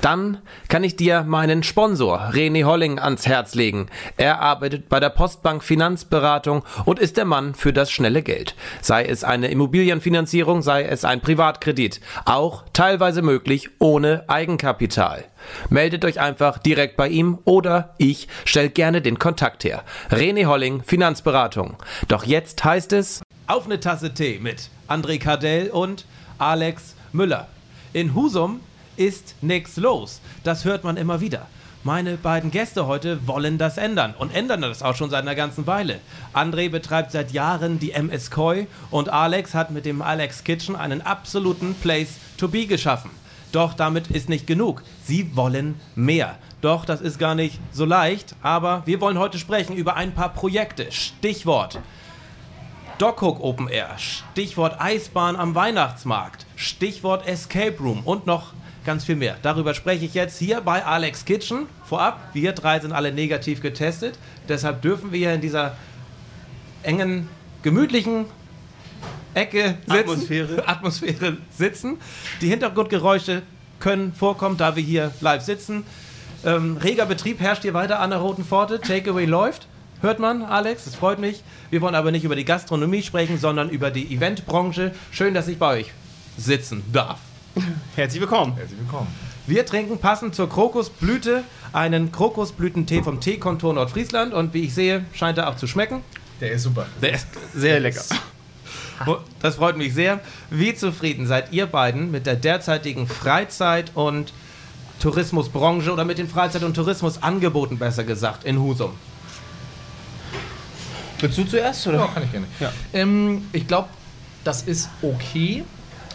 Dann 0.00 0.38
kann 0.68 0.84
ich 0.84 0.96
dir 0.96 1.24
meinen 1.24 1.62
Sponsor 1.62 2.30
René 2.32 2.64
Holling 2.64 2.98
ans 2.98 3.26
Herz 3.26 3.54
legen. 3.54 3.88
Er 4.16 4.40
arbeitet 4.40 4.88
bei 4.88 5.00
der 5.00 5.10
Postbank 5.10 5.64
Finanzberatung 5.64 6.62
und 6.84 6.98
ist 6.98 7.16
der 7.16 7.24
Mann 7.24 7.54
für 7.54 7.72
das 7.72 7.90
schnelle 7.90 8.22
Geld. 8.22 8.54
Sei 8.80 9.04
es 9.04 9.24
eine 9.24 9.48
Immobilienfinanzierung, 9.48 10.62
sei 10.62 10.84
es 10.84 11.04
ein 11.04 11.20
Privatkredit. 11.20 12.00
Auch 12.24 12.64
teilweise 12.72 13.22
möglich 13.22 13.70
ohne 13.78 14.24
Eigenkapital. 14.28 15.24
Meldet 15.68 16.04
euch 16.04 16.20
einfach 16.20 16.58
direkt 16.58 16.96
bei 16.96 17.08
ihm 17.08 17.38
oder 17.44 17.94
ich 17.98 18.28
stelle 18.44 18.70
gerne 18.70 19.02
den 19.02 19.18
Kontakt 19.18 19.64
her. 19.64 19.82
René 20.10 20.46
Holling, 20.46 20.82
Finanzberatung. 20.82 21.76
Doch 22.06 22.24
jetzt 22.24 22.64
heißt 22.64 22.92
es 22.92 23.22
auf 23.46 23.64
eine 23.64 23.80
Tasse 23.80 24.12
Tee 24.12 24.38
mit 24.40 24.68
André 24.88 25.18
Kardell 25.18 25.70
und 25.70 26.04
Alex 26.38 26.94
Müller. 27.12 27.48
In 27.92 28.14
Husum 28.14 28.60
ist 28.98 29.34
nichts 29.40 29.76
los. 29.76 30.20
Das 30.44 30.64
hört 30.64 30.84
man 30.84 30.96
immer 30.96 31.20
wieder. 31.20 31.46
Meine 31.84 32.16
beiden 32.16 32.50
Gäste 32.50 32.86
heute 32.86 33.26
wollen 33.26 33.56
das 33.56 33.78
ändern 33.78 34.14
und 34.18 34.34
ändern 34.34 34.62
das 34.62 34.82
auch 34.82 34.96
schon 34.96 35.10
seit 35.10 35.22
einer 35.22 35.36
ganzen 35.36 35.66
Weile. 35.66 36.00
André 36.34 36.68
betreibt 36.68 37.12
seit 37.12 37.30
Jahren 37.30 37.78
die 37.78 37.92
MS 37.92 38.30
Koi 38.30 38.66
und 38.90 39.08
Alex 39.08 39.54
hat 39.54 39.70
mit 39.70 39.86
dem 39.86 40.02
Alex 40.02 40.42
Kitchen 40.42 40.74
einen 40.74 41.00
absoluten 41.00 41.74
Place 41.74 42.16
to 42.36 42.48
be 42.48 42.66
geschaffen. 42.66 43.10
Doch 43.52 43.74
damit 43.74 44.08
ist 44.08 44.28
nicht 44.28 44.46
genug. 44.46 44.82
Sie 45.04 45.34
wollen 45.36 45.76
mehr. 45.94 46.36
Doch 46.60 46.84
das 46.84 47.00
ist 47.00 47.18
gar 47.18 47.36
nicht 47.36 47.60
so 47.70 47.84
leicht, 47.84 48.34
aber 48.42 48.82
wir 48.84 49.00
wollen 49.00 49.18
heute 49.18 49.38
sprechen 49.38 49.76
über 49.76 49.96
ein 49.96 50.12
paar 50.12 50.34
Projekte. 50.34 50.90
Stichwort 50.90 51.78
Dockhook 52.98 53.40
Open 53.40 53.68
Air, 53.68 53.96
Stichwort 53.96 54.80
Eisbahn 54.80 55.36
am 55.36 55.54
Weihnachtsmarkt, 55.54 56.46
Stichwort 56.56 57.28
Escape 57.28 57.76
Room 57.78 58.02
und 58.04 58.26
noch 58.26 58.52
ganz 58.84 59.04
viel 59.04 59.16
mehr. 59.16 59.36
Darüber 59.42 59.74
spreche 59.74 60.04
ich 60.04 60.14
jetzt 60.14 60.38
hier 60.38 60.60
bei 60.60 60.84
Alex 60.84 61.24
Kitchen. 61.24 61.66
Vorab, 61.84 62.20
wir 62.32 62.52
drei 62.52 62.80
sind 62.80 62.92
alle 62.92 63.12
negativ 63.12 63.60
getestet. 63.60 64.18
Deshalb 64.48 64.82
dürfen 64.82 65.12
wir 65.12 65.18
hier 65.18 65.34
in 65.34 65.40
dieser 65.40 65.76
engen, 66.82 67.28
gemütlichen 67.62 68.26
Ecke 69.34 69.78
sitzen. 69.86 69.92
Atmosphäre. 69.92 70.62
Atmosphäre 70.68 71.36
sitzen. 71.56 71.98
Die 72.40 72.48
Hintergrundgeräusche 72.48 73.42
können 73.80 74.12
vorkommen, 74.12 74.56
da 74.56 74.76
wir 74.76 74.82
hier 74.82 75.12
live 75.20 75.42
sitzen. 75.42 75.84
Ähm, 76.44 76.76
reger 76.76 77.06
Betrieb 77.06 77.40
herrscht 77.40 77.62
hier 77.62 77.74
weiter 77.74 78.00
an 78.00 78.10
der 78.10 78.20
Roten 78.20 78.44
Pforte. 78.44 78.80
Takeaway 78.80 79.24
läuft. 79.24 79.66
Hört 80.00 80.20
man, 80.20 80.42
Alex? 80.42 80.84
Das 80.84 80.94
freut 80.94 81.18
mich. 81.18 81.42
Wir 81.70 81.80
wollen 81.80 81.96
aber 81.96 82.12
nicht 82.12 82.24
über 82.24 82.36
die 82.36 82.44
Gastronomie 82.44 83.02
sprechen, 83.02 83.38
sondern 83.38 83.68
über 83.68 83.90
die 83.90 84.14
Eventbranche. 84.14 84.92
Schön, 85.10 85.34
dass 85.34 85.48
ich 85.48 85.58
bei 85.58 85.80
euch 85.80 85.92
sitzen 86.36 86.84
darf. 86.92 87.18
Herzlich 87.96 88.20
willkommen. 88.20 88.56
Herzlich 88.56 88.78
willkommen. 88.78 89.08
Wir 89.46 89.64
trinken 89.64 89.98
passend 89.98 90.34
zur 90.34 90.48
Krokusblüte 90.48 91.42
einen 91.72 92.12
Krokusblütentee 92.12 93.02
vom 93.02 93.20
Teekontor 93.20 93.74
Nordfriesland 93.74 94.34
und 94.34 94.54
wie 94.54 94.64
ich 94.64 94.74
sehe, 94.74 95.04
scheint 95.12 95.38
er 95.38 95.48
auch 95.48 95.56
zu 95.56 95.66
schmecken. 95.66 96.02
Der 96.40 96.52
ist 96.52 96.62
super. 96.62 96.86
Der 97.00 97.14
ist 97.14 97.26
Sehr 97.54 97.80
lecker. 97.80 98.02
Das 99.40 99.56
freut 99.56 99.76
mich 99.76 99.94
sehr. 99.94 100.20
Wie 100.50 100.74
zufrieden 100.74 101.26
seid 101.26 101.52
ihr 101.52 101.66
beiden 101.66 102.10
mit 102.10 102.26
der 102.26 102.36
derzeitigen 102.36 103.06
Freizeit- 103.06 103.92
und 103.94 104.32
Tourismusbranche 105.00 105.92
oder 105.92 106.04
mit 106.04 106.18
den 106.18 106.28
Freizeit- 106.28 106.64
und 106.64 106.74
Tourismusangeboten, 106.74 107.78
besser 107.78 108.04
gesagt, 108.04 108.44
in 108.44 108.58
Husum? 108.60 108.92
Willst 111.20 111.38
du 111.38 111.44
zuerst? 111.44 111.86
Oder? 111.86 111.98
Ja, 111.98 112.06
kann 112.08 112.22
ich 112.24 112.32
gerne. 112.32 112.46
Ja. 112.60 112.72
Ähm, 112.92 113.46
ich 113.52 113.66
glaube, 113.66 113.88
das 114.44 114.62
ist 114.62 114.88
okay. 115.02 115.64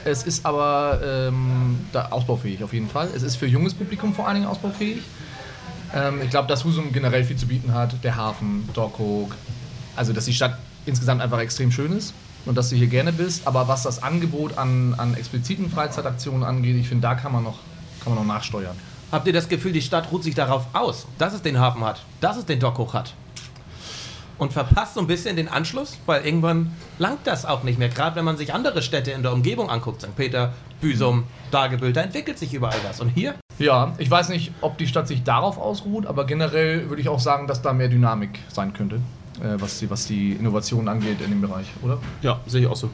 Es 0.06 0.24
ist 0.24 0.46
aber 0.46 1.00
ähm, 1.04 1.80
ausbaufähig 1.94 2.64
auf 2.64 2.74
jeden 2.74 2.90
Fall. 2.90 3.10
Es 3.16 3.24
ist 3.24 3.38
für 3.38 3.48
junges 3.48 3.74
Publikum 3.74 4.14
vor 4.14 4.28
allen 4.28 4.36
Dingen 4.36 4.48
ausbaufähig. 4.48 5.02
Ähm, 5.96 6.22
ich 6.22 6.30
glaube, 6.30 6.48
dass 6.48 6.66
Husum 6.66 6.92
generell 6.92 7.24
viel 7.24 7.38
zu 7.38 7.48
bieten 7.48 7.74
hat. 7.74 8.04
Der 8.04 8.16
Hafen, 8.16 8.68
Dockhook. 8.74 9.36
Also, 9.96 10.12
dass 10.12 10.26
die 10.26 10.34
Stadt 10.34 10.58
insgesamt 10.86 11.22
einfach 11.22 11.40
extrem 11.40 11.72
schön 11.72 11.94
ist 11.94 12.14
und 12.46 12.58
dass 12.58 12.70
du 12.70 12.76
hier 12.76 12.88
gerne 12.88 13.14
bist. 13.14 13.48
Aber 13.48 13.68
was 13.68 13.84
das 13.84 14.04
Angebot 14.04 14.58
an, 14.58 14.94
an 14.98 15.14
expliziten 15.14 15.70
Freizeitaktionen 15.70 16.44
angeht, 16.44 16.76
ich 16.76 16.90
finde, 16.90 17.04
da 17.04 17.16
kann 17.16 17.32
man, 17.32 17.44
noch, 17.44 17.60
kann 18.04 18.14
man 18.14 18.28
noch 18.28 18.34
nachsteuern. 18.34 18.76
Habt 19.12 19.28
ihr 19.28 19.34
das 19.34 19.48
Gefühl, 19.48 19.72
die 19.72 19.82
Stadt 19.82 20.12
ruht 20.12 20.24
sich 20.24 20.36
darauf 20.36 20.66
aus, 20.74 21.06
dass 21.20 21.34
es 21.34 21.42
den 21.42 21.60
Hafen 21.60 21.84
hat, 21.84 22.04
dass 22.20 22.36
es 22.36 22.46
den 22.46 22.60
Dock 22.60 22.78
hoch 22.80 22.94
hat? 22.94 23.14
Und 24.38 24.52
verpasst 24.52 24.96
so 24.96 25.00
ein 25.00 25.08
bisschen 25.08 25.36
den 25.36 25.48
Anschluss, 25.48 25.98
weil 26.06 26.26
irgendwann 26.26 26.72
langt 26.98 27.26
das 27.26 27.46
auch 27.46 27.64
nicht 27.64 27.80
mehr. 27.80 27.90
Gerade 27.90 28.16
wenn 28.16 28.26
man 28.26 28.36
sich 28.36 28.54
andere 28.54 28.82
Städte 28.82 29.12
in 29.12 29.22
der 29.22 29.32
Umgebung 29.32 29.70
anguckt, 29.70 30.02
St. 30.02 30.16
Peter, 30.16 30.54
Büsum, 30.82 31.26
Dagebüll, 31.52 31.94
da 31.94 32.02
entwickelt 32.02 32.40
sich 32.40 32.54
überall 32.54 32.80
was. 32.84 33.00
Und 33.00 33.10
hier? 33.10 33.36
Ja, 33.60 33.94
ich 34.00 34.10
weiß 34.10 34.30
nicht, 34.30 34.52
ob 34.62 34.78
die 34.78 34.88
Stadt 34.88 35.08
sich 35.08 35.24
darauf 35.24 35.58
ausruht, 35.58 36.08
aber 36.08 36.26
generell 36.26 36.90
würde 36.90 37.02
ich 37.02 37.10
auch 37.10 37.20
sagen, 37.20 37.48
dass 37.48 37.62
da 37.62 37.74
mehr 37.74 37.88
Dynamik 37.88 38.40
sein 38.48 38.74
könnte, 38.74 38.96
äh, 39.40 39.60
was, 39.60 39.80
die, 39.80 39.90
was 39.90 40.06
die 40.08 40.34
Innovation 40.34 40.88
angeht 40.88 41.22
in 41.22 41.30
dem 41.30 41.42
Bereich, 41.42 41.68
oder? 41.84 42.00
Ja, 42.22 42.40
sehe 42.48 42.62
ich 42.62 42.68
auch 42.68 42.76
so. 42.76 42.90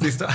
Siehst 0.00 0.20
du? 0.20 0.26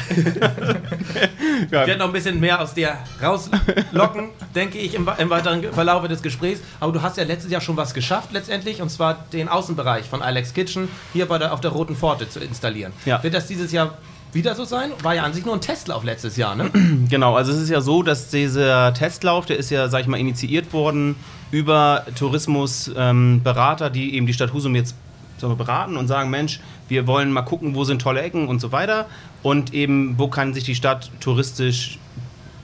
Ich 1.65 1.71
werde 1.71 1.97
noch 1.97 2.07
ein 2.07 2.13
bisschen 2.13 2.39
mehr 2.39 2.61
aus 2.61 2.73
dir 2.73 2.97
rauslocken, 3.21 4.29
denke 4.55 4.77
ich, 4.77 4.93
im, 4.93 5.09
im 5.17 5.29
weiteren 5.29 5.63
Verlauf 5.73 6.05
des 6.07 6.21
Gesprächs. 6.21 6.61
Aber 6.79 6.91
du 6.91 7.01
hast 7.01 7.17
ja 7.17 7.23
letztes 7.23 7.49
Jahr 7.49 7.61
schon 7.61 7.77
was 7.77 7.93
geschafft, 7.93 8.33
letztendlich, 8.33 8.81
und 8.81 8.89
zwar 8.89 9.25
den 9.31 9.47
Außenbereich 9.47 10.05
von 10.05 10.21
Alex 10.21 10.53
Kitchen 10.53 10.89
hier 11.13 11.27
bei 11.27 11.37
der, 11.37 11.53
auf 11.53 11.61
der 11.61 11.71
Roten 11.71 11.95
Pforte 11.95 12.29
zu 12.29 12.39
installieren. 12.39 12.91
Ja. 13.05 13.23
Wird 13.23 13.33
das 13.33 13.47
dieses 13.47 13.71
Jahr 13.71 13.97
wieder 14.33 14.53
so 14.53 14.65
sein? 14.65 14.91
War 15.01 15.15
ja 15.15 15.23
an 15.23 15.33
sich 15.33 15.45
nur 15.45 15.55
ein 15.55 15.61
Testlauf 15.61 16.03
letztes 16.03 16.35
Jahr, 16.37 16.55
ne? 16.55 16.69
Genau, 17.09 17.35
also 17.35 17.51
es 17.51 17.59
ist 17.59 17.69
ja 17.69 17.81
so, 17.81 18.03
dass 18.03 18.29
dieser 18.29 18.93
Testlauf, 18.93 19.45
der 19.45 19.57
ist 19.57 19.71
ja, 19.71 19.87
sag 19.87 20.01
ich 20.01 20.07
mal, 20.07 20.19
initiiert 20.19 20.73
worden 20.73 21.15
über 21.51 22.05
Tourismusberater, 22.17 23.89
die 23.89 24.15
eben 24.15 24.27
die 24.27 24.33
Stadt 24.33 24.51
Husum 24.53 24.75
jetzt 24.75 24.95
wir, 25.41 25.55
beraten 25.55 25.97
und 25.97 26.07
sagen, 26.07 26.29
Mensch, 26.29 26.59
wir 26.87 27.07
wollen 27.07 27.31
mal 27.31 27.43
gucken, 27.43 27.75
wo 27.75 27.83
sind 27.83 28.01
tolle 28.01 28.21
Ecken 28.21 28.47
und 28.47 28.59
so 28.59 28.71
weiter 28.71 29.07
und 29.43 29.73
eben, 29.73 30.17
wo 30.17 30.27
kann 30.27 30.53
sich 30.53 30.63
die 30.63 30.75
Stadt 30.75 31.11
touristisch 31.19 31.99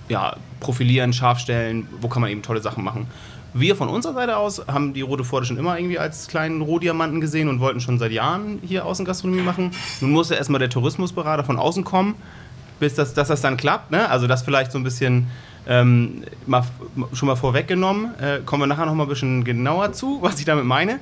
ja, 0.10 0.36
profilieren, 0.60 1.14
scharf 1.14 1.40
stellen, 1.40 1.88
wo 2.02 2.08
kann 2.08 2.22
man 2.22 2.32
eben 2.32 2.42
tolle 2.42 2.62
Sachen 2.62 2.84
machen. 2.84 3.08
Wir 3.54 3.76
von 3.76 3.90
unserer 3.90 4.14
Seite 4.14 4.38
aus 4.38 4.66
haben 4.68 4.94
die 4.94 5.02
Rote 5.02 5.26
Pforte 5.26 5.46
schon 5.46 5.58
immer 5.58 5.78
irgendwie 5.78 6.00
als 6.00 6.28
kleinen 6.28 6.62
Rohdiamanten 6.62 7.20
gesehen 7.20 7.50
und 7.50 7.60
wollten 7.60 7.82
schon 7.82 8.00
seit 8.00 8.14
Jahren 8.14 8.60
hier 8.64 8.86
Außengastronomie 8.86 9.42
machen. 9.42 9.72
Nun 10.00 10.12
musste 10.12 10.36
erstmal 10.36 10.60
der 10.60 10.70
Tourismusberater 10.70 11.44
von 11.44 11.58
außen 11.58 11.84
kommen, 11.84 12.16
bis 12.80 12.96
das, 12.96 13.14
dass 13.14 13.28
das 13.28 13.42
dann 13.42 13.58
klappt. 13.58 13.92
Ne? 13.92 14.10
Also 14.10 14.28
das 14.28 14.44
vielleicht 14.44 14.72
so 14.72 14.78
ein 14.78 14.84
bisschen 14.84 15.28
ähm, 15.68 16.24
mal, 16.48 16.64
schon 17.12 17.28
mal 17.28 17.36
vorweggenommen. 17.36 18.18
Äh, 18.20 18.40
kommen 18.46 18.64
wir 18.64 18.68
nachher 18.68 18.86
noch 18.86 18.96
mal 18.96 19.04
ein 19.04 19.10
bisschen 19.10 19.44
genauer 19.44 19.92
zu, 19.92 20.20
was 20.22 20.40
ich 20.40 20.46
damit 20.46 20.66
meine. 20.66 21.00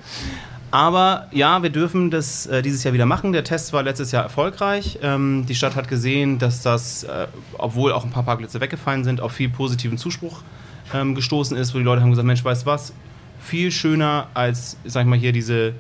Aber 0.71 1.27
ja, 1.31 1.63
wir 1.63 1.71
dürfen 1.71 2.11
das 2.11 2.45
äh, 2.45 2.61
dieses 2.61 2.83
Jahr 2.83 2.93
wieder 2.93 3.07
machen. 3.07 3.31
Der 3.31 3.43
Test 3.43 3.73
war 3.73 3.81
letztes 3.81 4.11
Jahr 4.11 4.23
erfolgreich. 4.23 4.99
Ähm, 5.01 5.45
die 5.47 5.55
Stadt 5.55 5.75
hat 5.75 5.87
gesehen, 5.87 6.37
dass 6.37 6.61
das, 6.61 7.03
äh, 7.03 7.27
obwohl 7.57 7.91
auch 7.91 8.03
ein 8.03 8.11
paar 8.11 8.23
Parkplätze 8.23 8.61
weggefallen 8.61 9.03
sind, 9.03 9.19
auf 9.19 9.31
viel 9.31 9.49
positiven 9.49 9.97
Zuspruch 9.97 10.41
ähm, 10.93 11.15
gestoßen 11.15 11.57
ist, 11.57 11.73
wo 11.73 11.79
die 11.79 11.83
Leute 11.83 12.01
haben 12.01 12.11
gesagt, 12.11 12.27
Mensch, 12.27 12.43
weißt 12.43 12.63
du 12.63 12.65
was, 12.67 12.93
viel 13.39 13.71
schöner 13.71 14.27
als, 14.35 14.77
sag 14.85 15.01
ich 15.01 15.07
mal, 15.07 15.17
hier 15.17 15.31
diese, 15.31 15.73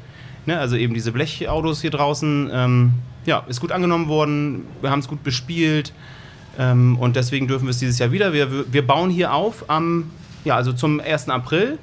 ne, 0.47 0.57
also 0.57 0.75
eben 0.75 0.93
diese 0.93 1.11
Blechautos 1.11 1.81
hier 1.81 1.91
draußen. 1.91 2.49
Ähm, 2.51 2.93
ja, 3.25 3.43
ist 3.47 3.59
gut 3.59 3.71
angenommen 3.71 4.07
worden, 4.07 4.65
wir 4.81 4.89
haben 4.89 4.99
es 4.99 5.07
gut 5.07 5.23
bespielt 5.23 5.93
ähm, 6.57 6.97
und 6.97 7.15
deswegen 7.15 7.47
dürfen 7.47 7.65
wir 7.65 7.71
es 7.71 7.79
dieses 7.79 7.99
Jahr 7.99 8.11
wieder. 8.11 8.33
Wir, 8.33 8.71
wir 8.71 8.87
bauen 8.87 9.11
hier 9.11 9.33
auf 9.33 9.69
am, 9.69 10.09
ja, 10.45 10.55
also 10.55 10.73
zum 10.73 10.99
1. 10.99 11.29
April. 11.29 11.77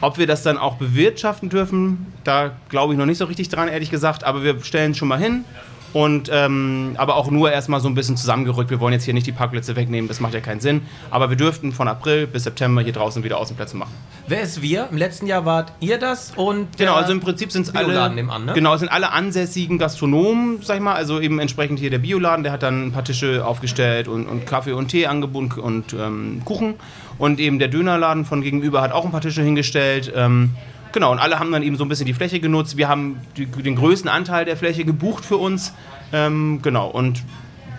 Ob 0.00 0.18
wir 0.18 0.26
das 0.26 0.42
dann 0.42 0.58
auch 0.58 0.76
bewirtschaften 0.76 1.48
dürfen, 1.48 2.06
da 2.24 2.52
glaube 2.68 2.92
ich 2.92 2.98
noch 2.98 3.06
nicht 3.06 3.18
so 3.18 3.24
richtig 3.24 3.48
dran, 3.48 3.68
ehrlich 3.68 3.90
gesagt. 3.90 4.24
Aber 4.24 4.42
wir 4.42 4.62
stellen 4.62 4.94
schon 4.94 5.08
mal 5.08 5.18
hin. 5.18 5.44
Und 5.92 6.28
ähm, 6.32 6.94
aber 6.98 7.16
auch 7.16 7.30
nur 7.30 7.50
erstmal 7.50 7.80
so 7.80 7.88
ein 7.88 7.94
bisschen 7.94 8.16
zusammengerückt. 8.16 8.70
Wir 8.70 8.80
wollen 8.80 8.92
jetzt 8.92 9.04
hier 9.04 9.14
nicht 9.14 9.26
die 9.26 9.32
Parkplätze 9.32 9.74
wegnehmen, 9.74 10.06
das 10.06 10.20
macht 10.20 10.34
ja 10.34 10.40
keinen 10.40 10.60
Sinn. 10.60 10.82
Aber 11.10 11.30
wir 11.30 11.36
dürften 11.36 11.72
von 11.72 11.88
April 11.88 12.26
bis 12.26 12.44
September 12.44 12.82
hier 12.82 12.92
draußen 12.92 13.24
wieder 13.24 13.38
Außenplätze 13.38 13.76
machen. 13.76 13.92
Wer 14.26 14.42
ist 14.42 14.60
wir? 14.60 14.88
Im 14.90 14.98
letzten 14.98 15.26
Jahr 15.26 15.46
wart 15.46 15.72
ihr 15.80 15.98
das 15.98 16.32
und 16.36 16.76
Genau, 16.76 16.94
also 16.94 17.12
im 17.12 17.20
Prinzip 17.20 17.52
sind 17.52 17.66
es 17.66 17.74
alle. 17.74 18.10
Nebenan, 18.10 18.44
ne? 18.44 18.52
Genau, 18.52 18.76
sind 18.76 18.88
alle 18.88 19.12
ansässigen 19.12 19.78
Gastronomen, 19.78 20.60
sag 20.62 20.76
ich 20.76 20.82
mal. 20.82 20.94
Also 20.94 21.20
eben 21.20 21.38
entsprechend 21.38 21.78
hier 21.78 21.90
der 21.90 21.98
Bioladen, 21.98 22.42
der 22.42 22.52
hat 22.52 22.62
dann 22.62 22.88
ein 22.88 22.92
paar 22.92 23.04
Tische 23.04 23.46
aufgestellt 23.46 24.08
und, 24.08 24.26
und 24.26 24.46
Kaffee 24.46 24.72
und 24.72 24.88
Tee 24.88 25.06
angeboten 25.06 25.58
und 25.58 25.94
ähm, 25.94 26.42
Kuchen. 26.44 26.74
Und 27.18 27.40
eben 27.40 27.58
der 27.58 27.68
Dönerladen 27.68 28.24
von 28.24 28.42
gegenüber 28.42 28.80
hat 28.80 28.92
auch 28.92 29.04
ein 29.04 29.10
paar 29.10 29.20
Tische 29.20 29.42
hingestellt. 29.42 30.12
Ähm, 30.14 30.50
genau, 30.92 31.12
und 31.12 31.18
alle 31.18 31.38
haben 31.38 31.50
dann 31.50 31.62
eben 31.62 31.76
so 31.76 31.84
ein 31.84 31.88
bisschen 31.88 32.06
die 32.06 32.14
Fläche 32.14 32.40
genutzt. 32.40 32.76
Wir 32.76 32.88
haben 32.88 33.20
die, 33.36 33.46
den 33.46 33.76
größten 33.76 34.08
Anteil 34.08 34.44
der 34.44 34.56
Fläche 34.56 34.84
gebucht 34.84 35.24
für 35.24 35.36
uns. 35.36 35.74
Ähm, 36.12 36.60
genau, 36.62 36.88
und 36.88 37.22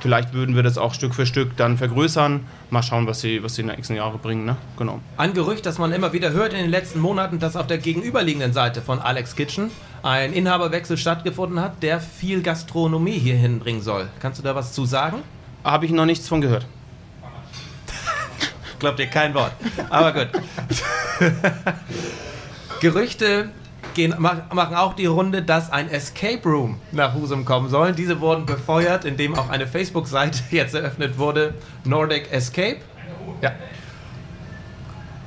vielleicht 0.01 0.33
würden 0.33 0.55
wir 0.55 0.63
das 0.63 0.77
auch 0.77 0.93
Stück 0.93 1.15
für 1.15 1.25
Stück 1.25 1.55
dann 1.57 1.77
vergrößern. 1.77 2.41
Mal 2.69 2.83
schauen, 2.83 3.07
was 3.07 3.21
sie, 3.21 3.43
was 3.43 3.55
sie 3.55 3.61
in 3.61 3.67
den 3.67 3.77
nächsten 3.77 3.95
Jahren 3.95 4.19
bringen. 4.19 4.45
Ne? 4.45 4.57
Genau. 4.77 4.99
Ein 5.17 5.33
Gerücht, 5.33 5.65
das 5.65 5.77
man 5.77 5.91
immer 5.91 6.13
wieder 6.13 6.31
hört 6.31 6.53
in 6.53 6.59
den 6.59 6.69
letzten 6.69 6.99
Monaten, 6.99 7.39
dass 7.39 7.55
auf 7.55 7.67
der 7.67 7.77
gegenüberliegenden 7.77 8.53
Seite 8.53 8.81
von 8.81 8.99
Alex 8.99 9.35
Kitchen 9.35 9.71
ein 10.03 10.33
Inhaberwechsel 10.33 10.97
stattgefunden 10.97 11.59
hat, 11.59 11.83
der 11.83 11.99
viel 11.99 12.41
Gastronomie 12.41 13.17
hier 13.17 13.35
hinbringen 13.35 13.81
soll. 13.81 14.07
Kannst 14.19 14.39
du 14.39 14.43
da 14.43 14.55
was 14.55 14.73
zu 14.73 14.85
sagen? 14.85 15.17
Habe 15.63 15.85
ich 15.85 15.91
noch 15.91 16.05
nichts 16.05 16.27
von 16.27 16.41
gehört. 16.41 16.65
Glaubt 18.79 18.99
ihr 18.99 19.07
kein 19.07 19.33
Wort. 19.33 19.51
Aber 19.89 20.13
gut. 20.13 20.29
Gerüchte 22.79 23.49
gehen, 23.93 24.15
mach- 24.17 24.51
machen 24.53 24.75
auch 24.75 24.93
die 24.93 25.05
Runde, 25.07 25.41
dass 25.41 25.71
ein 25.71 25.89
Escape 25.89 26.41
Room 26.47 26.79
nach 26.91 27.13
Husum 27.13 27.43
kommen 27.45 27.69
soll. 27.69 27.91
Diese 27.93 28.21
wurden 28.21 28.45
befeuert, 28.45 29.03
indem 29.05 29.35
auch 29.35 29.49
eine 29.49 29.67
Facebook-Seite 29.67 30.39
jetzt 30.51 30.73
eröffnet 30.75 31.17
wurde, 31.17 31.55
Nordic 31.83 32.31
Escape. 32.31 32.77
Ja. 33.41 33.51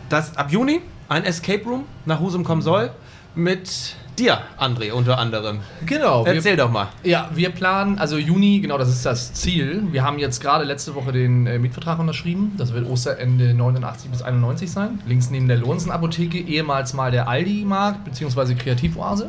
Dass 0.08 0.36
ab 0.36 0.50
Juni 0.50 0.80
ein 1.08 1.24
Escape 1.24 1.64
Room 1.64 1.84
nach 2.06 2.20
Husum 2.20 2.44
kommen 2.44 2.62
soll. 2.62 2.90
Mit 3.34 3.96
dir, 4.18 4.38
André, 4.58 4.92
unter 4.92 5.18
anderem. 5.18 5.58
Genau. 5.86 6.24
wir- 6.24 6.34
Erzähl 6.34 6.56
doch 6.56 6.70
mal. 6.70 6.88
Ja, 7.02 7.30
wir 7.34 7.50
planen, 7.50 7.98
also 7.98 8.16
Juni, 8.18 8.60
genau, 8.60 8.78
das 8.78 8.88
ist 8.88 9.04
das 9.06 9.32
Ziel. 9.32 9.84
Wir 9.90 10.04
haben 10.04 10.18
jetzt 10.18 10.40
gerade 10.40 10.64
letzte 10.64 10.94
Woche 10.94 11.12
den 11.12 11.46
äh, 11.46 11.58
Mietvertrag 11.58 11.98
unterschrieben. 11.98 12.52
Das 12.58 12.72
wird 12.72 12.88
Osterende 12.88 13.54
89 13.54 14.10
bis 14.10 14.22
91 14.22 14.70
sein. 14.70 15.00
Links 15.06 15.30
neben 15.30 15.48
der 15.48 15.56
Lohnsen-Apotheke, 15.58 16.38
ehemals 16.38 16.92
mal 16.94 17.10
der 17.10 17.28
Aldi-Markt 17.28 18.04
bzw. 18.04 18.54
Kreativoase. 18.54 19.28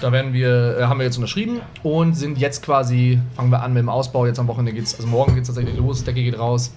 Da 0.00 0.12
werden 0.12 0.32
wir, 0.34 0.78
äh, 0.78 0.82
haben 0.84 0.98
wir 0.98 1.04
jetzt 1.06 1.16
unterschrieben 1.16 1.60
und 1.82 2.14
sind 2.14 2.38
jetzt 2.38 2.62
quasi, 2.62 3.18
fangen 3.34 3.50
wir 3.50 3.62
an 3.62 3.72
mit 3.72 3.80
dem 3.82 3.88
Ausbau. 3.88 4.26
Jetzt 4.26 4.38
am 4.38 4.46
Wochenende 4.46 4.72
geht's, 4.74 4.94
also 4.94 5.06
morgen 5.08 5.34
geht 5.34 5.42
es 5.42 5.48
tatsächlich 5.48 5.76
los, 5.76 6.04
Decke 6.04 6.22
geht 6.22 6.38
raus. 6.38 6.72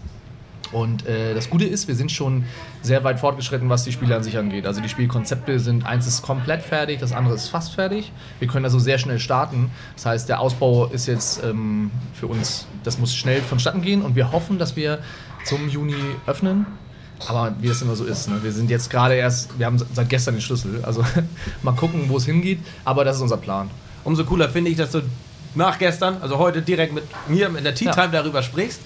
Und 0.72 1.06
äh, 1.08 1.34
das 1.34 1.50
Gute 1.50 1.66
ist, 1.66 1.88
wir 1.88 1.96
sind 1.96 2.12
schon 2.12 2.44
sehr 2.82 3.04
weit 3.04 3.20
fortgeschritten, 3.20 3.70
was 3.70 3.84
die 3.84 3.92
Spiele 3.92 4.16
an 4.16 4.24
sich 4.24 4.38
angeht. 4.38 4.66
Also 4.68 4.82
die 4.82 4.90
Spielkonzepte 4.90 5.60
sind, 5.60 5.86
eins 5.86 6.06
ist 6.06 6.22
komplett 6.22 6.62
fertig, 6.62 7.00
das 7.00 7.12
andere 7.12 7.36
ist 7.36 7.48
fast 7.48 7.74
fertig. 7.74 8.12
Wir 8.40 8.48
können 8.48 8.66
also 8.66 8.80
sehr 8.80 8.98
schnell 9.00 9.20
starten. 9.20 9.72
Das 9.96 10.06
heißt, 10.06 10.30
der 10.30 10.40
Ausbau 10.40 10.86
ist 10.88 11.08
jetzt 11.08 11.44
ähm, 11.44 11.92
für 12.14 12.28
uns, 12.28 12.68
das 12.84 13.00
muss 13.00 13.16
schnell 13.16 13.42
vonstatten 13.42 13.82
gehen 13.82 14.02
und 14.02 14.16
wir 14.16 14.32
hoffen, 14.32 14.60
dass 14.60 14.76
wir 14.76 15.00
zum 15.44 15.70
Juni 15.70 15.96
öffnen. 16.28 16.66
Aber 17.28 17.54
wie 17.60 17.68
es 17.68 17.82
immer 17.82 17.96
so 17.96 18.06
ist, 18.06 18.30
ne? 18.30 18.42
wir 18.44 18.52
sind 18.52 18.70
jetzt 18.70 18.90
gerade 18.90 19.16
erst, 19.16 19.58
wir 19.60 19.66
haben 19.66 19.78
seit 19.78 20.08
gestern 20.08 20.36
den 20.36 20.42
Schlüssel. 20.42 20.84
Also 20.84 21.04
mal 21.64 21.74
gucken, 21.74 22.06
wo 22.08 22.18
es 22.18 22.26
hingeht. 22.26 22.60
Aber 22.86 23.04
das 23.04 23.18
ist 23.18 23.22
unser 23.22 23.38
Plan. 23.38 23.70
Umso 24.04 24.24
cooler 24.24 24.48
finde 24.48 24.72
ich, 24.72 24.78
dass 24.78 24.92
du 24.92 25.02
nach 25.56 25.80
gestern, 25.80 26.18
also 26.22 26.38
heute 26.38 26.62
direkt 26.62 26.94
mit 26.94 27.04
mir 27.28 27.48
in 27.48 27.64
der 27.64 27.76
Tea 27.76 27.86
Ja. 27.86 27.94
Time 27.94 28.10
darüber 28.12 28.42
sprichst. 28.42 28.82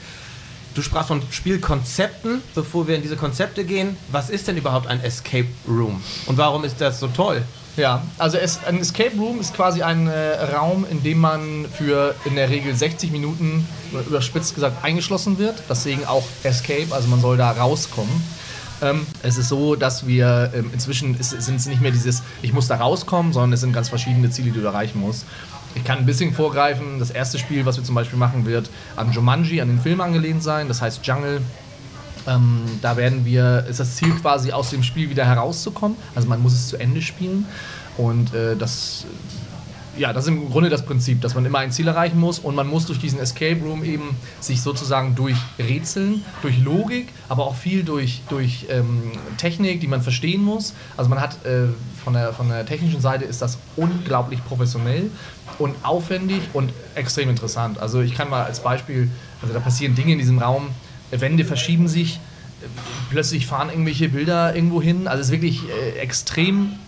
Du 0.76 0.82
sprachst 0.82 1.10
von 1.10 1.22
Spielkonzepten, 1.30 2.42
bevor 2.56 2.88
wir 2.88 2.96
in 2.96 3.04
diese 3.04 3.16
Konzepte 3.16 3.64
gehen. 3.64 3.96
Was 4.12 4.30
ist 4.30 4.48
denn 4.48 4.58
überhaupt 4.58 4.88
ein 4.88 5.02
Escape 5.04 5.48
Room? 5.68 6.02
Und 6.26 6.38
warum 6.38 6.64
ist 6.64 6.82
das 6.82 7.00
so 7.00 7.08
toll? 7.08 7.44
Ja, 7.78 8.04
also 8.18 8.38
es, 8.38 8.64
ein 8.66 8.80
Escape 8.80 9.16
Room 9.18 9.40
ist 9.40 9.56
quasi 9.56 9.82
ein 9.82 10.08
äh, 10.08 10.44
Raum, 10.56 10.86
in 10.90 11.04
dem 11.04 11.20
man 11.20 11.66
für 11.72 12.16
in 12.26 12.36
der 12.36 12.50
Regel 12.50 12.76
60 12.76 13.12
Minuten, 13.12 13.68
überspitzt 14.08 14.56
gesagt, 14.56 14.84
eingeschlossen 14.84 15.38
wird. 15.38 15.62
Deswegen 15.70 16.06
auch 16.06 16.24
Escape, 16.44 16.88
also 16.92 17.08
man 17.08 17.22
soll 17.22 17.38
da 17.38 17.52
rauskommen. 17.52 18.24
Ähm, 18.82 19.08
es 19.22 19.38
ist 19.38 19.50
so, 19.50 19.76
dass 19.76 20.08
wir 20.08 20.52
ähm, 20.56 20.70
inzwischen 20.74 21.16
sind 21.22 21.56
es 21.56 21.66
nicht 21.68 21.82
mehr 21.82 21.92
dieses, 21.92 22.22
ich 22.42 22.54
muss 22.54 22.68
da 22.68 22.76
rauskommen, 22.76 23.32
sondern 23.32 23.54
es 23.54 23.62
sind 23.62 23.74
ganz 23.74 23.90
verschiedene 23.90 24.30
Ziele, 24.30 24.52
die 24.52 24.60
du 24.60 24.66
erreichen 24.66 25.00
musst. 25.00 25.26
Ich 25.76 25.84
kann 25.84 26.00
ein 26.00 26.06
bisschen 26.06 26.34
vorgreifen. 26.34 27.00
Das 27.00 27.10
erste 27.10 27.40
Spiel, 27.40 27.66
was 27.66 27.78
wir 27.78 27.84
zum 27.84 27.96
Beispiel 27.96 28.20
machen, 28.20 28.46
wird 28.46 28.70
an 28.96 29.12
Jumanji, 29.12 29.62
an 29.62 29.70
den 29.70 29.80
Film 29.80 30.02
angelehnt 30.02 30.44
sein. 30.44 30.68
Das 30.68 30.82
heißt 30.82 31.06
Jungle. 31.06 31.42
Ähm, 32.26 32.62
da 32.82 32.96
werden 32.96 33.26
wir, 33.26 33.66
ist 33.70 33.80
das 33.80 33.96
Ziel 33.96 34.12
quasi 34.12 34.52
aus 34.52 34.70
dem 34.70 34.84
Spiel 34.84 35.10
wieder 35.10 35.26
herauszukommen. 35.26 35.98
Also 36.16 36.28
man 36.30 36.42
muss 36.42 36.54
es 36.54 36.68
zu 36.68 36.78
Ende 36.78 37.02
spielen. 37.02 37.46
Und 37.98 38.34
äh, 38.34 38.56
das, 38.56 39.06
ja, 39.98 40.12
das 40.12 40.26
ist 40.26 40.30
im 40.30 40.50
Grunde 40.50 40.70
das 40.70 40.86
Prinzip, 40.86 41.22
dass 41.22 41.36
man 41.36 41.46
immer 41.46 41.60
ein 41.60 41.72
Ziel 41.72 41.88
erreichen 41.88 42.20
muss 42.20 42.40
und 42.40 42.56
man 42.56 42.68
muss 42.68 42.86
durch 42.88 43.00
diesen 43.00 43.20
Escape 43.20 43.62
Room 43.62 43.84
eben 43.84 44.16
sich 44.40 44.62
sozusagen 44.62 45.16
durch 45.16 45.38
Rätseln, 45.60 46.24
durch 46.42 46.58
Logik, 46.60 47.10
aber 47.30 47.46
auch 47.46 47.56
viel 47.56 47.84
durch, 47.84 48.22
durch 48.30 48.66
ähm, 48.70 49.12
Technik, 49.38 49.82
die 49.82 49.88
man 49.88 50.02
verstehen 50.02 50.44
muss. 50.44 50.74
Also 50.98 51.10
man 51.10 51.22
hat 51.22 51.46
äh, 51.46 51.68
von, 52.04 52.14
der, 52.14 52.34
von 52.34 52.50
der 52.50 52.66
technischen 52.66 53.02
Seite 53.02 53.26
ist 53.26 53.42
das 53.42 53.60
unglaublich 53.76 54.44
professionell 54.46 55.12
und 55.60 55.76
aufwendig 55.84 56.42
und 56.54 56.74
extrem 56.96 57.30
interessant. 57.30 57.78
Also 57.80 58.02
ich 58.02 58.16
kann 58.16 58.30
mal 58.30 58.44
als 58.44 58.62
Beispiel, 58.62 59.10
also 59.42 59.54
da 59.54 59.60
passieren 59.60 59.94
Dinge 59.94 60.14
in 60.14 60.18
diesem 60.18 60.40
Raum, 60.40 60.70
Wände 61.12 61.46
verschieben 61.46 61.88
sich, 61.88 62.16
äh, 62.16 62.68
plötzlich 63.12 63.46
fahren 63.46 63.70
irgendwelche 63.70 64.10
Bilder 64.10 64.56
irgendwo 64.56 64.82
hin. 64.82 65.08
Also 65.08 65.22
es 65.22 65.28
ist 65.28 65.34
wirklich 65.34 65.62
äh, 65.70 66.00
extrem 66.00 66.80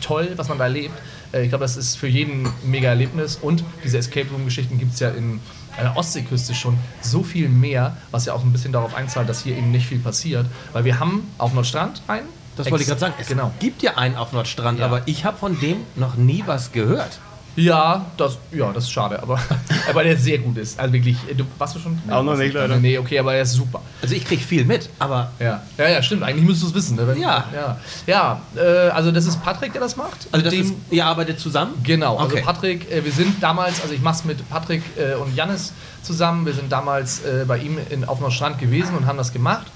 toll, 0.00 0.32
was 0.36 0.48
man 0.48 0.56
da 0.56 0.64
erlebt. 0.64 0.94
Äh, 1.32 1.42
Ich 1.44 1.48
glaube, 1.48 1.64
das 1.64 1.76
ist 1.76 1.96
für 1.96 2.08
jeden 2.08 2.46
ein 2.46 2.52
mega 2.64 2.88
Erlebnis. 2.88 3.36
Und 3.40 3.64
diese 3.84 3.98
Escape 3.98 4.28
Room-Geschichten 4.30 4.78
gibt 4.78 4.94
es 4.94 5.00
ja 5.00 5.10
in 5.10 5.40
der 5.80 5.96
Ostseeküste 5.96 6.54
schon 6.54 6.76
so 7.00 7.22
viel 7.22 7.48
mehr, 7.48 7.96
was 8.10 8.26
ja 8.26 8.34
auch 8.34 8.42
ein 8.44 8.52
bisschen 8.52 8.72
darauf 8.72 8.94
einzahlt, 8.94 9.28
dass 9.28 9.42
hier 9.42 9.56
eben 9.56 9.70
nicht 9.70 9.86
viel 9.86 9.98
passiert. 9.98 10.46
Weil 10.72 10.84
wir 10.84 11.00
haben 11.00 11.26
auf 11.38 11.54
Nordstrand 11.54 12.02
einen. 12.08 12.26
Das 12.56 12.70
wollte 12.70 12.82
ich 12.82 12.88
gerade 12.88 13.00
sagen. 13.00 13.14
Es 13.18 13.28
Genau. 13.28 13.50
gibt 13.60 13.82
ja 13.82 13.96
einen 13.96 14.14
auf 14.16 14.32
Nordstrand, 14.32 14.78
Ja. 14.78 14.84
aber 14.86 15.02
ich 15.06 15.24
habe 15.24 15.38
von 15.38 15.58
dem 15.60 15.78
noch 15.96 16.16
nie 16.16 16.42
was 16.46 16.72
gehört. 16.72 17.18
Ja, 17.56 18.06
das, 18.16 18.38
ja, 18.50 18.72
das 18.72 18.84
ist 18.84 18.92
schade, 18.92 19.22
aber, 19.22 19.38
aber 19.90 20.04
der 20.04 20.16
sehr 20.16 20.38
gut 20.38 20.56
ist. 20.56 20.78
Also 20.80 20.92
wirklich, 20.94 21.16
äh, 21.28 21.34
du 21.34 21.44
warst 21.58 21.74
du 21.76 21.80
schon? 21.80 21.98
Nee, 22.06 22.12
Auch 22.12 22.22
noch 22.22 22.36
nicht, 22.36 22.54
leider. 22.54 22.76
Nee, 22.76 22.96
okay, 22.98 23.18
aber 23.18 23.34
er 23.34 23.42
ist 23.42 23.52
super. 23.52 23.82
Also 24.00 24.14
ich 24.14 24.24
kriege 24.24 24.42
viel 24.42 24.64
mit, 24.64 24.88
aber 24.98 25.30
Ja, 25.38 25.62
ja, 25.76 25.88
ja 25.88 26.02
stimmt. 26.02 26.22
Eigentlich 26.22 26.44
müsstest 26.46 26.74
du 26.74 26.78
es 26.78 26.84
wissen. 26.84 26.96
Ne? 26.96 27.06
Wenn- 27.06 27.20
Ja. 27.20 27.44
ja. 27.54 27.76
Ja, 28.06 28.40
äh, 28.56 28.88
also 28.90 29.10
das 29.12 29.26
ist 29.26 29.42
Patrick, 29.44 29.72
der 29.72 29.82
das 29.82 29.96
macht. 29.96 30.28
also 30.32 30.44
das 30.44 30.54
Mit 30.54 30.64
ist, 30.64 30.74
ihr 30.90 31.04
arbeitet 31.04 31.38
zusammen? 31.40 31.74
Genau, 31.82 32.16
also 32.16 32.32
Okay. 32.34 32.42
Patrick, 32.44 32.90
äh, 32.90 33.04
wir 33.04 33.12
sind 33.12 33.42
damals, 33.42 33.82
also 33.82 33.92
ich 33.94 34.00
mache 34.00 34.16
es 34.16 34.24
mit 34.24 34.48
Patrick 34.48 34.82
äh, 34.96 35.14
und 35.16 35.34
Jannis 35.36 35.72
zusammen, 36.02 36.46
wir 36.46 36.54
sind 36.54 36.72
damals 36.72 37.20
äh, 37.24 37.44
bei 37.46 37.58
ihm 37.58 37.78
in, 37.90 38.04
auf 38.04 38.20
Nordstrand 38.20 38.58
gewesen 38.58 38.96
und 38.96 39.06
haben 39.06 39.18
das 39.18 39.32
gemacht 39.32 39.66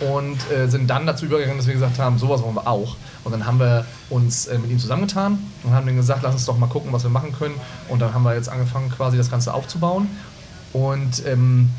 und 0.00 0.38
äh, 0.50 0.68
sind 0.68 0.88
dann 0.88 1.06
dazu 1.06 1.24
übergegangen, 1.24 1.58
dass 1.58 1.66
wir 1.66 1.74
gesagt 1.74 1.98
haben, 1.98 2.18
sowas 2.18 2.42
wollen 2.42 2.54
wir 2.54 2.66
auch. 2.66 2.96
Und 3.24 3.32
dann 3.32 3.46
haben 3.46 3.58
wir 3.58 3.86
uns 4.10 4.46
äh, 4.46 4.58
mit 4.58 4.70
ihm 4.70 4.78
zusammengetan 4.78 5.38
und 5.62 5.72
haben 5.72 5.86
dann 5.86 5.96
gesagt, 5.96 6.22
lass 6.22 6.34
uns 6.34 6.44
doch 6.44 6.58
mal 6.58 6.66
gucken, 6.66 6.92
was 6.92 7.02
wir 7.02 7.10
machen 7.10 7.32
können. 7.32 7.54
Und 7.88 8.00
dann 8.00 8.12
haben 8.12 8.22
wir 8.22 8.34
jetzt 8.34 8.48
angefangen, 8.48 8.90
quasi 8.90 9.16
das 9.16 9.30
Ganze 9.30 9.54
aufzubauen. 9.54 10.08
Und 10.72 11.24
ähm, 11.26 11.70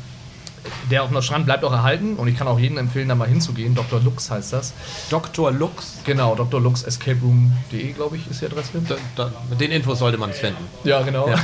der 0.90 1.02
auf 1.02 1.10
Nordstrand 1.10 1.46
bleibt 1.46 1.64
auch 1.64 1.72
erhalten 1.72 2.16
und 2.16 2.28
ich 2.28 2.36
kann 2.36 2.48
auch 2.48 2.58
jedem 2.58 2.78
empfehlen, 2.78 3.08
da 3.08 3.14
mal 3.14 3.28
hinzugehen. 3.28 3.74
Dr. 3.74 4.00
Lux 4.00 4.30
heißt 4.30 4.52
das. 4.52 4.72
Dr. 5.10 5.52
Lux. 5.52 5.98
Genau, 6.04 6.34
drluxescaperoom.de, 6.34 7.92
glaube 7.92 8.16
ich, 8.16 8.30
ist 8.30 8.40
die 8.40 8.46
Adresse. 8.46 8.70
Da, 8.88 8.96
da, 9.16 9.32
mit 9.48 9.60
den 9.60 9.70
Infos 9.70 9.98
sollte 9.98 10.18
man 10.18 10.30
es 10.30 10.38
finden. 10.38 10.64
Ja, 10.84 11.02
genau. 11.02 11.28
Ja. 11.28 11.36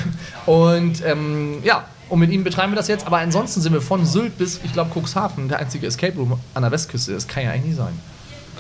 Und 0.47 1.05
ähm, 1.05 1.59
ja, 1.63 1.85
und 2.09 2.19
mit 2.19 2.31
ihm 2.31 2.45
betreiben 2.45 2.73
wir 2.73 2.77
das 2.77 2.89
jetzt. 2.89 3.07
Aber 3.07 3.19
ansonsten 3.19 3.61
sind 3.61 3.73
wir 3.73 3.81
von 3.81 4.05
Sylt 4.05 4.37
bis, 4.37 4.61
ich 4.63 4.73
glaube, 4.73 4.91
Cuxhaven 4.95 5.49
der 5.49 5.59
einzige 5.59 5.87
Escape 5.87 6.17
Room 6.17 6.39
an 6.53 6.63
der 6.63 6.71
Westküste. 6.71 7.13
Das 7.13 7.27
kann 7.27 7.45
ja 7.45 7.51
eigentlich 7.51 7.73
nie 7.73 7.73
sein. 7.73 7.99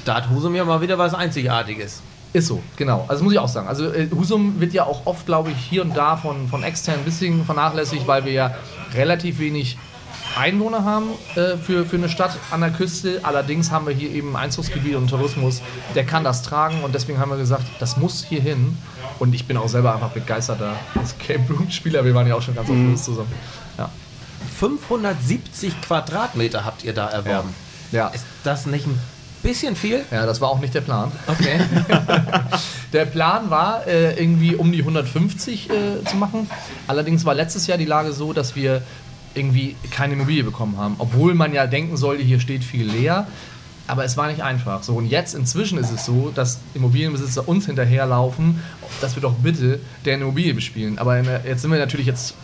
Da 0.05 0.17
hat 0.17 0.31
Husum 0.31 0.55
ja 0.55 0.65
mal 0.65 0.81
wieder 0.81 0.99
was 0.99 1.15
Einzigartiges. 1.15 2.03
Ist 2.33 2.49
so, 2.49 2.61
genau. 2.77 3.05
Also 3.07 3.23
muss 3.23 3.33
ich 3.33 3.39
auch 3.39 3.49
sagen. 3.49 3.69
Also 3.69 3.93
äh, 3.93 4.09
Husum 4.11 4.61
wird 4.61 4.73
ja 4.73 4.85
auch 4.85 5.07
oft, 5.07 5.25
glaube 5.25 5.53
ich, 5.53 5.57
hier 5.57 5.83
und 5.83 5.97
da 5.97 6.17
von, 6.17 6.49
von 6.49 6.65
extern 6.65 6.97
ein 6.97 7.05
bisschen 7.05 7.45
vernachlässigt, 7.45 8.09
weil 8.09 8.25
wir 8.25 8.33
ja 8.33 8.55
relativ 8.95 9.39
wenig 9.39 9.79
Einwohner 10.37 10.85
haben 10.85 11.11
äh, 11.37 11.57
für, 11.57 11.85
für 11.85 11.97
eine 11.97 12.09
Stadt 12.09 12.37
an 12.51 12.61
der 12.61 12.71
Küste. 12.71 13.21
Allerdings 13.23 13.71
haben 13.71 13.87
wir 13.87 13.95
hier 13.95 14.11
eben 14.11 14.37
Einzugsgebiet 14.37 14.97
und 14.97 15.09
Tourismus, 15.09 15.63
der 15.95 16.05
kann 16.05 16.25
das 16.25 16.43
tragen 16.43 16.83
und 16.83 16.95
deswegen 16.95 17.19
haben 17.19 17.31
wir 17.31 17.39
gesagt, 17.39 17.65
das 17.79 17.97
muss 17.97 18.25
hier 18.25 18.41
hin. 18.41 18.77
Und 19.19 19.35
ich 19.35 19.47
bin 19.47 19.57
auch 19.57 19.69
selber 19.69 19.95
einfach 19.95 20.11
begeisterter 20.11 20.75
Escape 21.01 21.41
Room 21.53 21.71
Spieler. 21.71 22.05
Wir 22.05 22.15
waren 22.15 22.27
ja 22.27 22.35
auch 22.35 22.43
schon 22.43 22.55
ganz 22.55 22.69
oft 22.69 22.79
los 22.79 23.05
zusammen. 23.05 23.33
Ja. 23.79 23.91
570 24.59 25.81
Quadratmeter 25.83 26.65
habt 26.65 26.85
ihr 26.85 26.93
da 26.93 27.09
erworben. 27.09 27.55
Ja. 27.93 28.09
Ist 28.09 28.25
das 28.43 28.67
nicht 28.67 28.87
ein 28.87 28.99
bisschen 29.43 29.77
viel? 29.77 30.05
ja, 30.11 30.27
das 30.27 30.41
war 30.41 30.49
auch 30.49 30.59
nicht 30.59 30.75
der 30.75 30.81
Plan. 30.81 31.13
Okay. 31.27 31.61
Der 32.93 33.07
Plan 33.07 33.51
war, 33.51 33.89
äh, 33.89 34.15
irgendwie 34.15 34.55
um 34.55 34.71
die 34.71 34.79
150 34.79 35.69
äh, 35.69 36.05
zu 36.05 36.17
machen. 36.17 36.49
Allerdings 36.87 37.25
war 37.25 37.35
letztes 37.35 37.67
Jahr 37.67 37.77
die 37.77 37.87
Lage 37.87 38.13
so, 38.13 38.33
dass 38.33 38.55
wir 38.55 38.83
irgendwie 39.35 39.77
keine 39.91 40.15
Immobilie 40.15 40.45
bekommen 40.45 40.77
haben. 40.77 40.97
Obwohl 40.99 41.35
man 41.35 41.53
ja 41.53 41.67
denken 41.67 41.97
sollte, 41.97 42.23
hier 42.23 42.41
steht 42.41 42.65
viel 42.65 42.87
leer. 42.91 43.27
Aber 43.87 44.05
es 44.05 44.17
war 44.17 44.29
nicht 44.29 44.43
einfach. 44.43 44.83
So, 44.83 44.95
und 44.95 45.07
jetzt 45.07 45.35
inzwischen 45.35 45.77
ist 45.77 45.91
es 45.91 46.07
so, 46.07 46.33
dass 46.35 46.59
Immobilienbesitzer 46.73 47.47
uns 47.47 47.67
hinterherlaufen, 47.67 48.63
dass 49.03 49.15
wir 49.15 49.21
doch 49.21 49.35
bitte 49.35 49.79
deren 50.05 50.23
Immobilie 50.23 50.55
bespielen. 50.55 50.99
Aber 50.99 51.21
jetzt 51.45 51.63
sind 51.63 51.71
wir 51.71 51.79
natürlich 51.79 52.07
jetzt 52.07 52.35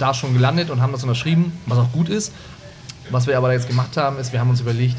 da 0.00 0.14
schon 0.14 0.34
gelandet 0.34 0.70
und 0.70 0.80
haben 0.80 0.92
das 0.92 1.02
unterschrieben, 1.02 1.52
was 1.66 1.78
auch 1.78 1.92
gut 1.92 2.08
ist. 2.08 2.32
Was 3.10 3.26
wir 3.26 3.36
aber 3.36 3.52
jetzt 3.52 3.68
gemacht 3.68 3.96
haben, 3.96 4.18
ist, 4.18 4.32
wir 4.32 4.40
haben 4.40 4.50
uns 4.50 4.60
überlegt, 4.60 4.96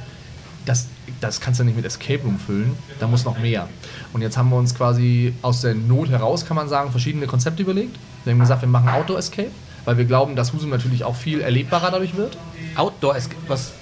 das, 0.66 0.88
das 1.20 1.42
kannst 1.42 1.60
du 1.60 1.64
nicht 1.64 1.76
mit 1.76 1.86
Escape 1.86 2.22
Room 2.24 2.38
füllen, 2.38 2.74
da 3.00 3.08
muss 3.08 3.26
noch 3.26 3.40
mehr. 3.40 3.68
Und 4.14 4.22
jetzt 4.22 4.38
haben 4.38 4.50
wir 4.50 4.58
uns 4.58 4.76
quasi 4.76 5.34
aus 5.42 5.62
der 5.62 5.76
Not 5.76 6.10
heraus, 6.10 6.46
kann 6.46 6.56
man 6.56 6.70
sagen, 6.70 6.92
verschiedene 6.92 7.26
Konzepte 7.26 7.64
überlegt. 7.64 7.98
Wir 8.24 8.34
haben 8.34 8.40
gesagt, 8.40 8.62
wir 8.62 8.70
machen 8.70 8.90
Auto-Escape, 8.90 9.52
weil 9.86 9.98
wir 9.98 10.06
glauben, 10.06 10.36
dass 10.36 10.54
Husum 10.54 10.70
natürlich 10.70 11.04
auch 11.04 11.16
viel 11.16 11.42
erlebbarer 11.42 11.92
dadurch 11.92 12.16
wird. 12.16 12.38
Outdoor 12.76 13.16
Escape, 13.16 13.42
was 13.48 13.74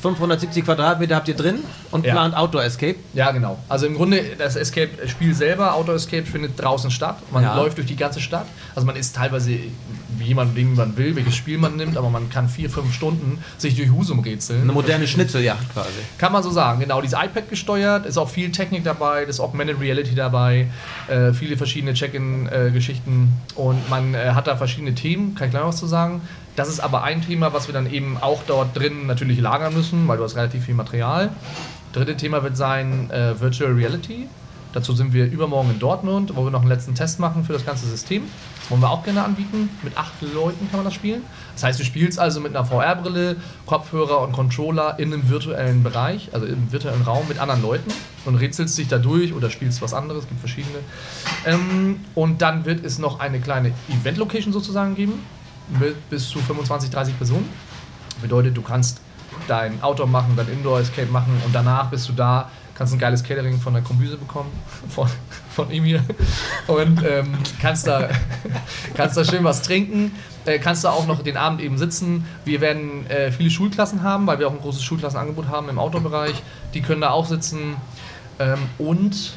570 0.00 0.64
Quadratmeter 0.64 1.16
habt 1.16 1.28
ihr 1.28 1.34
drin 1.36 1.58
und 1.90 2.06
Ja. 2.06 2.12
plant 2.14 2.34
Outdoor 2.36 2.64
Escape. 2.64 2.96
Ja, 3.14 3.30
genau. 3.32 3.58
Also 3.68 3.86
im 3.86 3.94
Grunde, 3.96 4.22
das 4.38 4.56
Escape-Spiel 4.56 5.34
selber, 5.34 5.74
Outdoor 5.74 5.96
Escape, 5.96 6.24
findet 6.24 6.60
draußen 6.60 6.90
statt. 6.90 7.18
Man 7.30 7.42
Ja. 7.42 7.54
läuft 7.56 7.76
durch 7.78 7.86
die 7.86 7.96
ganze 7.96 8.20
Stadt. 8.20 8.46
Also 8.74 8.86
man 8.86 8.96
ist 8.96 9.14
teilweise, 9.16 9.50
wie 10.18 10.24
jemand, 10.24 10.54
wie 10.56 10.64
man 10.64 10.96
will, 10.96 11.16
welches 11.16 11.34
Spiel 11.36 11.58
man 11.58 11.76
nimmt, 11.76 11.96
aber 11.96 12.10
man 12.10 12.28
kann 12.30 12.48
vier, 12.48 12.70
fünf 12.70 12.94
Stunden 12.94 13.38
sich 13.58 13.76
durch 13.76 13.90
Husum 13.90 14.20
rätseln. 14.20 14.62
Eine 14.62 14.72
moderne 14.72 15.06
Schnitzeljagd 15.06 15.72
quasi. 15.72 15.88
Kann 16.18 16.32
man 16.32 16.42
so 16.42 16.50
sagen, 16.50 16.80
genau. 16.80 17.00
Dieses 17.00 17.18
iPad 17.18 17.48
gesteuert, 17.48 18.06
ist 18.06 18.16
auch 18.18 18.28
viel 18.28 18.50
Technik 18.52 18.84
dabei, 18.84 19.24
ist 19.24 19.40
Augmented 19.40 19.80
Reality 19.80 20.14
dabei, 20.14 20.68
äh, 21.08 21.32
viele 21.32 21.56
verschiedene 21.56 21.94
Check-in-Geschichten 21.94 23.32
und 23.54 23.88
man 23.90 24.14
äh, 24.14 24.30
hat 24.32 24.46
da 24.46 24.56
verschiedene 24.56 24.94
Themen, 24.94 25.34
kann 25.34 25.46
ich 25.48 25.50
gleich 25.52 25.62
noch 25.62 25.68
was 25.70 25.76
zu 25.78 25.86
sagen. 25.86 26.22
Das 26.56 26.68
ist 26.68 26.80
aber 26.80 27.02
ein 27.04 27.22
Thema, 27.22 27.52
was 27.52 27.68
wir 27.68 27.72
dann 27.72 27.90
eben 27.90 28.18
auch 28.20 28.42
dort 28.46 28.76
drin 28.76 29.06
natürlich 29.06 29.40
lagern 29.40 29.74
müssen, 29.74 30.06
weil 30.08 30.18
du 30.18 30.24
hast 30.24 30.36
relativ 30.36 30.64
viel 30.64 30.74
Material. 30.74 31.30
Dritte 31.92 32.16
Thema 32.16 32.42
wird 32.42 32.56
sein 32.56 33.10
äh, 33.10 33.38
Virtual 33.40 33.72
Reality. 33.72 34.28
Dazu 34.72 34.94
sind 34.94 35.12
wir 35.12 35.28
übermorgen 35.28 35.70
in 35.70 35.78
Dortmund, 35.80 36.36
wo 36.36 36.44
wir 36.44 36.52
noch 36.52 36.60
einen 36.60 36.68
letzten 36.68 36.94
Test 36.94 37.18
machen 37.18 37.44
für 37.44 37.52
das 37.52 37.66
ganze 37.66 37.86
System. 37.86 38.22
Das 38.60 38.70
wollen 38.70 38.80
wir 38.80 38.90
auch 38.90 39.02
gerne 39.02 39.24
anbieten. 39.24 39.68
Mit 39.82 39.96
acht 39.98 40.12
Leuten 40.22 40.70
kann 40.70 40.78
man 40.78 40.84
das 40.84 40.94
spielen. 40.94 41.22
Das 41.54 41.64
heißt, 41.64 41.80
du 41.80 41.84
spielst 41.84 42.20
also 42.20 42.40
mit 42.40 42.54
einer 42.54 42.64
VR-Brille, 42.64 43.36
Kopfhörer 43.66 44.20
und 44.20 44.30
Controller 44.30 44.96
in 45.00 45.12
einem 45.12 45.28
virtuellen 45.28 45.82
Bereich, 45.82 46.28
also 46.32 46.46
im 46.46 46.70
virtuellen 46.70 47.02
Raum 47.02 47.26
mit 47.28 47.40
anderen 47.40 47.62
Leuten 47.62 47.90
und 48.24 48.36
rätselst 48.36 48.78
dich 48.78 48.86
da 48.86 48.98
durch 48.98 49.32
oder 49.32 49.50
spielst 49.50 49.82
was 49.82 49.92
anderes, 49.92 50.28
gibt 50.28 50.38
verschiedene. 50.38 50.78
Ähm, 51.46 52.00
und 52.14 52.40
dann 52.40 52.64
wird 52.64 52.84
es 52.84 53.00
noch 53.00 53.18
eine 53.18 53.40
kleine 53.40 53.72
Event-Location 53.88 54.52
sozusagen 54.52 54.94
geben, 54.94 55.14
bis 56.08 56.28
zu 56.28 56.38
25, 56.38 56.90
30 56.90 57.16
Personen. 57.16 57.48
Bedeutet, 58.20 58.56
du 58.56 58.62
kannst 58.62 59.00
dein 59.48 59.82
Outdoor 59.82 60.06
machen, 60.06 60.34
dein 60.36 60.48
Indoor-Escape 60.48 61.10
machen 61.10 61.40
und 61.44 61.54
danach 61.54 61.90
bist 61.90 62.08
du 62.08 62.12
da, 62.12 62.50
kannst 62.74 62.92
ein 62.92 62.98
geiles 62.98 63.22
Catering 63.22 63.58
von 63.58 63.74
der 63.74 63.82
Kombüse 63.82 64.16
bekommen, 64.16 64.50
von, 64.88 65.08
von 65.54 65.70
Emir 65.70 66.02
und 66.66 67.02
ähm, 67.04 67.34
kannst, 67.60 67.86
da, 67.86 68.08
kannst 68.94 69.16
da 69.16 69.24
schön 69.24 69.44
was 69.44 69.62
trinken, 69.62 70.12
äh, 70.44 70.58
kannst 70.58 70.84
da 70.84 70.90
auch 70.90 71.06
noch 71.06 71.22
den 71.22 71.36
Abend 71.36 71.60
eben 71.60 71.78
sitzen. 71.78 72.26
Wir 72.44 72.60
werden 72.60 73.06
äh, 73.08 73.30
viele 73.30 73.50
Schulklassen 73.50 74.02
haben, 74.02 74.26
weil 74.26 74.38
wir 74.38 74.48
auch 74.48 74.52
ein 74.52 74.60
großes 74.60 74.82
Schulklassenangebot 74.82 75.48
haben 75.48 75.68
im 75.68 75.78
Outdoor-Bereich. 75.78 76.42
Die 76.74 76.82
können 76.82 77.00
da 77.00 77.10
auch 77.10 77.26
sitzen 77.26 77.76
ähm, 78.38 78.58
und 78.78 79.34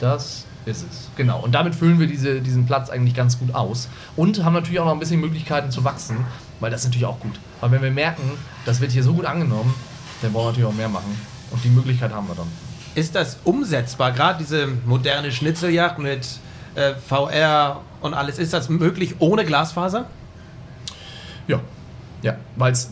das 0.00 0.46
ist 0.66 0.84
es. 0.90 1.08
Genau. 1.16 1.40
Und 1.40 1.52
damit 1.52 1.74
füllen 1.74 1.98
wir 1.98 2.06
diese, 2.06 2.40
diesen 2.40 2.66
Platz 2.66 2.90
eigentlich 2.90 3.14
ganz 3.14 3.38
gut 3.38 3.54
aus. 3.54 3.88
Und 4.16 4.44
haben 4.44 4.54
natürlich 4.54 4.80
auch 4.80 4.84
noch 4.84 4.92
ein 4.92 4.98
bisschen 4.98 5.20
Möglichkeiten 5.20 5.70
zu 5.70 5.84
wachsen, 5.84 6.18
weil 6.60 6.70
das 6.70 6.80
ist 6.80 6.86
natürlich 6.86 7.06
auch 7.06 7.20
gut. 7.20 7.38
Weil 7.60 7.70
wenn 7.72 7.82
wir 7.82 7.90
merken, 7.90 8.22
das 8.64 8.80
wird 8.80 8.92
hier 8.92 9.02
so 9.02 9.14
gut 9.14 9.24
angenommen, 9.24 9.74
dann 10.22 10.32
wollen 10.32 10.46
wir 10.46 10.50
natürlich 10.50 10.68
auch 10.68 10.76
mehr 10.76 10.88
machen. 10.88 11.18
Und 11.50 11.64
die 11.64 11.70
Möglichkeit 11.70 12.12
haben 12.12 12.28
wir 12.28 12.34
dann. 12.34 12.46
Ist 12.94 13.14
das 13.14 13.38
umsetzbar? 13.44 14.12
Gerade 14.12 14.38
diese 14.38 14.66
moderne 14.84 15.32
Schnitzeljagd 15.32 15.98
mit 15.98 16.26
äh, 16.74 16.94
VR 16.94 17.80
und 18.00 18.14
alles, 18.14 18.38
ist 18.38 18.52
das 18.52 18.68
möglich 18.68 19.16
ohne 19.18 19.44
Glasfaser? 19.44 20.06
Ja. 21.46 21.60
Ja, 22.22 22.36
weil 22.56 22.72
es, 22.72 22.90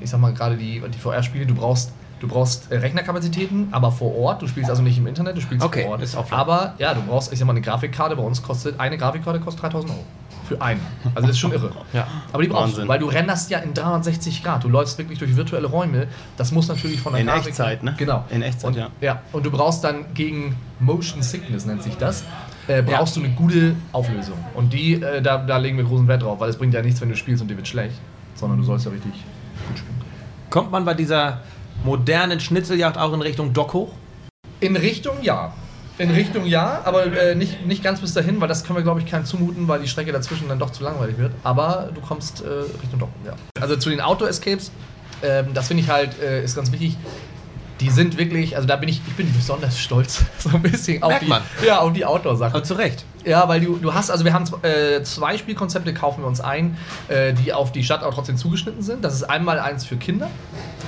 ich 0.00 0.10
sag 0.10 0.20
mal, 0.20 0.32
gerade 0.32 0.56
die, 0.56 0.80
die 0.80 0.98
VR-Spiele, 0.98 1.44
du 1.44 1.54
brauchst, 1.54 1.92
du 2.20 2.28
brauchst 2.28 2.70
äh, 2.72 2.76
Rechnerkapazitäten, 2.78 3.68
aber 3.72 3.92
vor 3.92 4.16
Ort. 4.16 4.42
Du 4.42 4.46
spielst 4.46 4.70
also 4.70 4.82
nicht 4.82 4.98
im 4.98 5.06
Internet, 5.06 5.36
du 5.36 5.40
spielst 5.40 5.64
Okay, 5.64 5.82
vor 5.82 5.92
Ort. 5.92 6.02
ist 6.02 6.16
offline. 6.16 6.40
aber 6.40 6.74
ja, 6.78 6.94
du 6.94 7.02
brauchst, 7.02 7.32
ich 7.32 7.38
sag 7.38 7.46
mal, 7.46 7.52
eine 7.52 7.60
Grafikkarte. 7.62 8.16
Bei 8.16 8.22
uns 8.22 8.42
kostet 8.42 8.78
eine 8.80 8.96
Grafikkarte 8.98 9.40
kostet 9.40 9.62
3000 9.64 9.92
Euro. 9.92 10.04
Für 10.48 10.60
einen. 10.62 10.80
Also 11.16 11.22
das 11.26 11.30
ist 11.30 11.38
schon 11.40 11.50
irre. 11.52 11.72
Ja. 11.92 12.06
Aber 12.32 12.40
die 12.42 12.48
brauchst 12.48 12.68
Wahnsinn. 12.68 12.82
du, 12.84 12.88
weil 12.88 12.98
du 13.00 13.06
renderst 13.06 13.50
ja 13.50 13.58
in 13.58 13.74
360 13.74 14.44
Grad. 14.44 14.62
Du 14.62 14.68
läufst 14.68 14.96
wirklich 14.96 15.18
durch 15.18 15.34
virtuelle 15.34 15.66
Räume. 15.66 16.06
Das 16.36 16.52
muss 16.52 16.68
natürlich 16.68 17.00
von 17.00 17.14
der 17.14 17.22
In 17.22 17.26
Grafik- 17.26 17.48
Echtzeit, 17.48 17.82
ne? 17.82 17.94
Genau. 17.98 18.24
In 18.30 18.42
Echtzeit, 18.42 18.68
und, 18.70 18.76
ja. 18.76 18.88
Ja, 19.00 19.22
und 19.32 19.44
du 19.44 19.50
brauchst 19.50 19.82
dann 19.82 20.04
gegen 20.14 20.54
Motion 20.78 21.20
Sickness, 21.22 21.66
nennt 21.66 21.82
sich 21.82 21.96
das, 21.96 22.22
äh, 22.68 22.80
brauchst 22.82 23.16
du 23.16 23.20
eine 23.24 23.30
gute 23.30 23.74
Auflösung. 23.90 24.36
Und 24.54 24.72
die, 24.72 24.94
äh, 25.02 25.20
da, 25.20 25.38
da 25.38 25.56
legen 25.56 25.78
wir 25.78 25.84
großen 25.84 26.06
Wert 26.06 26.22
drauf, 26.22 26.38
weil 26.38 26.48
es 26.48 26.56
bringt 26.56 26.74
ja 26.74 26.80
nichts, 26.82 27.00
wenn 27.00 27.08
du 27.08 27.16
spielst 27.16 27.42
und 27.42 27.48
dir 27.48 27.56
wird 27.56 27.66
schlecht. 27.66 27.96
Sondern 28.36 28.58
du 28.58 28.64
sollst 28.64 28.84
ja 28.84 28.92
richtig 28.92 29.12
gut 29.66 29.78
spielen. 29.78 29.96
Kommt 30.50 30.70
man 30.70 30.84
bei 30.84 30.94
dieser 30.94 31.40
modernen 31.86 32.40
Schnitzeljagd 32.40 32.98
auch 32.98 33.14
in 33.14 33.22
Richtung 33.22 33.54
Dock 33.54 33.72
hoch? 33.72 33.92
In 34.60 34.76
Richtung 34.76 35.22
ja. 35.22 35.54
In 35.98 36.10
Richtung 36.10 36.44
ja, 36.44 36.82
aber 36.84 37.06
äh, 37.06 37.34
nicht, 37.34 37.64
nicht 37.66 37.82
ganz 37.82 38.00
bis 38.00 38.12
dahin, 38.12 38.38
weil 38.38 38.48
das 38.48 38.64
können 38.64 38.76
wir, 38.76 38.82
glaube 38.82 39.00
ich, 39.00 39.06
keinem 39.06 39.24
zumuten, 39.24 39.66
weil 39.66 39.80
die 39.80 39.88
Strecke 39.88 40.12
dazwischen 40.12 40.46
dann 40.46 40.58
doch 40.58 40.70
zu 40.70 40.84
langweilig 40.84 41.16
wird. 41.16 41.32
Aber 41.42 41.88
du 41.94 42.02
kommst 42.02 42.42
äh, 42.42 42.48
Richtung 42.82 42.98
Docken, 42.98 43.14
ja. 43.24 43.32
Also 43.58 43.76
zu 43.76 43.88
den 43.88 44.02
Outdoor-Escapes, 44.02 44.72
ähm, 45.22 45.54
das 45.54 45.68
finde 45.68 45.84
ich 45.84 45.88
halt, 45.88 46.20
äh, 46.20 46.44
ist 46.44 46.54
ganz 46.54 46.70
wichtig. 46.70 46.98
Die 47.80 47.90
sind 47.90 48.16
wirklich, 48.16 48.56
also 48.56 48.66
da 48.66 48.76
bin 48.76 48.88
ich, 48.88 49.02
ich 49.06 49.14
bin 49.14 49.30
besonders 49.32 49.78
stolz, 49.78 50.24
so 50.38 50.50
ein 50.50 50.62
bisschen 50.62 51.02
auf 51.02 51.10
Merkt 51.10 51.24
die, 51.24 51.28
man. 51.28 51.42
ja, 51.66 51.80
auf 51.80 51.92
die 51.92 52.04
Outdoor-Sachen. 52.04 52.54
Aber 52.54 52.64
zu 52.64 52.74
Recht. 52.74 53.04
Ja, 53.24 53.48
weil 53.48 53.60
du, 53.60 53.76
du 53.76 53.92
hast, 53.92 54.10
also 54.10 54.24
wir 54.24 54.32
haben 54.32 54.44
äh, 54.62 55.02
zwei 55.02 55.36
Spielkonzepte, 55.36 55.92
kaufen 55.92 56.22
wir 56.22 56.28
uns 56.28 56.40
ein, 56.40 56.78
äh, 57.08 57.32
die 57.32 57.52
auf 57.52 57.72
die 57.72 57.82
Stadt 57.82 58.04
auch 58.04 58.14
trotzdem 58.14 58.36
zugeschnitten 58.36 58.82
sind. 58.82 59.04
Das 59.04 59.14
ist 59.14 59.24
einmal 59.24 59.58
eins 59.58 59.84
für 59.84 59.96
Kinder, 59.96 60.30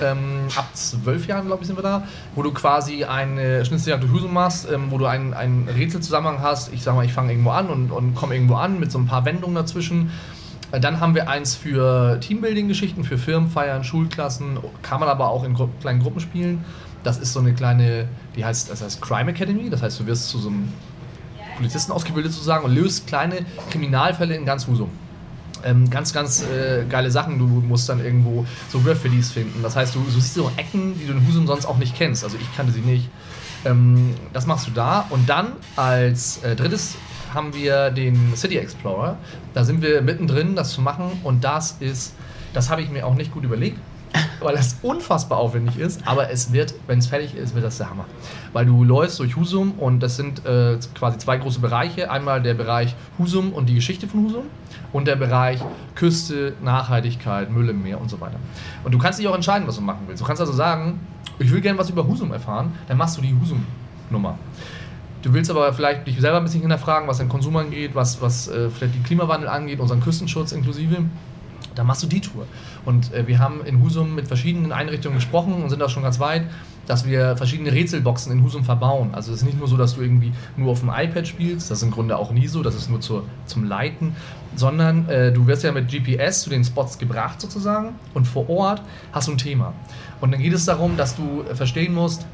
ähm, 0.00 0.46
ab 0.54 0.68
zwölf 0.74 1.26
Jahren, 1.26 1.46
glaube 1.46 1.62
ich, 1.62 1.66
sind 1.66 1.76
wir 1.76 1.82
da, 1.82 2.06
wo 2.36 2.42
du 2.42 2.52
quasi 2.52 3.04
eine 3.04 3.64
Schnitzeljagd 3.64 4.04
durch 4.04 4.12
Husum 4.12 4.32
machst, 4.32 4.70
ähm, 4.70 4.90
wo 4.90 4.98
du 4.98 5.06
einen, 5.06 5.34
einen 5.34 5.68
Rätselzusammenhang 5.68 6.40
hast. 6.40 6.72
Ich 6.72 6.82
sag 6.82 6.94
mal, 6.94 7.04
ich 7.04 7.12
fange 7.12 7.32
irgendwo 7.32 7.50
an 7.50 7.68
und, 7.68 7.90
und 7.90 8.14
komme 8.14 8.34
irgendwo 8.34 8.54
an 8.54 8.78
mit 8.78 8.92
so 8.92 8.98
ein 8.98 9.06
paar 9.06 9.24
Wendungen 9.24 9.56
dazwischen. 9.56 10.10
Dann 10.70 11.00
haben 11.00 11.14
wir 11.14 11.30
eins 11.30 11.54
für 11.54 12.20
Teambuilding-Geschichten, 12.20 13.04
für 13.04 13.16
Firmenfeiern, 13.16 13.84
Schulklassen, 13.84 14.58
kann 14.82 15.00
man 15.00 15.08
aber 15.08 15.30
auch 15.30 15.44
in 15.44 15.56
kleinen 15.80 16.00
Gruppen 16.00 16.20
spielen. 16.20 16.64
Das 17.02 17.18
ist 17.18 17.32
so 17.32 17.40
eine 17.40 17.54
kleine, 17.54 18.08
die 18.36 18.44
heißt, 18.44 18.70
das 18.70 18.82
heißt 18.82 19.00
Crime 19.00 19.30
Academy, 19.30 19.70
das 19.70 19.82
heißt, 19.82 20.00
du 20.00 20.06
wirst 20.06 20.28
zu 20.28 20.38
so 20.38 20.48
einem 20.48 20.72
Polizisten 21.56 21.92
ausgebildet 21.92 22.32
sozusagen 22.32 22.64
und 22.64 22.74
löst 22.74 23.06
kleine 23.06 23.46
Kriminalfälle 23.70 24.34
in 24.34 24.44
ganz 24.44 24.66
Husum. 24.66 24.90
Ähm, 25.64 25.90
ganz, 25.90 26.12
ganz 26.12 26.42
äh, 26.42 26.84
geile 26.88 27.10
Sachen. 27.10 27.38
Du 27.38 27.46
musst 27.46 27.88
dann 27.88 28.04
irgendwo 28.04 28.46
so 28.68 28.78
Graffitis 28.80 29.32
finden. 29.32 29.62
Das 29.62 29.74
heißt, 29.74 29.94
du, 29.94 30.00
du 30.00 30.10
siehst 30.10 30.34
so 30.34 30.52
Ecken, 30.56 30.96
die 30.98 31.06
du 31.06 31.12
in 31.14 31.26
Husum 31.26 31.46
sonst 31.46 31.66
auch 31.66 31.78
nicht 31.78 31.96
kennst. 31.96 32.22
Also 32.22 32.36
ich 32.40 32.56
kannte 32.56 32.72
sie 32.72 32.80
nicht. 32.80 33.08
Ähm, 33.64 34.14
das 34.32 34.46
machst 34.46 34.68
du 34.68 34.70
da. 34.70 35.06
Und 35.10 35.28
dann 35.28 35.54
als 35.74 36.38
äh, 36.44 36.54
drittes 36.54 36.94
haben 37.34 37.54
wir 37.54 37.90
den 37.90 38.36
City 38.36 38.58
Explorer. 38.58 39.16
Da 39.54 39.64
sind 39.64 39.82
wir 39.82 40.02
mittendrin, 40.02 40.56
das 40.56 40.72
zu 40.72 40.80
machen. 40.80 41.20
Und 41.24 41.44
das 41.44 41.76
ist, 41.80 42.14
das 42.54 42.70
habe 42.70 42.82
ich 42.82 42.90
mir 42.90 43.06
auch 43.06 43.14
nicht 43.14 43.32
gut 43.32 43.44
überlegt, 43.44 43.78
weil 44.40 44.56
das 44.56 44.76
unfassbar 44.82 45.38
aufwendig 45.38 45.78
ist. 45.78 46.06
Aber 46.06 46.30
es 46.30 46.52
wird, 46.52 46.74
wenn 46.86 46.98
es 46.98 47.06
fertig 47.06 47.34
ist, 47.34 47.54
wird 47.54 47.64
das 47.64 47.78
der 47.78 47.90
Hammer. 47.90 48.06
Weil 48.52 48.66
du 48.66 48.84
läufst 48.84 49.18
durch 49.18 49.36
Husum 49.36 49.72
und 49.72 50.00
das 50.00 50.16
sind 50.16 50.44
äh, 50.46 50.78
quasi 50.94 51.18
zwei 51.18 51.36
große 51.36 51.60
Bereiche. 51.60 52.10
Einmal 52.10 52.42
der 52.42 52.54
Bereich 52.54 52.94
Husum 53.18 53.52
und 53.52 53.68
die 53.68 53.74
Geschichte 53.74 54.06
von 54.06 54.24
Husum 54.24 54.44
und 54.92 55.06
der 55.06 55.16
Bereich 55.16 55.60
Küste, 55.94 56.54
Nachhaltigkeit, 56.62 57.50
Müll 57.50 57.68
im 57.68 57.82
Meer 57.82 58.00
und 58.00 58.08
so 58.08 58.20
weiter. 58.20 58.38
Und 58.84 58.92
du 58.92 58.98
kannst 58.98 59.18
dich 59.18 59.28
auch 59.28 59.34
entscheiden, 59.34 59.66
was 59.68 59.76
du 59.76 59.82
machen 59.82 60.00
willst. 60.06 60.22
Du 60.22 60.26
kannst 60.26 60.40
also 60.40 60.52
sagen, 60.52 61.00
ich 61.38 61.52
will 61.52 61.60
gerne 61.60 61.78
was 61.78 61.90
über 61.90 62.06
Husum 62.06 62.32
erfahren, 62.32 62.72
dann 62.88 62.96
machst 62.96 63.16
du 63.16 63.22
die 63.22 63.34
Husum-Nummer. 63.34 64.38
Du 65.22 65.32
willst 65.32 65.50
aber 65.50 65.72
vielleicht 65.72 66.06
dich 66.06 66.20
selber 66.20 66.38
ein 66.38 66.44
bisschen 66.44 66.60
hinterfragen, 66.60 67.08
was 67.08 67.18
den 67.18 67.28
Konsum 67.28 67.56
angeht, 67.56 67.90
was, 67.94 68.22
was 68.22 68.48
äh, 68.48 68.70
vielleicht 68.70 68.94
den 68.94 69.02
Klimawandel 69.02 69.48
angeht, 69.48 69.80
unseren 69.80 70.00
Küstenschutz 70.00 70.52
inklusive. 70.52 71.04
Dann 71.74 71.86
machst 71.86 72.02
du 72.02 72.06
die 72.06 72.20
Tour. 72.20 72.46
Und 72.84 73.12
äh, 73.12 73.26
wir 73.26 73.38
haben 73.38 73.64
in 73.64 73.82
Husum 73.82 74.14
mit 74.14 74.28
verschiedenen 74.28 74.72
Einrichtungen 74.72 75.16
gesprochen 75.16 75.62
und 75.62 75.70
sind 75.70 75.82
auch 75.82 75.90
schon 75.90 76.02
ganz 76.02 76.20
weit, 76.20 76.44
dass 76.86 77.06
wir 77.06 77.36
verschiedene 77.36 77.70
Rätselboxen 77.72 78.32
in 78.32 78.42
Husum 78.42 78.64
verbauen. 78.64 79.10
Also 79.12 79.32
es 79.32 79.38
ist 79.38 79.44
nicht 79.44 79.58
nur 79.58 79.68
so, 79.68 79.76
dass 79.76 79.96
du 79.96 80.00
irgendwie 80.00 80.32
nur 80.56 80.72
auf 80.72 80.80
dem 80.80 80.88
iPad 80.88 81.28
spielst, 81.28 81.70
das 81.70 81.78
ist 81.78 81.84
im 81.84 81.90
Grunde 81.90 82.16
auch 82.16 82.30
nie 82.30 82.46
so, 82.46 82.62
das 82.62 82.74
ist 82.74 82.88
nur 82.88 83.00
zur, 83.00 83.24
zum 83.44 83.64
Leiten, 83.64 84.16
sondern 84.56 85.06
äh, 85.08 85.30
du 85.30 85.46
wirst 85.46 85.64
ja 85.64 85.72
mit 85.72 85.88
GPS 85.90 86.42
zu 86.42 86.50
den 86.50 86.64
Spots 86.64 86.98
gebracht 86.98 87.40
sozusagen 87.40 87.90
und 88.14 88.26
vor 88.26 88.48
Ort 88.48 88.82
hast 89.12 89.28
du 89.28 89.32
ein 89.32 89.38
Thema. 89.38 89.74
Und 90.20 90.32
dann 90.32 90.40
geht 90.40 90.54
es 90.54 90.64
darum, 90.64 90.96
dass 90.96 91.14
du 91.14 91.42
äh, 91.42 91.54
verstehen 91.54 91.92
musst, 91.92 92.26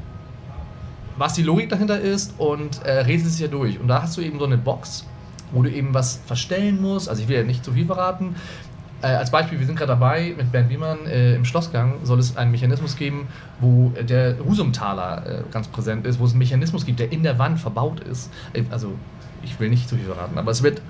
was 1.17 1.33
die 1.33 1.43
Logik 1.43 1.69
dahinter 1.69 1.99
ist 1.99 2.33
und 2.37 2.83
äh, 2.83 2.99
rätselst 2.99 3.35
es 3.35 3.39
ja 3.39 3.47
durch. 3.47 3.79
Und 3.79 3.87
da 3.87 4.01
hast 4.01 4.17
du 4.17 4.21
eben 4.21 4.39
so 4.39 4.45
eine 4.45 4.57
Box, 4.57 5.05
wo 5.51 5.63
du 5.63 5.71
eben 5.71 5.93
was 5.93 6.21
verstellen 6.25 6.81
musst. 6.81 7.09
Also 7.09 7.21
ich 7.21 7.27
will 7.27 7.37
ja 7.37 7.43
nicht 7.43 7.63
zu 7.63 7.73
viel 7.73 7.85
verraten. 7.85 8.35
Äh, 9.01 9.07
als 9.07 9.31
Beispiel, 9.31 9.59
wir 9.59 9.65
sind 9.65 9.77
gerade 9.77 9.89
dabei 9.89 10.33
mit 10.37 10.51
Bernd 10.51 10.69
Wiemann 10.69 11.05
äh, 11.05 11.35
im 11.35 11.45
Schlossgang, 11.45 11.95
soll 12.03 12.19
es 12.19 12.37
einen 12.37 12.51
Mechanismus 12.51 12.95
geben, 12.95 13.27
wo 13.59 13.91
äh, 13.95 14.03
der 14.03 14.37
Husumtaler 14.43 15.25
äh, 15.25 15.43
ganz 15.51 15.67
präsent 15.67 16.05
ist, 16.07 16.19
wo 16.19 16.25
es 16.25 16.31
einen 16.31 16.39
Mechanismus 16.39 16.85
gibt, 16.85 16.99
der 16.99 17.11
in 17.11 17.23
der 17.23 17.37
Wand 17.37 17.59
verbaut 17.59 17.99
ist. 17.99 18.31
Äh, 18.53 18.63
also 18.71 18.93
ich 19.43 19.59
will 19.59 19.69
nicht 19.69 19.87
zu 19.87 19.95
viel 19.95 20.05
verraten, 20.05 20.37
aber 20.37 20.51
es 20.51 20.63
wird 20.63 20.81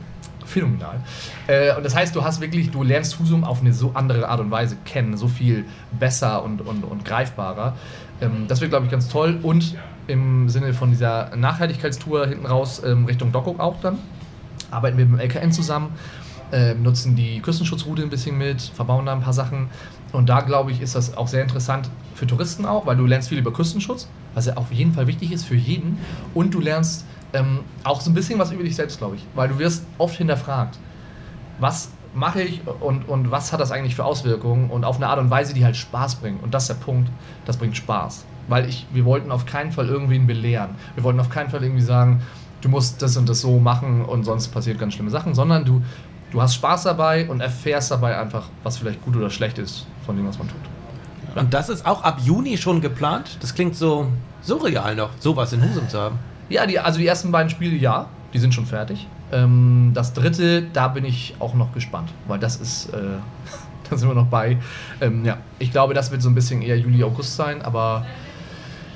phänomenal. 0.45 0.99
Äh, 1.47 1.75
und 1.75 1.83
das 1.83 1.95
heißt, 1.95 2.15
du 2.15 2.23
hast 2.23 2.41
wirklich, 2.41 2.71
du 2.71 2.83
lernst 2.83 3.19
Husum 3.19 3.43
auf 3.43 3.61
eine 3.61 3.73
so 3.73 3.91
andere 3.93 4.29
Art 4.29 4.39
und 4.39 4.51
Weise 4.51 4.77
kennen, 4.85 5.17
so 5.17 5.27
viel 5.27 5.65
besser 5.91 6.43
und, 6.43 6.61
und, 6.61 6.83
und 6.83 7.05
greifbarer. 7.05 7.75
Ähm, 8.21 8.45
das 8.47 8.61
wird, 8.61 8.71
glaube 8.71 8.85
ich, 8.85 8.91
ganz 8.91 9.09
toll. 9.09 9.39
Und 9.41 9.75
im 10.07 10.49
Sinne 10.49 10.73
von 10.73 10.91
dieser 10.91 11.35
Nachhaltigkeitstour 11.35 12.27
hinten 12.27 12.45
raus 12.45 12.81
ähm, 12.85 13.05
Richtung 13.05 13.31
Dockok 13.31 13.59
auch 13.59 13.81
dann 13.81 13.97
arbeiten 14.71 14.97
wir 14.97 15.05
mit 15.05 15.19
dem 15.19 15.19
LKN 15.19 15.51
zusammen. 15.51 15.93
ähm, 16.51 16.83
nutzen 16.83 17.15
die 17.15 17.39
Küstenschutzroute 17.41 18.03
ein 18.03 18.09
bisschen 18.09 18.37
mit, 18.37 18.61
verbauen 18.61 19.05
da 19.07 19.13
ein 19.13 19.21
paar 19.21 19.33
Sachen. 19.33 19.69
Und 20.11 20.29
da 20.29 20.41
glaube 20.41 20.71
ich, 20.71 20.81
ist 20.81 20.95
das 20.95 21.17
auch 21.17 21.27
sehr 21.27 21.41
interessant 21.41 21.89
für 22.13 22.27
Touristen 22.27 22.65
auch, 22.65 22.85
weil 22.85 22.95
du 22.95 23.05
lernst 23.05 23.29
viel 23.29 23.39
über 23.39 23.51
Küstenschutz, 23.51 24.07
was 24.33 24.45
ja 24.45 24.55
auf 24.55 24.71
jeden 24.71 24.93
Fall 24.93 25.07
wichtig 25.07 25.31
ist 25.31 25.45
für 25.45 25.55
jeden. 25.55 25.97
Und 26.33 26.53
du 26.53 26.61
lernst 26.61 27.05
ähm, 27.35 27.59
auch 27.83 28.01
so 28.01 28.09
ein 28.09 28.13
bisschen 28.13 28.39
was 28.39 28.51
über 28.51 28.63
dich 28.63 28.75
selbst, 28.75 28.97
glaube 28.97 29.15
ich, 29.15 29.25
weil 29.35 29.49
du 29.49 29.59
wirst 29.59 29.85
oft 29.97 30.15
hinterfragt, 30.15 30.77
was 31.59 31.89
mache 32.13 32.41
ich 32.41 32.61
und, 32.79 33.07
und 33.09 33.29
was 33.29 33.51
hat 33.51 33.59
das 33.59 33.71
eigentlich 33.71 33.95
für 33.95 34.05
Auswirkungen 34.05 34.69
und 34.69 34.85
auf 34.85 34.95
eine 34.95 35.07
Art 35.07 35.19
und 35.19 35.29
Weise, 35.29 35.53
die 35.53 35.65
halt 35.65 35.75
Spaß 35.75 36.15
bringt. 36.15 36.41
Und 36.41 36.53
das 36.53 36.63
ist 36.63 36.67
der 36.69 36.85
Punkt, 36.85 37.11
das 37.45 37.57
bringt 37.57 37.75
Spaß. 37.75 38.25
Weil 38.47 38.69
ich, 38.69 38.87
wir 38.93 39.05
wollten 39.05 39.31
auf 39.31 39.45
keinen 39.45 39.71
Fall 39.71 39.87
irgendwen 39.87 40.25
belehren. 40.25 40.75
Wir 40.95 41.03
wollten 41.03 41.19
auf 41.19 41.29
keinen 41.29 41.49
Fall 41.49 41.63
irgendwie 41.63 41.81
sagen, 41.81 42.21
du 42.61 42.69
musst 42.69 43.01
das 43.01 43.17
und 43.17 43.27
das 43.27 43.41
so 43.41 43.59
machen 43.59 44.05
und 44.05 44.23
sonst 44.23 44.47
passiert 44.47 44.79
ganz 44.79 44.93
schlimme 44.93 45.09
Sachen, 45.09 45.35
sondern 45.35 45.65
du, 45.65 45.81
du 46.31 46.41
hast 46.41 46.55
Spaß 46.55 46.83
dabei 46.83 47.27
und 47.29 47.41
erfährst 47.41 47.91
dabei 47.91 48.17
einfach, 48.17 48.47
was 48.63 48.77
vielleicht 48.77 49.03
gut 49.03 49.15
oder 49.17 49.29
schlecht 49.29 49.57
ist 49.57 49.85
von 50.05 50.15
dem, 50.15 50.27
was 50.27 50.37
man 50.37 50.47
tut. 50.47 50.57
Und 51.35 51.53
das 51.53 51.67
ist 51.67 51.85
auch 51.85 52.03
ab 52.03 52.19
Juni 52.23 52.57
schon 52.57 52.79
geplant? 52.79 53.37
Das 53.41 53.53
klingt 53.53 53.75
so 53.75 54.07
surreal 54.41 54.95
noch, 54.95 55.09
sowas 55.19 55.51
in 55.51 55.61
Husum 55.61 55.89
zu 55.89 55.99
haben. 55.99 56.17
Ja, 56.49 56.65
die, 56.65 56.79
also 56.79 56.99
die 56.99 57.07
ersten 57.07 57.31
beiden 57.31 57.49
Spiele, 57.49 57.75
ja, 57.75 58.07
die 58.33 58.39
sind 58.39 58.53
schon 58.53 58.65
fertig. 58.65 59.07
Ähm, 59.31 59.91
das 59.93 60.13
dritte, 60.13 60.63
da 60.73 60.87
bin 60.87 61.05
ich 61.05 61.35
auch 61.39 61.53
noch 61.55 61.73
gespannt, 61.73 62.09
weil 62.27 62.39
das 62.39 62.57
ist, 62.57 62.93
äh, 62.93 62.97
da 63.89 63.97
sind 63.97 64.07
wir 64.07 64.15
noch 64.15 64.27
bei. 64.27 64.57
Ähm, 65.01 65.25
ja, 65.25 65.37
ich 65.59 65.71
glaube, 65.71 65.93
das 65.93 66.11
wird 66.11 66.21
so 66.21 66.29
ein 66.29 66.35
bisschen 66.35 66.61
eher 66.61 66.77
Juli, 66.77 67.03
August 67.03 67.35
sein, 67.35 67.61
aber 67.61 68.05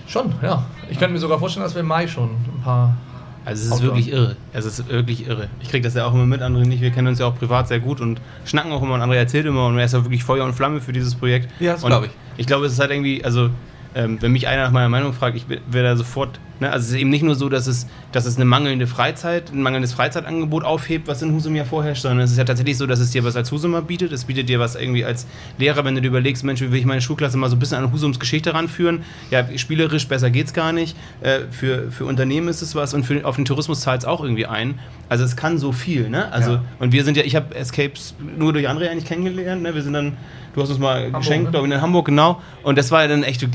schon, 0.07 0.33
ja. 0.41 0.65
Ich 0.89 0.99
könnte 0.99 1.13
mir 1.13 1.19
sogar 1.19 1.39
vorstellen, 1.39 1.63
dass 1.63 1.73
wir 1.73 1.81
im 1.81 1.87
Mai 1.87 2.07
schon 2.07 2.29
ein 2.29 2.61
paar. 2.63 2.97
Also 3.45 3.61
es 3.61 3.65
ist 3.67 3.73
Outdoor. 3.73 3.95
wirklich 3.95 4.11
irre. 4.11 4.35
Also 4.53 4.67
es 4.67 4.79
ist 4.79 4.89
wirklich 4.89 5.25
irre. 5.25 5.47
Ich 5.61 5.69
kriege 5.69 5.83
das 5.83 5.95
ja 5.95 6.05
auch 6.05 6.13
immer 6.13 6.25
mit, 6.25 6.41
André 6.41 6.67
nicht. 6.67 6.81
Wir 6.81 6.91
kennen 6.91 7.07
uns 7.07 7.19
ja 7.19 7.25
auch 7.25 7.35
privat 7.35 7.67
sehr 7.67 7.79
gut 7.79 8.01
und 8.01 8.19
schnacken 8.45 8.71
auch 8.71 8.83
immer 8.83 8.95
und 8.95 9.01
André 9.01 9.15
erzählt 9.15 9.45
immer 9.45 9.65
und 9.67 9.79
er 9.79 9.85
ist 9.85 9.93
ja 9.93 10.03
wirklich 10.03 10.23
Feuer 10.23 10.45
und 10.45 10.53
Flamme 10.53 10.81
für 10.81 10.91
dieses 10.91 11.15
Projekt. 11.15 11.49
Ja, 11.59 11.71
das 11.73 11.83
Und 11.83 11.89
glaub 11.89 12.03
ich. 12.03 12.11
Ich 12.37 12.45
glaube, 12.45 12.65
es 12.65 12.73
ist 12.73 12.79
halt 12.79 12.91
irgendwie, 12.91 13.23
also 13.23 13.49
ähm, 13.95 14.21
wenn 14.21 14.33
mich 14.33 14.47
einer 14.47 14.63
nach 14.63 14.71
meiner 14.71 14.89
Meinung 14.89 15.13
fragt, 15.13 15.35
ich 15.35 15.47
werde 15.49 15.61
da 15.83 15.95
sofort, 15.95 16.39
ne, 16.59 16.71
also 16.71 16.85
es 16.85 16.91
ist 16.91 16.97
eben 16.99 17.09
nicht 17.09 17.23
nur 17.23 17.35
so, 17.35 17.49
dass 17.49 17.67
es, 17.67 17.87
dass 18.11 18.25
es 18.25 18.35
eine 18.35 18.45
mangelnde 18.45 18.87
Freizeit, 18.87 19.51
ein 19.51 19.61
mangelndes 19.61 19.93
Freizeitangebot 19.93 20.63
aufhebt, 20.63 21.07
was 21.07 21.21
in 21.21 21.33
Husum 21.33 21.55
ja 21.55 21.65
vorherrscht, 21.65 22.01
sondern 22.03 22.19
es 22.21 22.31
ist 22.31 22.37
ja 22.37 22.43
tatsächlich 22.43 22.77
so, 22.77 22.87
dass 22.87 22.99
es 22.99 23.11
dir 23.11 23.23
was 23.23 23.35
als 23.35 23.51
Husumer 23.51 23.81
bietet. 23.81 24.11
Es 24.11 24.25
bietet 24.25 24.49
dir 24.49 24.59
was 24.59 24.75
irgendwie 24.75 25.05
als 25.05 25.27
Lehrer, 25.57 25.85
wenn 25.85 25.95
du 25.95 26.01
dir 26.01 26.07
überlegst, 26.07 26.43
Mensch, 26.43 26.61
wie 26.61 26.71
will 26.71 26.79
ich 26.79 26.85
meine 26.85 27.01
Schulklasse 27.01 27.37
mal 27.37 27.49
so 27.49 27.55
ein 27.55 27.59
bisschen 27.59 27.77
an 27.77 27.91
Husums 27.91 28.19
Geschichte 28.19 28.53
ranführen. 28.53 29.03
Ja, 29.31 29.45
spielerisch 29.57 30.07
besser 30.07 30.29
geht's 30.29 30.53
gar 30.53 30.73
nicht. 30.73 30.95
Äh, 31.21 31.41
für, 31.51 31.91
für 31.91 32.05
Unternehmen 32.05 32.47
ist 32.47 32.61
es 32.61 32.75
was 32.75 32.93
und 32.93 33.05
für, 33.05 33.25
auf 33.25 33.35
den 33.35 33.45
Tourismus 33.45 33.81
zahlt 33.81 34.01
es 34.01 34.05
auch 34.07 34.23
irgendwie 34.23 34.45
ein. 34.45 34.79
Also 35.09 35.23
es 35.23 35.35
kann 35.35 35.57
so 35.57 35.71
viel, 35.71 36.09
ne? 36.09 36.31
Also, 36.31 36.51
Ja. 36.51 36.63
und 36.79 36.91
wir 36.91 37.03
sind 37.03 37.17
ja, 37.17 37.23
ich 37.23 37.35
habe 37.35 37.55
Escapes 37.55 38.15
nur 38.37 38.53
durch 38.53 38.69
André 38.69 38.89
eigentlich 38.89 39.05
kennengelernt, 39.05 39.63
ne? 39.63 39.73
Wir 39.73 39.81
sind 39.81 39.93
dann, 39.93 40.17
du 40.53 40.61
hast 40.61 40.69
uns 40.69 40.79
mal 40.79 41.11
geschenkt, 41.11 41.45
ne? 41.45 41.51
glaube 41.51 41.67
ich, 41.67 41.73
in 41.73 41.81
Hamburg, 41.81 42.05
genau. 42.05 42.41
Und 42.63 42.77
das 42.77 42.91
war 42.91 43.01
ja 43.01 43.07
dann 43.07 43.23
echt, 43.23 43.47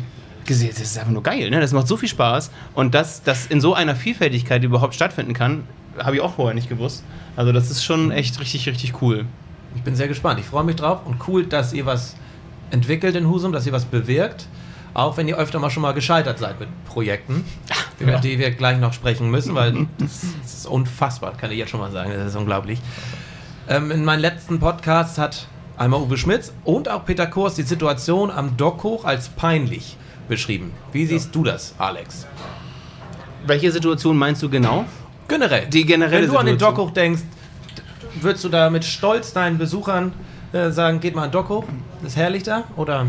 gesehen, 0.44 0.70
das 0.70 0.80
ist 0.80 0.98
einfach 0.98 1.12
nur 1.12 1.22
geil, 1.22 1.50
ne? 1.50 1.60
Das 1.60 1.72
macht 1.72 1.88
so 1.88 1.96
viel 1.96 2.08
Spaß. 2.08 2.50
Und 2.74 2.94
dass 2.94 3.22
das 3.22 3.46
in 3.46 3.60
so 3.60 3.74
einer 3.74 3.96
Vielfältigkeit 3.96 4.62
überhaupt 4.62 4.94
stattfinden 4.94 5.34
kann, 5.34 5.64
habe 5.98 6.16
ich 6.16 6.22
auch 6.22 6.34
vorher 6.34 6.54
nicht 6.54 6.68
gewusst. 6.68 7.04
Also 7.36 7.52
das 7.52 7.70
ist 7.70 7.84
schon 7.84 8.10
echt 8.10 8.40
richtig, 8.40 8.66
richtig 8.68 9.00
cool. 9.02 9.26
Ich 9.74 9.82
bin 9.82 9.96
sehr 9.96 10.08
gespannt. 10.08 10.40
Ich 10.40 10.46
freue 10.46 10.64
mich 10.64 10.76
drauf 10.76 11.00
und 11.04 11.16
cool, 11.28 11.46
dass 11.46 11.72
ihr 11.72 11.86
was 11.86 12.16
entwickelt 12.70 13.16
in 13.16 13.28
Husum, 13.28 13.52
dass 13.52 13.66
ihr 13.66 13.72
was 13.72 13.84
bewirkt. 13.84 14.46
Auch 14.92 15.16
wenn 15.16 15.26
ihr 15.26 15.36
öfter 15.36 15.58
mal 15.58 15.70
schon 15.70 15.82
mal 15.82 15.92
gescheitert 15.92 16.38
seid 16.38 16.60
mit 16.60 16.68
Projekten, 16.84 17.44
über 17.98 18.18
die 18.18 18.38
wir 18.38 18.52
gleich 18.52 18.78
noch 18.78 18.92
sprechen 18.92 19.30
müssen, 19.30 19.54
weil 19.54 19.72
das, 19.98 20.20
das 20.42 20.54
ist 20.54 20.66
unfassbar, 20.66 21.36
kann 21.36 21.50
ich 21.50 21.58
jetzt 21.58 21.70
schon 21.70 21.80
mal 21.80 21.90
sagen. 21.90 22.12
Das 22.14 22.28
ist 22.28 22.36
unglaublich. 22.36 22.78
Ähm, 23.68 23.90
in 23.90 24.04
meinem 24.04 24.20
letzten 24.20 24.60
Podcast 24.60 25.18
hat 25.18 25.48
einmal 25.76 26.00
Uwe 26.00 26.16
Schmitz 26.16 26.52
und 26.64 26.88
auch 26.88 27.04
Peter 27.04 27.26
Kors 27.26 27.56
die 27.56 27.62
Situation 27.62 28.30
am 28.30 28.56
Dock 28.56 28.84
hoch 28.84 29.04
als 29.04 29.28
peinlich 29.30 29.96
beschrieben. 30.28 30.72
Wie 30.92 31.06
siehst 31.06 31.34
du 31.34 31.44
das, 31.44 31.74
Alex? 31.78 32.26
Welche 33.46 33.70
Situation 33.70 34.16
meinst 34.16 34.42
du 34.42 34.48
genau? 34.48 34.84
Generell. 35.28 35.66
Die 35.66 35.84
generelle 35.84 36.22
Wenn 36.22 36.30
du 36.30 36.38
an 36.38 36.46
den 36.46 36.54
Situation. 36.54 36.76
Dock 36.76 36.86
hoch 36.88 36.90
denkst, 36.92 37.22
würdest 38.20 38.44
du 38.44 38.48
da 38.48 38.70
mit 38.70 38.84
Stolz 38.84 39.32
deinen 39.32 39.58
Besuchern 39.58 40.12
äh, 40.52 40.70
sagen, 40.70 41.00
geht 41.00 41.14
mal 41.14 41.24
an 41.24 41.28
den 41.28 41.32
Dock 41.32 41.48
hoch? 41.48 41.64
Ist 42.04 42.16
herrlich 42.16 42.42
da? 42.42 42.64
Oder? 42.76 43.06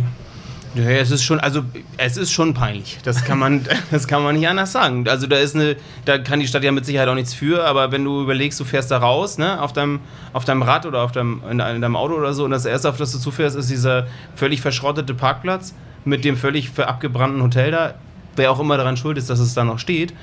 Ja, 0.76 0.90
es 0.90 1.10
ist 1.10 1.24
schon, 1.24 1.40
also 1.40 1.64
es 1.96 2.18
ist 2.18 2.34
schon 2.34 2.54
peinlich. 2.54 2.98
Das 3.04 3.24
kann 3.24 3.40
man, 3.40 3.66
das 3.92 4.08
kann 4.08 4.24
man 4.24 4.36
nicht 4.36 4.48
anders 4.48 4.74
sagen. 4.74 5.08
Also 5.08 5.26
da 5.28 5.38
ist 5.38 5.56
eine, 5.56 5.78
da 6.04 6.18
kann 6.18 6.40
die 6.42 6.48
Stadt 6.48 6.64
ja 6.64 6.72
mit 6.72 6.86
Sicherheit 6.86 7.08
auch 7.08 7.16
nichts 7.16 7.34
für, 7.34 7.66
aber 7.66 7.92
wenn 7.92 8.04
du 8.04 8.22
überlegst, 8.22 8.60
du 8.60 8.66
fährst 8.66 8.92
da 8.92 8.98
raus, 8.98 9.38
ne, 9.38 9.62
auf 9.62 9.72
deinem, 9.72 10.02
auf 10.34 10.44
deinem 10.44 10.64
Rad 10.64 10.86
oder 10.86 11.02
auf 11.02 11.14
deinem, 11.14 11.42
in 11.50 11.58
deinem 11.58 11.96
Auto 11.96 12.16
oder 12.16 12.34
so, 12.34 12.44
und 12.44 12.52
das 12.52 12.66
erste, 12.66 12.90
auf 12.90 12.98
das 12.98 13.14
du 13.14 13.20
zufährst, 13.20 13.56
ist 13.56 13.70
dieser 13.70 14.08
völlig 14.36 14.60
verschrottete 14.60 15.14
Parkplatz 15.14 15.74
mit 16.06 16.24
dem 16.24 16.38
völlig 16.38 16.72
abgebrannten 16.80 17.42
Hotel 17.42 17.72
da. 17.72 17.94
Wer 18.36 18.52
auch 18.52 18.60
immer 18.60 18.78
daran 18.78 18.98
schuld 18.98 19.18
ist, 19.18 19.30
dass 19.30 19.40
es 19.40 19.54
da 19.54 19.64
noch 19.64 19.80
steht. 19.80 20.14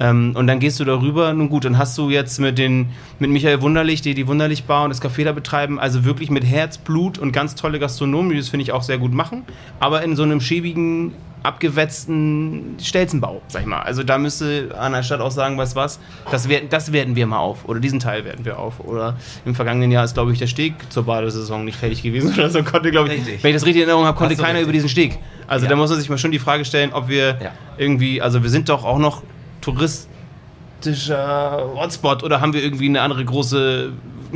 Ähm, 0.00 0.32
und 0.34 0.46
dann 0.46 0.58
gehst 0.60 0.80
du 0.80 0.84
darüber, 0.84 1.32
nun 1.34 1.50
gut, 1.50 1.66
dann 1.66 1.76
hast 1.76 1.96
du 1.98 2.08
jetzt 2.08 2.40
mit 2.40 2.58
den 2.58 2.88
mit 3.18 3.30
Michael 3.30 3.60
Wunderlich, 3.60 4.00
die 4.00 4.14
die 4.14 4.26
Wunderlich 4.26 4.64
Bar 4.64 4.84
und 4.84 4.90
das 4.90 5.02
Café 5.02 5.24
da 5.24 5.32
betreiben, 5.32 5.78
also 5.78 6.04
wirklich 6.04 6.30
mit 6.30 6.44
Herzblut 6.44 7.18
und 7.18 7.32
ganz 7.32 7.54
tolle 7.54 7.78
Gastronomen, 7.78 8.30
die 8.30 8.38
das 8.38 8.48
finde 8.48 8.62
ich 8.62 8.72
auch 8.72 8.82
sehr 8.82 8.96
gut 8.96 9.12
machen, 9.12 9.42
aber 9.78 10.02
in 10.02 10.16
so 10.16 10.22
einem 10.22 10.40
schäbigen, 10.40 11.12
abgewetzten 11.42 12.76
Stelzenbau, 12.82 13.40
sag 13.48 13.62
ich 13.62 13.66
mal. 13.66 13.80
Also 13.80 14.02
da 14.02 14.18
müsste 14.18 14.74
an 14.78 14.92
der 14.92 15.02
Stadt 15.02 15.20
auch 15.20 15.30
sagen, 15.30 15.56
weißt 15.58 15.74
was, 15.76 15.98
das, 16.30 16.48
wer, 16.48 16.60
das 16.62 16.92
werten 16.92 17.16
wir 17.16 17.26
mal 17.26 17.38
auf 17.38 17.64
oder 17.66 17.80
diesen 17.80 17.98
Teil 18.00 18.24
werten 18.24 18.44
wir 18.44 18.58
auf. 18.58 18.80
Oder 18.80 19.16
im 19.44 19.54
vergangenen 19.54 19.90
Jahr 19.90 20.04
ist, 20.04 20.14
glaube 20.14 20.32
ich, 20.32 20.38
der 20.38 20.46
Steg 20.46 20.74
zur 20.90 21.04
Badesaison 21.04 21.64
nicht 21.64 21.78
fertig 21.78 22.02
gewesen 22.02 22.32
oder 22.34 22.50
so, 22.50 22.62
konnte, 22.62 22.90
glaube 22.90 23.08
ich, 23.08 23.20
Richtig. 23.20 23.42
wenn 23.42 23.50
ich 23.50 23.56
das 23.56 23.64
richtig 23.64 23.82
in 23.82 23.88
Erinnerung 23.88 24.06
habe, 24.06 24.18
konnte 24.18 24.36
keiner 24.36 24.50
richtig. 24.60 24.62
über 24.64 24.72
diesen 24.72 24.88
Steg. 24.88 25.18
Also 25.46 25.64
Ja. 25.66 25.70
da 25.70 25.76
muss 25.76 25.90
man 25.90 25.98
sich 25.98 26.08
mal 26.10 26.18
schon 26.18 26.30
die 26.30 26.38
Frage 26.38 26.64
stellen, 26.64 26.92
ob 26.92 27.08
wir 27.08 27.38
Ja. 27.40 27.52
irgendwie, 27.78 28.20
also 28.22 28.42
wir 28.42 28.50
sind 28.50 28.68
doch 28.68 28.84
auch 28.84 28.98
noch 28.98 29.22
touristischer 30.82 31.70
Hotspot 31.74 32.22
oder 32.22 32.40
haben 32.40 32.52
wir 32.52 32.62
irgendwie 32.62 32.88
eine 32.88 33.00
andere 33.02 33.24
große, 33.24 33.92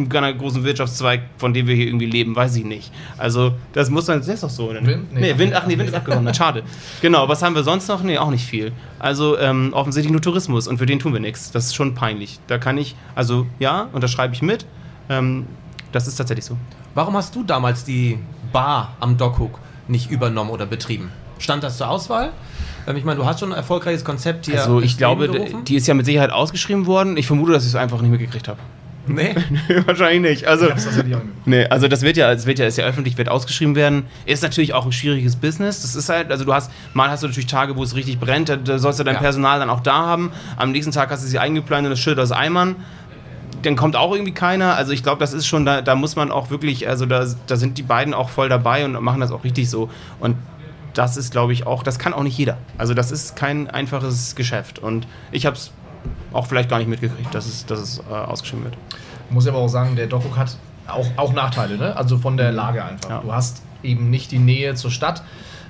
ganz 0.08 0.38
großen 0.38 0.64
Wirtschaftszweig, 0.64 1.22
von 1.38 1.54
dem 1.54 1.66
wir 1.66 1.74
hier 1.74 1.86
irgendwie 1.86 2.06
leben, 2.06 2.34
weiß 2.36 2.56
ich 2.56 2.64
nicht. 2.64 2.92
Also 3.18 3.52
das 3.72 3.90
muss 3.90 4.06
dann, 4.06 4.18
das 4.18 4.28
ist 4.28 4.42
doch 4.42 4.50
so. 4.50 4.70
Oder? 4.70 4.84
Wind? 4.84 5.12
Nee. 5.12 5.20
Nee, 5.20 5.38
Wind, 5.38 5.54
ach 5.54 5.66
nee, 5.66 5.78
Wind 5.78 5.88
ist 5.88 5.94
abgenommen, 5.94 6.32
schade. 6.34 6.62
Genau, 7.02 7.28
was 7.28 7.42
haben 7.42 7.54
wir 7.54 7.62
sonst 7.62 7.88
noch? 7.88 8.02
Nee, 8.02 8.18
auch 8.18 8.30
nicht 8.30 8.44
viel. 8.44 8.72
Also 8.98 9.38
ähm, 9.38 9.72
offensichtlich 9.72 10.12
nur 10.12 10.22
Tourismus 10.22 10.66
und 10.68 10.78
für 10.78 10.86
den 10.86 10.98
tun 10.98 11.12
wir 11.12 11.20
nichts. 11.20 11.50
Das 11.50 11.66
ist 11.66 11.74
schon 11.74 11.94
peinlich. 11.94 12.38
Da 12.46 12.58
kann 12.58 12.78
ich, 12.78 12.94
also 13.14 13.46
ja, 13.58 13.88
unterschreibe 13.92 14.34
ich 14.34 14.42
mit. 14.42 14.66
Ähm, 15.08 15.46
das 15.92 16.06
ist 16.08 16.16
tatsächlich 16.16 16.44
so. 16.44 16.56
Warum 16.94 17.16
hast 17.16 17.34
du 17.34 17.42
damals 17.42 17.84
die 17.84 18.18
Bar 18.52 18.94
am 19.00 19.16
Dockhook 19.16 19.58
nicht 19.88 20.10
übernommen 20.10 20.50
oder 20.50 20.66
betrieben? 20.66 21.10
Stand 21.38 21.62
das 21.62 21.76
zur 21.78 21.88
Auswahl? 21.88 22.30
Ähm, 22.86 22.96
Ich 22.96 23.04
meine, 23.04 23.18
du 23.18 23.26
hast 23.26 23.40
schon 23.40 23.52
ein 23.52 23.56
erfolgreiches 23.56 24.04
Konzept 24.04 24.46
hier. 24.46 24.58
Also 24.60 24.80
ich 24.80 24.96
glaube, 24.96 25.28
gerufen. 25.28 25.64
die 25.64 25.76
ist 25.76 25.86
ja 25.86 25.94
mit 25.94 26.06
Sicherheit 26.06 26.30
ausgeschrieben 26.30 26.86
worden. 26.86 27.16
Ich 27.16 27.26
vermute, 27.26 27.52
dass 27.52 27.64
ich 27.64 27.70
es 27.70 27.74
einfach 27.74 28.00
nicht 28.00 28.10
mitgekriegt 28.10 28.48
habe. 28.48 28.58
Nee. 29.06 29.34
Wahrscheinlich 29.86 30.30
nicht. 30.30 30.46
Also, 30.46 30.68
Das 30.68 30.88
nee, 31.44 31.66
also 31.66 31.88
das 31.88 32.02
wird 32.02 32.16
ja, 32.16 32.32
es 32.32 32.46
wird 32.46 32.58
ja, 32.58 32.66
ist 32.66 32.78
ja 32.78 32.84
öffentlich, 32.84 33.18
wird 33.18 33.28
ausgeschrieben 33.28 33.74
werden. 33.74 34.06
Ist 34.24 34.42
natürlich 34.42 34.72
auch 34.72 34.86
ein 34.86 34.92
schwieriges 34.92 35.36
Business. 35.36 35.82
Das 35.82 35.94
ist 35.94 36.08
halt, 36.08 36.30
also 36.30 36.44
du 36.44 36.54
hast, 36.54 36.70
mal 36.94 37.10
hast 37.10 37.22
du 37.22 37.26
natürlich 37.26 37.46
Tage, 37.46 37.76
wo 37.76 37.82
es 37.82 37.94
richtig 37.94 38.18
brennt, 38.18 38.48
da, 38.48 38.56
da 38.56 38.78
sollst 38.78 38.98
du 39.00 39.04
dein 39.04 39.16
Ja. 39.16 39.20
Personal 39.20 39.58
dann 39.58 39.70
auch 39.70 39.80
da 39.80 40.06
haben. 40.06 40.32
Am 40.56 40.72
nächsten 40.72 40.92
Tag 40.92 41.10
hast 41.10 41.22
du 41.22 41.28
sie 41.28 41.38
eingeplant 41.38 41.84
und 41.84 41.90
das 41.90 42.00
Schild 42.00 42.18
aus 42.18 42.32
Eimern. 42.32 42.76
Dann 43.62 43.76
kommt 43.76 43.96
auch 43.96 44.12
irgendwie 44.12 44.32
keiner. 44.34 44.74
Also 44.76 44.92
ich 44.92 45.02
glaube, 45.02 45.20
das 45.20 45.32
ist 45.32 45.46
schon, 45.46 45.64
da, 45.64 45.82
da 45.82 45.94
muss 45.94 46.16
man 46.16 46.30
auch 46.30 46.50
wirklich, 46.50 46.88
also 46.88 47.06
da, 47.06 47.26
da 47.46 47.56
sind 47.56 47.78
die 47.78 47.82
beiden 47.82 48.14
auch 48.14 48.28
voll 48.30 48.48
dabei 48.48 48.84
und 48.84 48.92
machen 49.02 49.20
das 49.20 49.30
auch 49.32 49.44
richtig 49.44 49.70
so. 49.70 49.90
Und 50.20 50.36
das 50.94 51.16
ist, 51.16 51.32
glaube 51.32 51.52
ich, 51.52 51.66
auch, 51.66 51.82
das 51.82 51.98
kann 51.98 52.12
auch 52.14 52.22
nicht 52.22 52.38
jeder. 52.38 52.58
Also 52.78 52.94
das 52.94 53.10
ist 53.10 53.36
kein 53.36 53.68
einfaches 53.68 54.34
Geschäft. 54.36 54.78
Und 54.78 55.06
ich 55.32 55.44
habe 55.46 55.56
es 55.56 55.72
auch 56.32 56.46
vielleicht 56.46 56.68
gar 56.68 56.78
nicht 56.78 56.88
mitgekriegt, 56.88 57.34
dass 57.34 57.46
es, 57.46 57.66
dass 57.66 57.78
es 57.78 57.98
äh, 57.98 58.12
ausgeschrieben 58.12 58.64
wird. 58.64 58.76
Muss 59.30 59.44
ich 59.44 59.50
aber 59.50 59.60
auch 59.60 59.68
sagen, 59.68 59.96
der 59.96 60.06
Dockhook 60.06 60.36
hat 60.36 60.56
auch, 60.86 61.06
auch 61.16 61.32
Nachteile, 61.32 61.78
ne? 61.78 61.96
Also 61.96 62.18
von 62.18 62.36
der 62.36 62.52
Lage 62.52 62.84
einfach. 62.84 63.10
Ja. 63.10 63.20
Du 63.20 63.32
hast 63.32 63.62
eben 63.82 64.10
nicht 64.10 64.32
die 64.32 64.38
Nähe 64.38 64.74
zur 64.74 64.90
Stadt. 64.90 65.22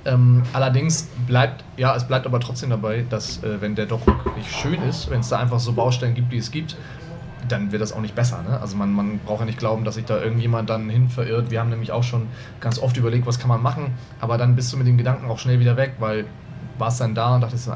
Ähm, 0.07 0.43
allerdings 0.53 1.09
bleibt, 1.27 1.65
ja, 1.77 1.95
es 1.97 2.05
bleibt 2.07 2.27
aber 2.27 2.41
trotzdem 2.41 2.71
dabei, 2.71 3.05
dass 3.09 3.43
äh, 3.43 3.61
wenn 3.61 3.75
der 3.75 3.87
Dockhook 3.87 4.37
nicht 4.37 4.53
schön 4.53 4.83
ist, 4.83 5.11
wenn 5.11 5.21
es 5.21 5.29
da 5.29 5.39
einfach 5.39 5.61
so 5.61 5.73
Baustellen 5.73 6.15
gibt, 6.15 6.31
wie 6.31 6.37
es 6.37 6.51
gibt, 6.51 6.77
dann 7.49 7.73
wird 7.73 7.81
das 7.81 7.93
auch 7.93 8.01
nicht 8.01 8.15
besser. 8.15 8.43
Ne? 8.43 8.61
Also 8.61 8.77
man, 8.77 8.93
man 8.93 9.19
braucht 9.19 9.41
ja 9.41 9.47
nicht 9.47 9.59
glauben, 9.59 9.85
dass 9.85 9.95
sich 9.95 10.05
da 10.05 10.21
irgendjemand 10.21 10.69
dann 10.69 10.91
hin 10.91 11.09
verirrt. 11.09 11.51
Wir 11.51 11.61
haben 11.61 11.71
nämlich 11.71 11.93
auch 11.93 12.03
schon 12.03 12.27
ganz 12.61 12.79
oft 12.79 12.97
überlegt, 12.97 13.27
was 13.27 13.39
kann 13.39 13.49
man 13.49 13.63
machen, 13.63 13.95
aber 14.21 14.39
dann 14.39 14.57
bist 14.57 14.73
du 14.73 14.77
mit 14.77 14.87
dem 14.87 14.99
Gedanken 14.99 15.31
auch 15.31 15.39
schnell 15.39 15.61
wieder 15.61 15.77
weg, 15.77 15.95
weil 15.99 16.27
warst 16.79 17.01
dann 17.01 17.15
da 17.15 17.35
und 17.35 17.41
dachtest 17.41 17.65
so, 17.65 17.73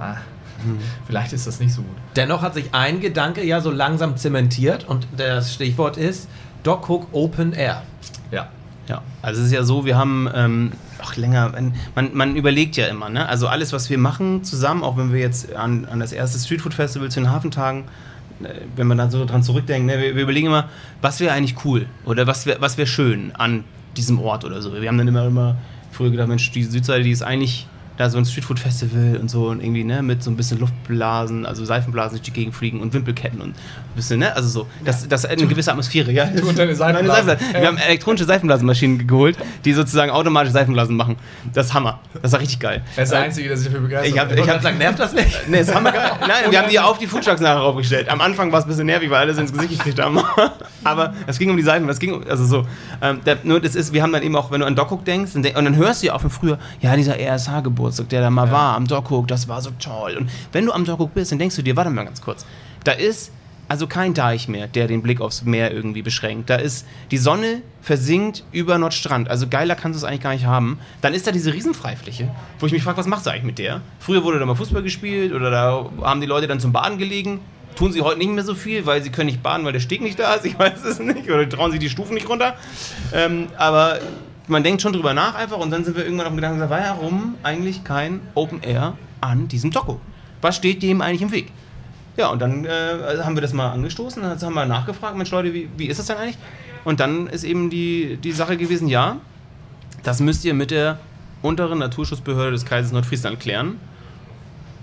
vielleicht 1.06 1.32
ist 1.32 1.46
das 1.46 1.60
nicht 1.60 1.72
so 1.72 1.82
gut. 1.82 1.96
Dennoch 2.16 2.42
hat 2.42 2.54
sich 2.54 2.74
ein 2.74 3.00
Gedanke 3.00 3.44
ja 3.44 3.60
so 3.60 3.70
langsam 3.70 4.16
zementiert 4.16 4.88
und 4.88 5.06
das 5.16 5.54
Stichwort 5.54 5.96
ist 5.96 6.28
Dockhook 6.62 7.08
Open 7.12 7.52
Air. 7.52 7.82
Ja. 8.30 8.48
Ja, 8.88 9.02
also 9.20 9.40
es 9.40 9.48
ist 9.48 9.52
ja 9.52 9.64
so, 9.64 9.84
wir 9.84 9.98
haben 9.98 10.30
ähm, 10.34 10.72
auch 11.02 11.14
länger, 11.16 11.52
man, 11.94 12.10
man 12.14 12.36
überlegt 12.36 12.78
ja 12.78 12.86
immer, 12.86 13.10
ne? 13.10 13.28
Also 13.28 13.46
alles, 13.46 13.74
was 13.74 13.90
wir 13.90 13.98
machen 13.98 14.44
zusammen, 14.44 14.82
auch 14.82 14.96
wenn 14.96 15.12
wir 15.12 15.20
jetzt 15.20 15.54
an, 15.54 15.84
an 15.84 16.00
das 16.00 16.12
erste 16.12 16.38
Streetfood 16.38 16.72
Festival 16.72 17.10
zu 17.10 17.20
den 17.20 17.30
Hafentagen 17.30 17.84
wenn 18.76 18.86
man 18.86 18.98
dann 18.98 19.10
so 19.10 19.24
dran 19.24 19.42
zurückdenkt, 19.42 19.86
ne, 19.86 20.00
wir, 20.00 20.14
wir 20.14 20.22
überlegen 20.22 20.46
immer, 20.46 20.68
was 21.00 21.20
wäre 21.20 21.32
eigentlich 21.32 21.64
cool 21.64 21.86
oder 22.04 22.26
was 22.26 22.46
wäre 22.46 22.60
was 22.60 22.78
wär 22.78 22.86
schön 22.86 23.32
an 23.34 23.64
diesem 23.96 24.20
Ort 24.20 24.44
oder 24.44 24.62
so. 24.62 24.72
Wir 24.72 24.88
haben 24.88 24.98
dann 24.98 25.08
immer, 25.08 25.26
immer 25.26 25.56
früher 25.90 26.10
gedacht, 26.10 26.28
Mensch, 26.28 26.50
die 26.52 26.62
Südseite, 26.62 27.02
die 27.02 27.10
ist 27.10 27.22
eigentlich 27.22 27.66
da 27.98 28.08
so 28.08 28.16
ein 28.18 28.24
Streetfood-Festival 28.24 29.18
und 29.20 29.28
so 29.28 29.48
und 29.48 29.62
irgendwie, 29.62 29.84
ne, 29.84 30.02
mit 30.02 30.22
so 30.22 30.30
ein 30.30 30.36
bisschen 30.36 30.58
Luftblasen, 30.60 31.44
also 31.44 31.64
Seifenblasen 31.64 32.16
durch 32.18 32.22
die 32.22 32.32
Gegend 32.32 32.54
fliegen 32.54 32.80
und 32.80 32.94
Wimpelketten 32.94 33.40
und 33.40 33.50
ein 33.50 33.54
bisschen, 33.96 34.20
ne, 34.20 34.34
also 34.34 34.48
so, 34.48 34.66
das, 34.84 35.06
das 35.08 35.24
eine 35.26 35.46
gewisse 35.46 35.70
Atmosphäre, 35.70 36.10
ja. 36.12 36.26
Du 36.26 36.48
und 36.48 36.58
deine 36.58 36.74
Seifenblasen. 36.74 37.26
Seifenblasen. 37.26 37.60
Wir 37.60 37.68
haben 37.68 37.76
elektronische 37.78 38.24
Seifenblasenmaschinen 38.24 39.06
geholt, 39.06 39.36
die 39.64 39.72
sozusagen 39.72 40.10
automatisch 40.10 40.52
Seifenblasen 40.52 40.96
machen. 40.96 41.16
Das 41.52 41.66
ist 41.66 41.74
Hammer. 41.74 41.98
Das 42.22 42.32
war 42.32 42.40
richtig 42.40 42.60
geil. 42.60 42.82
Er 42.96 43.02
ist 43.02 43.12
der 43.12 43.20
Einzige, 43.20 43.48
der 43.48 43.56
sich 43.56 43.66
dafür 43.66 43.80
begeistert. 43.80 44.14
Ich 44.14 44.18
hab- 44.20 44.32
ich 44.32 44.48
hab- 44.48 44.62
sagen, 44.62 44.78
nervt 44.78 44.98
das 44.98 45.12
nicht? 45.12 45.28
Nee, 45.48 45.58
das 45.58 45.74
haben 45.74 45.82
wir 45.84 45.92
geil. 45.92 46.10
Nein, 46.20 46.50
wir 46.50 46.58
haben 46.62 46.68
die 46.70 46.78
auf 46.78 46.98
die 46.98 47.06
Foodtrucks 47.06 47.40
nachher 47.40 47.62
aufgestellt. 47.62 48.08
Am 48.08 48.20
Anfang 48.20 48.52
war 48.52 48.60
es 48.60 48.64
ein 48.64 48.68
bisschen 48.68 48.86
nervig, 48.86 49.10
weil 49.10 49.18
alle 49.28 49.32
ins 49.38 49.52
Gesicht 49.52 49.78
gekriegt 49.78 50.00
haben. 50.00 50.18
Aber 50.84 51.14
es 51.26 51.38
ging 51.38 51.50
um 51.50 51.56
die 51.56 51.62
Seifen, 51.62 51.88
es 51.88 51.98
ging 51.98 52.12
um, 52.14 52.22
also 52.28 52.44
so. 52.44 52.66
Ähm, 53.02 53.20
der, 53.26 53.38
nur 53.42 53.60
das 53.60 53.74
ist, 53.74 53.92
wir 53.92 54.02
haben 54.02 54.12
dann 54.12 54.22
eben 54.22 54.36
auch, 54.36 54.50
wenn 54.50 54.60
du 54.60 54.66
an 54.66 54.76
Dockhook 54.76 55.04
denkst, 55.04 55.34
und, 55.34 55.42
denk- 55.42 55.56
und 55.56 55.64
dann 55.64 55.74
hörst 55.76 56.02
du 56.02 56.06
ja 56.08 56.14
auch 56.14 56.20
von 56.20 56.30
früher, 56.30 56.58
ja, 56.80 56.94
dieser 56.96 57.18
RSH-Geburtstag, 57.88 58.08
der 58.08 58.20
da 58.20 58.30
mal 58.30 58.50
war 58.50 58.76
am 58.76 58.86
Dockhook, 58.86 59.28
das 59.28 59.48
war 59.48 59.62
so 59.62 59.70
toll. 59.78 60.16
Und 60.18 60.30
wenn 60.52 60.66
du 60.66 60.72
am 60.72 60.84
Dockhook 60.84 61.14
bist, 61.14 61.32
dann 61.32 61.38
denkst 61.38 61.56
du 61.56 61.62
dir, 61.62 61.76
warte 61.76 61.90
mal 61.90 62.04
ganz 62.04 62.20
kurz, 62.20 62.46
da 62.84 62.92
ist 62.92 63.32
also 63.70 63.86
kein 63.86 64.14
Deich 64.14 64.48
mehr, 64.48 64.66
der 64.66 64.86
den 64.86 65.02
Blick 65.02 65.20
aufs 65.20 65.44
Meer 65.44 65.72
irgendwie 65.72 66.00
beschränkt. 66.00 66.48
Da 66.48 66.56
ist 66.56 66.86
die 67.10 67.18
Sonne 67.18 67.60
versinkt 67.82 68.44
über 68.50 68.78
Nordstrand. 68.78 69.28
Also 69.28 69.46
geiler 69.46 69.74
kannst 69.74 70.00
du 70.00 70.04
es 70.04 70.08
eigentlich 70.08 70.22
gar 70.22 70.32
nicht 70.32 70.46
haben. 70.46 70.78
Dann 71.02 71.12
ist 71.12 71.26
da 71.26 71.32
diese 71.32 71.52
Riesenfreifläche, 71.52 72.30
wo 72.60 72.66
ich 72.66 72.72
mich 72.72 72.82
frage, 72.82 72.96
was 72.96 73.06
machst 73.06 73.26
du 73.26 73.30
eigentlich 73.30 73.44
mit 73.44 73.58
der? 73.58 73.82
Früher 73.98 74.24
wurde 74.24 74.38
da 74.38 74.46
mal 74.46 74.54
Fußball 74.54 74.82
gespielt 74.82 75.34
oder 75.34 75.50
da 75.50 75.90
haben 76.02 76.22
die 76.22 76.26
Leute 76.26 76.46
dann 76.46 76.60
zum 76.60 76.72
Baden 76.72 76.96
gelegen. 76.96 77.40
Tun 77.76 77.92
sie 77.92 78.00
heute 78.00 78.18
nicht 78.18 78.30
mehr 78.30 78.42
so 78.42 78.54
viel, 78.54 78.86
weil 78.86 79.02
sie 79.02 79.10
können 79.10 79.26
nicht 79.26 79.42
baden, 79.42 79.66
weil 79.66 79.74
der 79.74 79.80
Steg 79.80 80.00
nicht 80.00 80.18
da 80.18 80.34
ist. 80.34 80.46
Ich 80.46 80.58
weiß 80.58 80.82
es 80.84 80.98
nicht. 80.98 81.30
Oder 81.30 81.46
trauen 81.46 81.70
sie 81.70 81.78
die 81.78 81.90
Stufen 81.90 82.14
nicht 82.14 82.28
runter. 82.28 82.56
Ähm, 83.12 83.48
aber 83.58 84.00
man 84.48 84.62
denkt 84.62 84.82
schon 84.82 84.92
drüber 84.92 85.14
nach 85.14 85.34
einfach 85.34 85.58
und 85.58 85.70
dann 85.70 85.84
sind 85.84 85.96
wir 85.96 86.04
irgendwann 86.04 86.26
auf 86.26 86.32
dem 86.32 86.36
Gedanken, 86.36 86.60
warum 86.68 87.34
eigentlich 87.42 87.84
kein 87.84 88.20
Open 88.34 88.62
Air 88.62 88.94
an 89.20 89.48
diesem 89.48 89.70
Doku? 89.70 89.96
Was 90.40 90.56
steht 90.56 90.82
dem 90.82 91.00
eigentlich 91.00 91.22
im 91.22 91.32
Weg? 91.32 91.52
Ja, 92.16 92.28
und 92.28 92.40
dann 92.40 92.64
äh, 92.64 92.70
haben 93.22 93.36
wir 93.36 93.42
das 93.42 93.52
mal 93.52 93.70
angestoßen, 93.70 94.22
dann 94.22 94.40
haben 94.40 94.54
wir 94.54 94.66
nachgefragt, 94.66 95.16
Mensch 95.16 95.30
Leute, 95.30 95.54
wie, 95.54 95.68
wie 95.76 95.86
ist 95.86 95.98
das 95.98 96.06
denn 96.06 96.16
eigentlich? 96.16 96.38
Und 96.84 97.00
dann 97.00 97.28
ist 97.28 97.44
eben 97.44 97.70
die, 97.70 98.18
die 98.22 98.32
Sache 98.32 98.56
gewesen, 98.56 98.88
ja, 98.88 99.18
das 100.02 100.20
müsst 100.20 100.44
ihr 100.44 100.54
mit 100.54 100.70
der 100.70 100.98
unteren 101.42 101.78
Naturschutzbehörde 101.78 102.52
des 102.52 102.64
Kreises 102.64 102.92
Nordfriesland 102.92 103.38
klären. 103.38 103.78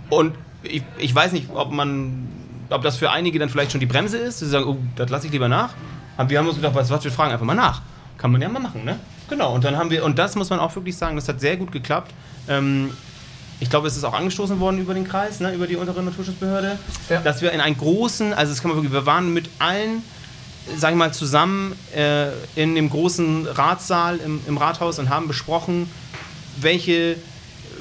Und 0.10 0.36
ich, 0.64 0.84
ich 0.98 1.14
weiß 1.14 1.32
nicht, 1.32 1.50
ob 1.54 1.72
man, 1.72 2.28
ob 2.70 2.82
das 2.84 2.98
für 2.98 3.12
einige 3.12 3.40
dann 3.40 3.50
vielleicht 3.50 3.72
schon 3.72 3.80
die 3.80 3.86
Bremse 3.86 4.18
ist, 4.18 4.40
sie 4.40 4.48
sagen, 4.48 4.66
oh, 4.66 4.78
das 4.96 5.10
lasse 5.10 5.28
ich 5.28 5.34
lieber 5.34 5.50
nach. 5.50 5.74
Aber 6.18 6.30
wir 6.30 6.40
haben 6.40 6.48
uns 6.48 6.56
gedacht, 6.56 6.76
was, 6.76 6.90
was 6.90 7.04
wir 7.04 7.12
fragen 7.12 7.34
einfach 7.34 7.46
mal 7.46 7.56
nach. 7.56 7.82
Kann 8.18 8.32
man 8.32 8.42
ja 8.42 8.48
mal 8.48 8.60
machen, 8.62 8.86
ne? 8.86 8.98
Genau, 9.30 9.54
und 9.54 9.64
dann 9.64 9.76
haben 9.78 9.90
wir, 9.90 10.04
und 10.06 10.20
das 10.20 10.36
muss 10.36 10.50
man 10.50 10.60
auch 10.60 10.76
wirklich 10.76 10.96
sagen, 10.98 11.16
das 11.16 11.28
hat 11.28 11.40
sehr 11.40 11.58
gut 11.58 11.72
geklappt. 11.72 12.12
Ähm, 12.48 12.92
ich 13.60 13.70
glaube, 13.70 13.88
es 13.88 13.96
ist 13.96 14.04
auch 14.04 14.14
angestoßen 14.14 14.60
worden 14.60 14.80
über 14.80 14.94
den 14.94 15.08
Kreis, 15.08 15.40
ne, 15.40 15.54
über 15.54 15.66
die 15.66 15.78
untere 15.78 16.04
Naturschutzbehörde, 16.04 16.78
Ja. 17.10 17.22
dass 17.22 17.42
wir 17.42 17.52
in 17.52 17.62
einen 17.62 17.78
großen, 17.78 18.34
also 18.34 18.52
das 18.52 18.62
kann 18.62 18.70
man 18.70 18.78
wirklich, 18.78 18.92
wir 18.94 19.06
waren 19.06 19.34
mit 19.34 19.50
allen, 19.60 20.04
sag 20.78 20.92
ich 20.92 20.98
mal, 20.98 21.14
zusammen 21.14 21.74
äh, 21.96 22.28
in 22.56 22.76
dem 22.76 22.90
großen 22.90 23.48
Ratssaal 23.48 24.18
im, 24.18 24.42
im 24.48 24.58
Rathaus 24.58 25.00
und 25.00 25.10
haben 25.10 25.28
besprochen, 25.28 25.90
welche 26.60 27.16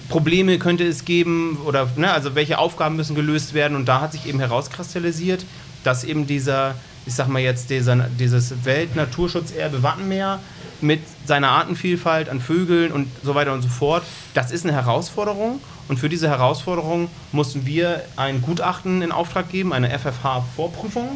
Probleme 0.09 0.59
könnte 0.59 0.85
es 0.87 1.05
geben 1.05 1.59
oder 1.65 1.89
ne, 1.97 2.13
also 2.13 2.35
welche 2.35 2.59
Aufgaben 2.59 2.97
müssen 2.97 3.15
gelöst 3.17 3.53
werden 3.55 3.77
und 3.77 3.87
da 3.87 4.01
hat 4.01 4.13
sich 4.13 4.27
eben 4.27 4.39
herauskristallisiert, 4.39 5.45
dass 5.83 6.05
eben 6.05 6.27
dieser, 6.27 6.75
ich 7.07 7.15
sag 7.15 7.29
mal 7.29 7.41
jetzt 7.41 7.71
dieser, 7.71 7.97
dieses 8.19 8.65
Weltnaturschutzerbe 8.65 9.83
Wattenmeer 9.83 10.39
mit 10.85 11.01
seiner 11.27 11.49
Artenvielfalt 11.49 12.29
an 12.29 12.41
Vögeln 12.41 12.93
und 12.93 13.09
so 13.23 13.35
weiter 13.35 13.53
und 13.53 13.63
so 13.63 13.69
fort, 13.69 14.03
das 14.35 14.51
ist 14.51 14.65
eine 14.65 14.75
Herausforderung 14.75 15.61
und 15.89 15.99
für 15.99 16.09
diese 16.09 16.29
Herausforderung 16.29 17.09
mussten 17.33 17.67
wir 17.67 18.03
ein 18.17 18.43
Gutachten 18.43 19.03
in 19.03 19.13
Auftrag 19.13 19.51
geben, 19.51 19.73
eine 19.73 19.91
FFH-Vorprüfung 19.91 21.09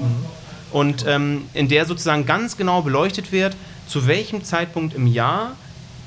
und 0.72 1.06
ähm, 1.06 1.46
in 1.54 1.68
der 1.68 1.86
sozusagen 1.86 2.26
ganz 2.26 2.56
genau 2.56 2.82
beleuchtet 2.82 3.32
wird, 3.32 3.56
zu 3.86 4.06
welchem 4.06 4.44
Zeitpunkt 4.44 4.94
im 4.94 5.06
Jahr 5.06 5.52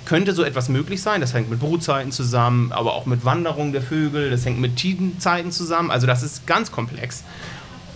könnte 0.05 0.33
so 0.33 0.43
etwas 0.43 0.69
möglich 0.69 1.01
sein. 1.01 1.21
Das 1.21 1.33
hängt 1.33 1.49
mit 1.49 1.59
Brutzeiten 1.59 2.11
zusammen, 2.11 2.71
aber 2.71 2.93
auch 2.93 3.05
mit 3.05 3.25
Wanderung 3.25 3.71
der 3.71 3.81
Vögel, 3.81 4.29
das 4.29 4.45
hängt 4.45 4.59
mit 4.59 4.75
Tidenzeiten 4.75 5.51
zusammen. 5.51 5.91
Also 5.91 6.07
das 6.07 6.23
ist 6.23 6.45
ganz 6.47 6.71
komplex. 6.71 7.23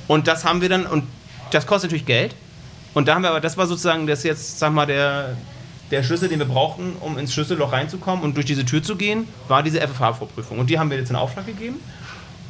Und 0.08 0.28
das 0.28 0.46
haben 0.46 0.62
wir 0.62 0.70
dann, 0.70 0.86
und 0.86 1.04
das 1.52 1.66
kostet 1.66 1.92
natürlich 1.92 2.06
Geld. 2.06 2.36
Und 2.94 3.08
da 3.08 3.16
haben 3.16 3.24
wir 3.24 3.30
aber, 3.30 3.42
das 3.42 3.58
war 3.58 3.68
sozusagen 3.68 4.08
das 4.08 4.24
jetzt, 4.24 4.60
sag 4.60 4.72
mal, 4.72 4.86
der, 4.86 5.36
der 5.92 6.04
Schlüssel, 6.04 6.30
den 6.30 6.40
wir 6.40 6.46
brauchten, 6.46 6.94
um 7.00 7.18
ins 7.18 7.34
Schlüsselloch 7.34 7.72
reinzukommen 7.72 8.24
und 8.24 8.36
durch 8.36 8.46
diese 8.46 8.66
Tür 8.66 8.82
zu 8.82 8.96
gehen, 8.96 9.28
war 9.48 9.64
diese 9.64 9.80
FFH-Vorprüfung. 9.80 10.60
Und 10.60 10.70
die 10.70 10.80
haben 10.80 10.90
wir 10.90 10.98
jetzt 10.98 11.10
in 11.10 11.16
Auftrag 11.16 11.46
gegeben. 11.46 11.80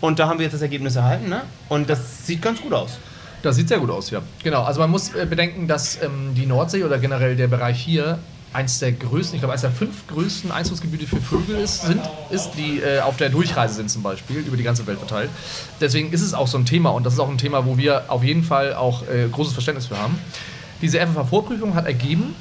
Und 0.02 0.20
da 0.20 0.28
haben 0.28 0.40
wir 0.40 0.44
jetzt 0.44 0.54
das 0.54 0.62
Ergebnis 0.62 0.96
erhalten. 0.96 1.30
Ne? 1.30 1.42
Und 1.70 1.90
das 1.90 2.26
sieht 2.26 2.42
ganz 2.42 2.62
gut 2.62 2.74
aus. 2.74 2.98
Das 3.42 3.56
sieht 3.56 3.68
sehr 3.68 3.80
gut 3.80 3.92
aus, 3.92 4.10
ja. 4.10 4.22
Genau, 4.44 4.64
also 4.64 4.80
man 4.80 4.90
muss 4.90 5.14
äh, 5.14 5.26
bedenken, 5.30 5.68
dass 5.68 6.02
ähm, 6.02 6.34
die 6.36 6.46
Nordsee 6.48 6.84
oder 6.84 6.98
generell 6.98 7.36
der 7.36 7.48
Bereich 7.48 7.80
hier 7.80 8.18
eins 8.54 8.80
der 8.80 8.94
größten, 8.94 9.36
ich 9.36 9.42
glaube, 9.42 9.54
eins 9.54 9.62
der 9.62 9.72
fünf 9.72 10.08
größten 10.08 10.52
Einzugsgebiete 10.52 11.06
für 11.06 11.22
Vögel 11.22 11.58
ist, 11.58 11.86
sind, 11.86 12.02
ist 12.32 12.52
die 12.58 12.80
äh, 12.80 13.02
auf 13.02 13.18
der 13.18 13.30
Durchreise 13.30 13.76
sind 13.76 13.92
zum 13.92 14.02
Beispiel, 14.02 14.38
über 14.38 14.58
die 14.58 14.64
ganze 14.64 14.88
Welt 14.88 14.98
verteilt. 14.98 15.30
Deswegen 15.82 16.12
ist 16.12 16.22
es 16.22 16.34
auch 16.34 16.48
so 16.48 16.58
ein 16.58 16.66
Thema 16.66 16.90
und 16.92 17.06
das 17.06 17.14
ist 17.14 17.20
auch 17.20 17.30
ein 17.30 17.38
Thema, 17.38 17.66
wo 17.66 17.78
wir 17.78 18.06
auf 18.08 18.24
jeden 18.24 18.44
Fall 18.44 18.74
auch 18.74 19.04
äh, 19.08 19.28
großes 19.30 19.54
Verständnis 19.54 19.88
für 19.88 20.00
haben. 20.00 20.18
Diese 20.82 21.00
FFH-Vorprüfung 21.00 21.76
hat 21.76 21.86
ergeben, 21.86 22.34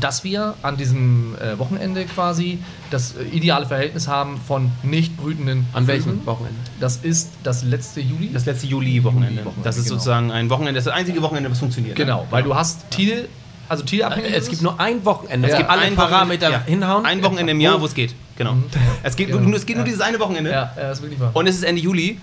dass 0.00 0.22
wir 0.24 0.54
an 0.62 0.76
diesem 0.76 1.34
äh, 1.40 1.58
Wochenende 1.58 2.04
quasi 2.04 2.58
das 2.90 3.14
äh, 3.16 3.22
ideale 3.34 3.66
Verhältnis 3.66 4.06
haben 4.06 4.38
von 4.46 4.70
nicht 4.82 5.16
brütenden 5.16 5.66
An 5.72 5.86
welchem. 5.86 6.24
Wochenende? 6.26 6.58
Das 6.80 6.98
ist 6.98 7.30
das 7.42 7.62
letzte 7.64 8.00
Juli. 8.00 8.30
Das 8.32 8.44
letzte 8.46 8.66
Juli-Wochenende. 8.66 9.28
Juli-Wochenende, 9.36 9.64
das 9.64 9.76
ist 9.78 9.84
genau. 9.84 9.94
sozusagen 9.96 10.30
ein 10.30 10.50
Wochenende, 10.50 10.74
das 10.74 10.82
ist 10.86 10.90
das 10.90 10.94
einzige 10.98 11.22
Wochenende, 11.22 11.50
was 11.50 11.58
funktioniert. 11.58 11.96
ne? 11.98 12.04
Genau, 12.04 12.26
weil 12.30 12.42
du 12.42 12.54
hast 12.54 12.90
Thiel, 12.90 13.28
also 13.68 13.84
Thielabhängig. 13.84 14.32
Es 14.34 14.48
gibt 14.48 14.62
nur 14.62 14.78
ein 14.78 15.04
Wochenende. 15.04 15.48
Ja. 15.48 15.54
Es 15.54 15.58
gibt 15.58 15.70
alle 15.70 15.82
Ein 15.82 15.94
Parameter 15.96 16.50
ja. 16.50 16.62
hinhauen. 16.64 17.04
Ein 17.06 17.22
Wochenende 17.22 17.52
im 17.52 17.60
Jahr, 17.60 17.80
wo 17.80 17.86
es 17.86 17.94
geht. 17.94 18.14
Genau. 18.36 18.56
Es 19.02 19.16
geht, 19.16 19.30
Ja. 19.30 19.36
nur, 19.36 19.54
es 19.56 19.66
geht 19.66 19.76
nur 19.76 19.84
Ja. 19.84 19.90
dieses 19.90 20.00
eine 20.02 20.20
Wochenende. 20.20 20.50
Ja, 20.50 20.72
ja, 20.76 20.82
das 20.88 20.98
ist 20.98 21.02
wirklich 21.02 21.20
wahr. 21.20 21.30
Und 21.34 21.46
es 21.46 21.56
ist 21.56 21.64
Ende 21.64 21.80
Juli. 21.82 22.20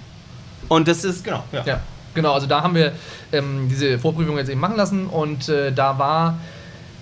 Und 0.68 0.88
das 0.88 1.04
ist, 1.04 1.24
genau. 1.24 1.44
Ja. 1.52 1.64
Ja, 1.66 1.80
genau, 2.14 2.34
also 2.34 2.48
da 2.48 2.64
haben 2.64 2.74
wir 2.76 2.94
ähm, 3.32 3.68
diese 3.70 4.00
Vorprüfung 4.00 4.38
jetzt 4.38 4.50
eben 4.50 4.60
machen 4.60 4.76
lassen 4.78 5.08
und 5.08 5.48
äh, 5.50 5.72
da 5.72 6.00
war, 6.00 6.40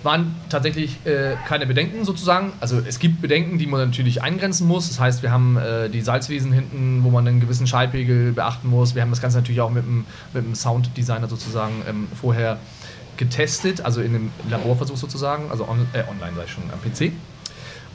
waren 0.04 0.36
tatsächlich 0.50 1.06
äh, 1.06 1.36
keine 1.48 1.66
Bedenken 1.66 2.06
sozusagen. 2.06 2.54
Also 2.60 2.80
es 2.86 3.00
gibt 3.00 3.22
Bedenken, 3.22 3.58
die 3.58 3.68
man 3.68 3.88
natürlich 3.88 4.22
eingrenzen 4.22 4.68
muss. 4.68 4.90
Das 4.90 5.00
heißt, 5.00 5.24
wir 5.24 5.32
haben 5.32 5.58
äh, 5.58 5.90
die 5.90 6.02
Salzwiesen 6.02 6.52
hinten, 6.52 7.04
wo 7.04 7.10
man 7.10 7.28
einen 7.28 7.40
gewissen 7.40 7.68
Schallpegel 7.68 8.34
beachten 8.34 8.68
muss. 8.68 8.96
Wir 8.96 9.02
haben 9.02 9.10
das 9.10 9.22
Ganze 9.22 9.38
natürlich 9.38 9.62
auch 9.62 9.72
mit 9.72 9.86
dem, 9.86 10.06
mit 10.34 10.46
dem 10.46 10.56
Sounddesigner 10.56 11.28
sozusagen 11.28 11.84
ähm, 11.88 12.08
vorher 12.20 12.60
getestet, 13.18 13.82
also 13.82 14.02
in 14.02 14.16
einem 14.16 14.32
Laborversuch 14.50 14.98
sozusagen, 14.98 15.52
also 15.52 15.68
on, 15.68 15.88
äh, 15.94 16.04
online 16.10 16.36
sei 16.36 16.48
schon 16.48 16.64
am 16.72 16.82
PC. 16.82 17.14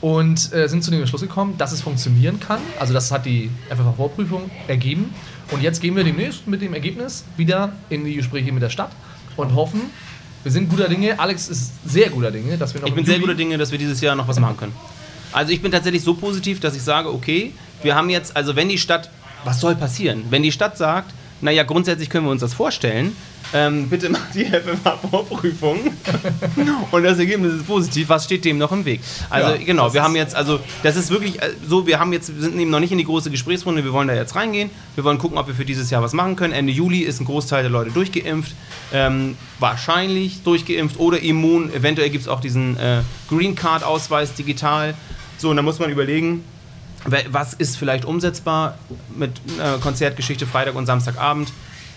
Und 0.01 0.53
äh, 0.53 0.69
sind 0.69 0.81
zu 0.81 0.91
dem 0.91 1.05
Schluss 1.05 1.21
gekommen, 1.21 1.55
dass 1.57 1.73
es 1.73 1.81
funktionieren 1.81 2.39
kann. 2.39 2.61
Also 2.79 2.93
das 2.93 3.11
hat 3.11 3.25
die 3.25 3.51
FFH-Vorprüfung 3.69 4.49
ergeben. 4.67 5.13
Und 5.51 5.61
jetzt 5.61 5.81
gehen 5.81 5.95
wir 5.95 6.05
demnächst 6.05 6.47
mit 6.47 6.61
dem 6.61 6.73
Ergebnis 6.73 7.25
wieder 7.35 7.73
in 7.89 8.05
die 8.05 8.15
Gespräche 8.15 8.51
mit 8.53 8.63
der 8.63 8.69
Stadt 8.69 8.91
und 9.35 9.55
hoffen, 9.55 9.81
wir 10.43 10.51
sind 10.51 10.69
guter 10.69 10.87
Dinge. 10.87 11.19
Alex 11.19 11.49
ist 11.49 11.71
sehr 11.85 12.09
guter 12.09 12.31
Dinge, 12.31 12.57
dass 12.57 12.73
wir 12.73 12.81
noch 12.81 12.87
Ich 12.87 12.93
bin 12.93 13.05
sehr 13.05 13.19
guter 13.19 13.35
Dinge, 13.35 13.57
dass 13.57 13.71
wir 13.71 13.77
dieses 13.77 13.99
Jahr 14.01 14.15
noch 14.15 14.27
was 14.27 14.39
machen 14.39 14.57
können. 14.57 14.73
Also 15.31 15.51
ich 15.51 15.61
bin 15.61 15.71
tatsächlich 15.71 16.03
so 16.03 16.13
positiv, 16.13 16.59
dass 16.59 16.75
ich 16.75 16.81
sage, 16.81 17.13
okay, 17.13 17.53
wir 17.83 17.95
haben 17.95 18.09
jetzt, 18.09 18.35
also 18.35 18.55
wenn 18.55 18.69
die 18.69 18.77
Stadt, 18.77 19.09
was 19.43 19.59
soll 19.59 19.75
passieren? 19.75 20.23
Wenn 20.29 20.43
die 20.43 20.51
Stadt 20.51 20.77
sagt, 20.77 21.13
naja, 21.41 21.63
grundsätzlich 21.63 22.09
können 22.09 22.25
wir 22.25 22.31
uns 22.31 22.41
das 22.41 22.53
vorstellen, 22.53 23.15
ähm, 23.51 23.89
bitte 23.89 24.09
macht 24.09 24.35
die 24.35 24.45
FFH-Vorprüfung 24.45 25.79
und 26.91 27.03
das 27.03 27.17
Ergebnis 27.17 27.53
ist 27.53 27.65
positiv, 27.65 28.09
was 28.09 28.25
steht 28.25 28.45
dem 28.45 28.59
noch 28.59 28.71
im 28.71 28.85
Weg? 28.85 29.01
Also 29.29 29.51
Ja, 29.51 29.57
genau, 29.57 29.91
wir 29.93 30.03
haben 30.03 30.15
jetzt, 30.15 30.35
also 30.35 30.59
das 30.83 30.95
ist 30.95 31.09
wirklich 31.09 31.41
äh, 31.41 31.49
so, 31.67 31.87
wir 31.87 31.99
haben 31.99 32.13
jetzt, 32.13 32.35
wir 32.35 32.43
sind 32.43 32.59
eben 32.59 32.69
noch 32.69 32.79
nicht 32.79 32.91
in 32.91 32.99
die 32.99 33.05
große 33.05 33.31
Gesprächsrunde, 33.31 33.83
wir 33.83 33.91
wollen 33.91 34.07
da 34.07 34.13
jetzt 34.13 34.35
reingehen, 34.35 34.69
wir 34.93 35.03
wollen 35.03 35.17
gucken, 35.17 35.37
ob 35.39 35.47
wir 35.47 35.55
für 35.55 35.65
dieses 35.65 35.89
Jahr 35.89 36.03
was 36.03 36.13
machen 36.13 36.35
können. 36.35 36.53
Ende 36.53 36.71
Juli 36.71 36.99
ist 36.99 37.19
ein 37.21 37.25
Großteil 37.25 37.63
der 37.63 37.71
Leute 37.71 37.89
durchgeimpft, 37.89 38.53
ähm, 38.93 39.35
wahrscheinlich 39.57 40.43
durchgeimpft 40.43 40.99
oder 40.99 41.19
immun, 41.19 41.73
eventuell 41.73 42.11
gibt 42.11 42.23
es 42.23 42.27
auch 42.27 42.41
diesen 42.41 42.77
äh, 42.77 43.01
Green 43.29 43.55
Card-Ausweis 43.55 44.35
digital. 44.35 44.93
So, 45.37 45.49
und 45.49 45.55
da 45.55 45.63
muss 45.63 45.79
man 45.79 45.89
überlegen, 45.89 46.43
was 47.05 47.53
ist 47.53 47.77
vielleicht 47.77 48.05
umsetzbar 48.05 48.77
mit 49.15 49.31
äh, 49.59 49.79
Konzertgeschichte 49.79 50.45
Freitag 50.45 50.75
und 50.75 50.85
Samstagabend, 50.85 51.51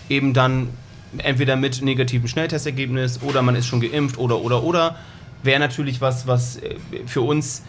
eben 0.09 0.33
dann 0.33 0.69
entweder 1.17 1.55
mit 1.55 1.81
negativem 1.81 2.27
Schnelltestergebnis 2.27 3.21
oder 3.21 3.41
man 3.41 3.55
ist 3.55 3.67
schon 3.67 3.81
geimpft 3.81 4.17
oder 4.17 4.41
oder 4.41 4.63
oder 4.63 4.95
wäre 5.43 5.59
natürlich 5.59 6.01
was, 6.01 6.27
was 6.27 6.57
äh, 6.57 6.75
für 7.05 7.21
uns 7.21 7.63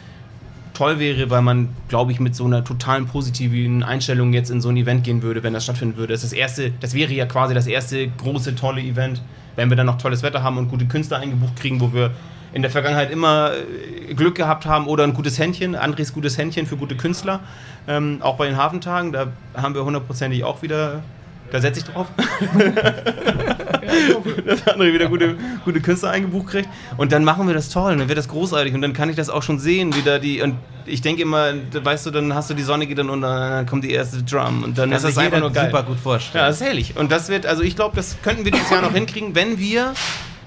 toll 0.74 0.98
wäre, 0.98 1.30
weil 1.30 1.42
man, 1.42 1.68
glaube 1.88 2.12
ich, 2.12 2.20
mit 2.20 2.34
so 2.34 2.44
einer 2.44 2.64
totalen 2.64 3.06
positiven 3.06 3.82
Einstellung 3.82 4.32
jetzt 4.32 4.50
in 4.50 4.60
so 4.60 4.68
ein 4.68 4.76
Event 4.76 5.04
gehen 5.04 5.22
würde, 5.22 5.42
wenn 5.42 5.52
das 5.52 5.64
stattfinden 5.64 5.96
würde. 5.96 6.12
Das, 6.12 6.24
ist 6.24 6.32
das, 6.32 6.38
erste, 6.38 6.72
das 6.80 6.94
wäre 6.94 7.12
ja 7.12 7.26
quasi 7.26 7.54
das 7.54 7.66
erste 7.66 8.08
große, 8.08 8.56
tolle 8.56 8.80
Event, 8.80 9.22
wenn 9.56 9.70
wir 9.70 9.76
dann 9.76 9.86
noch 9.86 9.98
tolles 9.98 10.22
Wetter 10.22 10.42
haben 10.42 10.58
und 10.58 10.68
gute 10.68 10.86
Künstler 10.86 11.18
eingebucht 11.18 11.56
kriegen, 11.56 11.80
wo 11.80 11.92
wir 11.92 12.10
in 12.54 12.62
der 12.62 12.70
Vergangenheit 12.70 13.10
immer 13.10 13.50
äh, 13.52 14.14
Glück 14.14 14.36
gehabt 14.36 14.64
haben 14.64 14.86
oder 14.86 15.02
ein 15.04 15.12
gutes 15.12 15.38
Händchen, 15.38 15.74
Andres 15.74 16.12
gutes 16.14 16.38
Händchen 16.38 16.66
für 16.66 16.76
gute 16.76 16.96
Künstler. 16.96 17.40
Ähm, 17.88 18.18
auch 18.22 18.36
bei 18.36 18.46
den 18.46 18.56
Hafentagen, 18.56 19.12
da 19.12 19.26
haben 19.54 19.74
wir 19.74 19.84
hundertprozentig 19.84 20.44
auch 20.44 20.62
wieder, 20.62 21.02
da 21.50 21.60
setze 21.60 21.80
ich 21.80 21.84
drauf, 21.86 22.06
dass 24.46 24.66
André 24.68 24.94
wieder 24.94 25.08
gute, 25.08 25.36
gute 25.64 25.80
Künstler 25.80 26.10
eingebucht 26.10 26.46
kriegt. 26.46 26.68
Und 26.96 27.10
dann 27.10 27.24
machen 27.24 27.48
wir 27.48 27.54
das 27.54 27.70
toll, 27.70 27.92
und 27.92 27.98
dann 27.98 28.08
wird 28.08 28.18
das 28.18 28.28
großartig 28.28 28.72
und 28.72 28.82
dann 28.82 28.92
kann 28.92 29.10
ich 29.10 29.16
das 29.16 29.30
auch 29.30 29.42
schon 29.42 29.58
sehen, 29.58 29.94
wieder 29.96 30.20
die, 30.20 30.40
und 30.40 30.54
ich 30.86 31.00
denke 31.02 31.22
immer, 31.22 31.54
weißt 31.72 32.06
du, 32.06 32.12
dann 32.12 32.34
hast 32.34 32.50
du 32.50 32.54
die 32.54 32.62
Sonne 32.62 32.86
geht 32.86 32.98
dann 32.98 33.10
unter, 33.10 33.50
dann 33.50 33.66
kommt 33.66 33.82
die 33.82 33.90
erste 33.90 34.22
Drum 34.22 34.62
und 34.62 34.78
dann 34.78 34.90
Kann 34.90 34.96
ist 34.96 35.04
das 35.04 35.18
einfach 35.18 35.40
nur 35.40 35.50
geil. 35.50 35.66
super 35.66 35.82
gut 35.82 35.98
vorstellen. 35.98 36.42
Ja, 36.44 36.48
das 36.48 36.60
ist 36.60 36.66
herrlich. 36.66 36.96
Und 36.96 37.10
das 37.10 37.28
wird, 37.28 37.46
also 37.46 37.64
ich 37.64 37.74
glaube, 37.74 37.96
das 37.96 38.16
könnten 38.22 38.44
wir 38.44 38.52
dieses 38.52 38.70
Jahr 38.70 38.82
noch 38.82 38.92
hinkriegen, 38.92 39.34
wenn 39.34 39.58
wir 39.58 39.92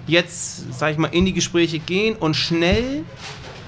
jetzt, 0.08 0.74
sag 0.78 0.92
ich 0.92 0.98
mal, 0.98 1.08
in 1.08 1.26
die 1.26 1.34
Gespräche 1.34 1.80
gehen 1.80 2.16
und 2.16 2.36
schnell, 2.36 3.04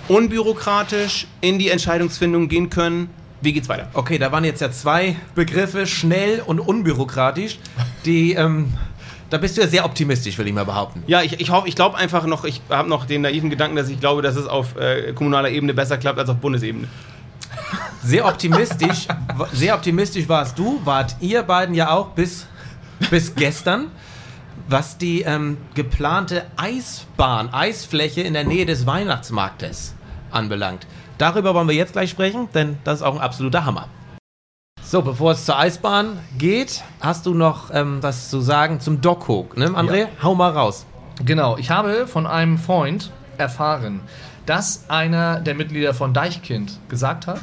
unbürokratisch 0.07 1.27
in 1.41 1.59
die 1.59 1.69
Entscheidungsfindung 1.69 2.47
gehen 2.47 2.69
können. 2.69 3.09
Wie 3.41 3.53
geht's 3.53 3.69
weiter? 3.69 3.89
Okay, 3.93 4.17
da 4.17 4.31
waren 4.31 4.43
jetzt 4.43 4.59
ja 4.59 4.71
zwei 4.71 5.15
Begriffe, 5.35 5.87
schnell 5.87 6.41
und 6.45 6.59
unbürokratisch, 6.59 7.59
die, 8.05 8.33
ähm, 8.33 8.73
da 9.29 9.37
bist 9.37 9.55
du 9.55 9.61
ja 9.61 9.67
sehr 9.67 9.85
optimistisch, 9.85 10.37
will 10.37 10.47
ich 10.47 10.53
mal 10.53 10.65
behaupten. 10.65 11.03
Ja, 11.07 11.21
ich, 11.21 11.39
ich 11.39 11.49
ich 11.65 11.75
glaube 11.75 11.97
einfach 11.97 12.25
noch, 12.25 12.43
ich 12.43 12.61
habe 12.69 12.89
noch 12.89 13.05
den 13.05 13.21
naiven 13.21 13.49
Gedanken, 13.49 13.77
dass 13.77 13.87
ich 13.87 13.99
glaube, 13.99 14.21
dass 14.21 14.35
es 14.35 14.47
auf 14.47 14.75
äh, 14.75 15.13
kommunaler 15.13 15.49
Ebene 15.51 15.73
besser 15.73 15.97
klappt 15.97 16.19
als 16.19 16.29
auf 16.29 16.37
Bundesebene. 16.37 16.87
Sehr 18.03 18.25
optimistisch, 18.25 19.07
sehr 19.53 19.75
optimistisch 19.75 20.27
warst 20.27 20.57
du, 20.57 20.81
wart 20.83 21.15
ihr 21.19 21.43
beiden 21.43 21.75
ja 21.75 21.91
auch 21.91 22.09
bis, 22.09 22.47
bis 23.09 23.35
gestern, 23.35 23.87
was 24.69 24.97
die 24.97 25.21
ähm, 25.21 25.57
geplante 25.73 26.45
Eisbahn, 26.55 27.51
Eisfläche 27.51 28.21
in 28.21 28.33
der 28.33 28.43
Nähe 28.43 28.65
des 28.65 28.85
Weihnachtsmarktes 28.85 29.95
anbelangt. 30.31 30.85
Darüber 31.17 31.53
wollen 31.55 31.67
wir 31.67 31.75
jetzt 31.75 31.93
gleich 31.93 32.11
sprechen, 32.11 32.49
denn 32.53 32.77
das 32.83 32.99
ist 32.99 33.03
auch 33.03 33.15
ein 33.15 33.21
absoluter 33.21 33.65
Hammer. 33.65 33.87
So, 34.81 35.01
bevor 35.01 35.33
es 35.33 35.45
zur 35.45 35.57
Eisbahn 35.57 36.19
geht, 36.37 36.83
hast 37.01 37.25
du 37.25 37.33
noch 37.33 37.73
ähm, 37.73 38.01
was 38.01 38.29
zu 38.29 38.41
sagen 38.41 38.79
zum 38.79 39.01
Dockhook, 39.01 39.57
ne, 39.57 39.67
André? 39.69 39.99
Ja. 39.99 40.07
Hau 40.23 40.35
mal 40.35 40.51
raus. 40.51 40.85
Genau, 41.25 41.57
ich 41.57 41.69
habe 41.69 42.07
von 42.07 42.25
einem 42.25 42.57
Freund 42.57 43.11
erfahren, 43.37 43.99
dass 44.45 44.89
einer 44.89 45.41
der 45.41 45.55
Mitglieder 45.55 45.93
von 45.93 46.13
Deichkind 46.13 46.79
gesagt 46.89 47.27
hat, 47.27 47.41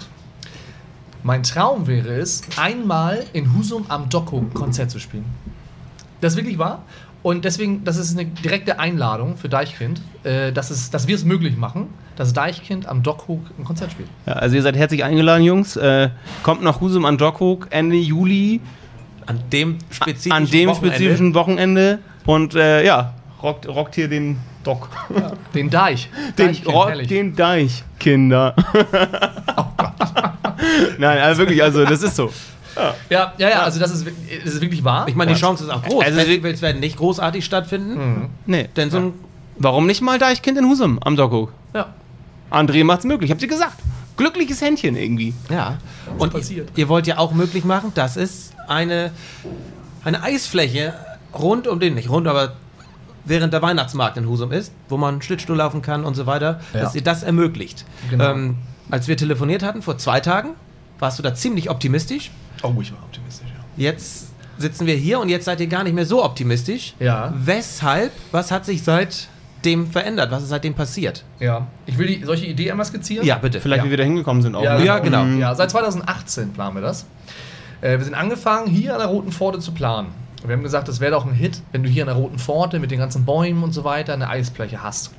mein 1.22 1.42
Traum 1.42 1.86
wäre 1.86 2.14
es, 2.14 2.42
einmal 2.56 3.24
in 3.32 3.52
Husum 3.52 3.86
am 3.88 4.08
Docko 4.08 4.38
ein 4.38 4.54
Konzert 4.54 4.90
zu 4.90 4.98
spielen. 4.98 5.26
Das 6.20 6.32
ist 6.32 6.36
wirklich 6.38 6.58
wahr. 6.58 6.82
Und 7.22 7.44
deswegen, 7.44 7.82
das 7.84 7.96
ist 7.96 8.16
eine 8.16 8.26
direkte 8.26 8.78
Einladung 8.78 9.36
für 9.36 9.48
Deichkind, 9.48 10.00
äh, 10.22 10.52
dass, 10.52 10.70
es, 10.70 10.90
dass 10.90 11.08
wir 11.08 11.16
es 11.16 11.24
möglich 11.24 11.56
machen, 11.56 11.88
dass 12.14 12.32
Deichkind 12.32 12.86
am 12.86 13.02
Dockhook 13.02 13.40
ein 13.58 13.64
Konzert 13.64 13.90
spielt. 13.92 14.08
Ja, 14.26 14.34
also 14.34 14.54
ihr 14.54 14.62
seid 14.62 14.76
herzlich 14.76 15.02
eingeladen, 15.02 15.42
Jungs. 15.42 15.76
Äh, 15.76 16.10
kommt 16.44 16.62
nach 16.62 16.80
Husum 16.80 17.04
an 17.04 17.18
Dockhook 17.18 17.66
Ende 17.70 17.96
Juli, 17.96 18.60
An 19.26 19.40
dem 19.52 19.78
spezifischen 19.90 20.32
an 20.32 20.46
dem 20.46 20.68
Wochenende. 20.68 20.94
spezifischen 20.96 21.34
Wochenende. 21.34 21.98
Und 22.26 22.54
äh, 22.54 22.84
ja, 22.86 23.14
rockt, 23.42 23.66
rockt 23.66 23.96
hier 23.96 24.08
den 24.08 24.38
Dock. 24.62 24.88
Den 25.54 25.68
Deich. 25.70 26.08
Den, 26.38 26.46
Deichkind, 26.46 26.74
rockt 26.74 26.88
herrlich. 26.90 27.08
den 27.08 27.34
Deich, 27.36 27.82
Kinder. 27.98 28.54
Nein, 30.98 31.18
also 31.18 31.40
wirklich, 31.42 31.62
also 31.62 31.84
das 31.84 32.02
ist 32.02 32.16
so. 32.16 32.30
Ja, 33.10 33.32
ja, 33.38 33.48
ja, 33.48 33.62
also 33.62 33.80
das 33.80 33.90
ist, 33.90 34.06
das 34.44 34.54
ist 34.54 34.60
wirklich 34.60 34.84
wahr. 34.84 35.08
Ich 35.08 35.14
meine, 35.14 35.32
die 35.34 35.40
Chance 35.40 35.64
ist 35.64 35.70
auch 35.70 35.82
groß. 35.82 36.04
Also- 36.04 36.18
Festivals 36.20 36.60
werden 36.62 36.80
nicht 36.80 36.96
großartig 36.98 37.44
stattfinden, 37.44 38.28
Nee. 38.46 38.68
denn 38.76 38.90
so 38.90 38.98
ein 38.98 39.12
Warum 39.58 39.86
nicht 39.86 40.02
mal 40.02 40.18
Deichkind 40.18 40.58
in 40.58 40.66
Husum 40.66 40.98
am 41.02 41.16
Dockhook? 41.16 41.50
Ja. 41.72 41.94
André 42.50 42.84
macht's 42.84 43.06
möglich, 43.06 43.30
habt 43.30 43.40
ihr 43.40 43.48
gesagt. 43.48 43.78
Glückliches 44.18 44.60
Händchen 44.60 44.96
irgendwie. 44.96 45.32
Ja. 45.50 45.78
Und 46.18 46.32
passiert. 46.32 46.68
ihr 46.76 46.88
wollt 46.90 47.06
ja 47.06 47.16
auch 47.18 47.32
möglich 47.32 47.64
machen, 47.64 47.92
dass 47.94 48.16
es 48.16 48.52
eine, 48.68 49.12
eine 50.04 50.22
Eisfläche 50.22 50.92
rund 51.34 51.66
um 51.68 51.80
den, 51.80 51.94
nicht 51.94 52.10
rund, 52.10 52.26
aber 52.28 52.52
während 53.24 53.52
der 53.54 53.62
Weihnachtsmarkt 53.62 54.16
in 54.18 54.28
Husum 54.28 54.52
ist, 54.52 54.72
wo 54.90 54.96
man 54.98 55.20
Schlittschuh 55.22 55.54
laufen 55.54 55.80
kann 55.82 56.04
und 56.04 56.14
so 56.14 56.26
weiter, 56.26 56.60
Ja. 56.74 56.80
dass 56.80 56.94
ihr 56.94 57.02
das 57.02 57.22
ermöglicht. 57.22 57.84
Genau. 58.10 58.32
Ähm, 58.32 58.56
als 58.90 59.08
wir 59.08 59.16
telefoniert 59.16 59.62
hatten 59.62 59.80
vor 59.82 59.96
zwei 59.98 60.20
Tagen, 60.20 60.50
warst 60.98 61.18
du 61.18 61.22
da 61.22 61.34
ziemlich 61.34 61.70
optimistisch. 61.70 62.30
Oh, 62.62 62.72
ich 62.80 62.92
war 62.92 62.98
optimistisch, 63.04 63.48
ja. 63.48 63.64
Jetzt 63.76 64.28
sitzen 64.58 64.86
wir 64.86 64.94
hier 64.94 65.20
und 65.20 65.28
jetzt 65.28 65.44
seid 65.44 65.60
ihr 65.60 65.66
gar 65.66 65.84
nicht 65.84 65.92
mehr 65.94 66.06
so 66.06 66.24
optimistisch. 66.24 66.94
Ja. 66.98 67.32
Weshalb? 67.36 68.12
Was 68.32 68.50
hat 68.50 68.64
sich 68.64 68.82
seitdem 68.82 69.86
verändert? 69.90 70.30
Was 70.30 70.42
ist 70.44 70.48
seitdem 70.48 70.74
passiert? 70.74 71.24
Ja. 71.40 71.66
Ich 71.84 71.98
will 71.98 72.06
die, 72.06 72.24
solche 72.24 72.46
Idee 72.46 72.70
einmal 72.70 72.86
skizzieren. 72.86 73.26
Ja, 73.26 73.36
bitte. 73.38 73.60
Vielleicht, 73.60 73.80
Ja. 73.82 73.86
wie 73.86 73.90
wir 73.90 73.98
da 73.98 74.04
hingekommen 74.04 74.42
sind 74.42 74.54
auch. 74.54 74.62
Ja, 74.62 74.78
ne? 74.78 74.84
Ja, 74.84 74.98
genau. 74.98 75.24
Ja, 75.26 75.54
seit 75.54 75.70
2018 75.70 76.52
planen 76.52 76.74
wir 76.76 76.82
das. 76.82 77.04
Äh, 77.82 77.98
wir 77.98 78.04
sind 78.04 78.14
angefangen, 78.14 78.66
hier 78.68 78.94
an 78.94 79.00
der 79.00 79.08
Roten 79.08 79.32
Pforte 79.32 79.58
zu 79.58 79.72
planen. 79.72 80.08
Wir 80.44 80.54
haben 80.54 80.62
gesagt, 80.62 80.86
das 80.88 81.00
wäre 81.00 81.10
doch 81.12 81.26
ein 81.26 81.32
Hit, 81.32 81.60
wenn 81.72 81.82
du 81.82 81.88
hier 81.88 82.04
an 82.04 82.06
der 82.08 82.16
Roten 82.16 82.38
Pforte 82.38 82.78
mit 82.78 82.90
den 82.90 82.98
ganzen 83.00 83.24
Bäumen 83.24 83.62
und 83.62 83.72
so 83.72 83.84
weiter 83.84 84.14
eine 84.14 84.28
Eisfläche 84.28 84.82
hast. 84.82 85.10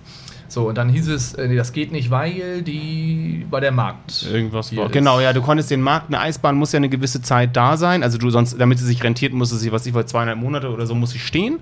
So, 0.57 0.69
und 0.69 0.75
dann 0.75 0.89
hieß 0.89 1.07
es, 1.09 1.35
äh, 1.35 1.47
nee, 1.47 1.55
das 1.55 1.71
geht 1.71 1.91
nicht, 1.91 2.09
weil 2.09 2.63
die 2.63 3.45
bei 3.51 3.59
der 3.59 3.71
Markt. 3.71 4.25
Irgendwas 4.27 4.75
war. 4.75 4.89
Genau, 4.89 5.19
ja, 5.19 5.31
du 5.31 5.43
konntest 5.43 5.69
den 5.69 5.83
Markt, 5.83 6.07
eine 6.07 6.19
Eisbahn 6.19 6.55
muss 6.55 6.71
ja 6.71 6.77
eine 6.77 6.89
gewisse 6.89 7.21
Zeit 7.21 7.55
da 7.55 7.77
sein. 7.77 8.01
Also 8.01 8.17
du 8.17 8.31
sonst, 8.31 8.59
damit 8.59 8.79
sie 8.79 8.85
sich 8.85 9.03
rentiert, 9.03 9.33
muss 9.33 9.51
sie, 9.51 9.71
was 9.71 9.85
ich 9.85 9.93
weiß, 9.93 10.07
zweieinhalb 10.07 10.39
Monate 10.39 10.71
oder 10.71 10.87
so 10.87 10.95
muss 10.95 11.11
sie 11.11 11.19
stehen. 11.19 11.59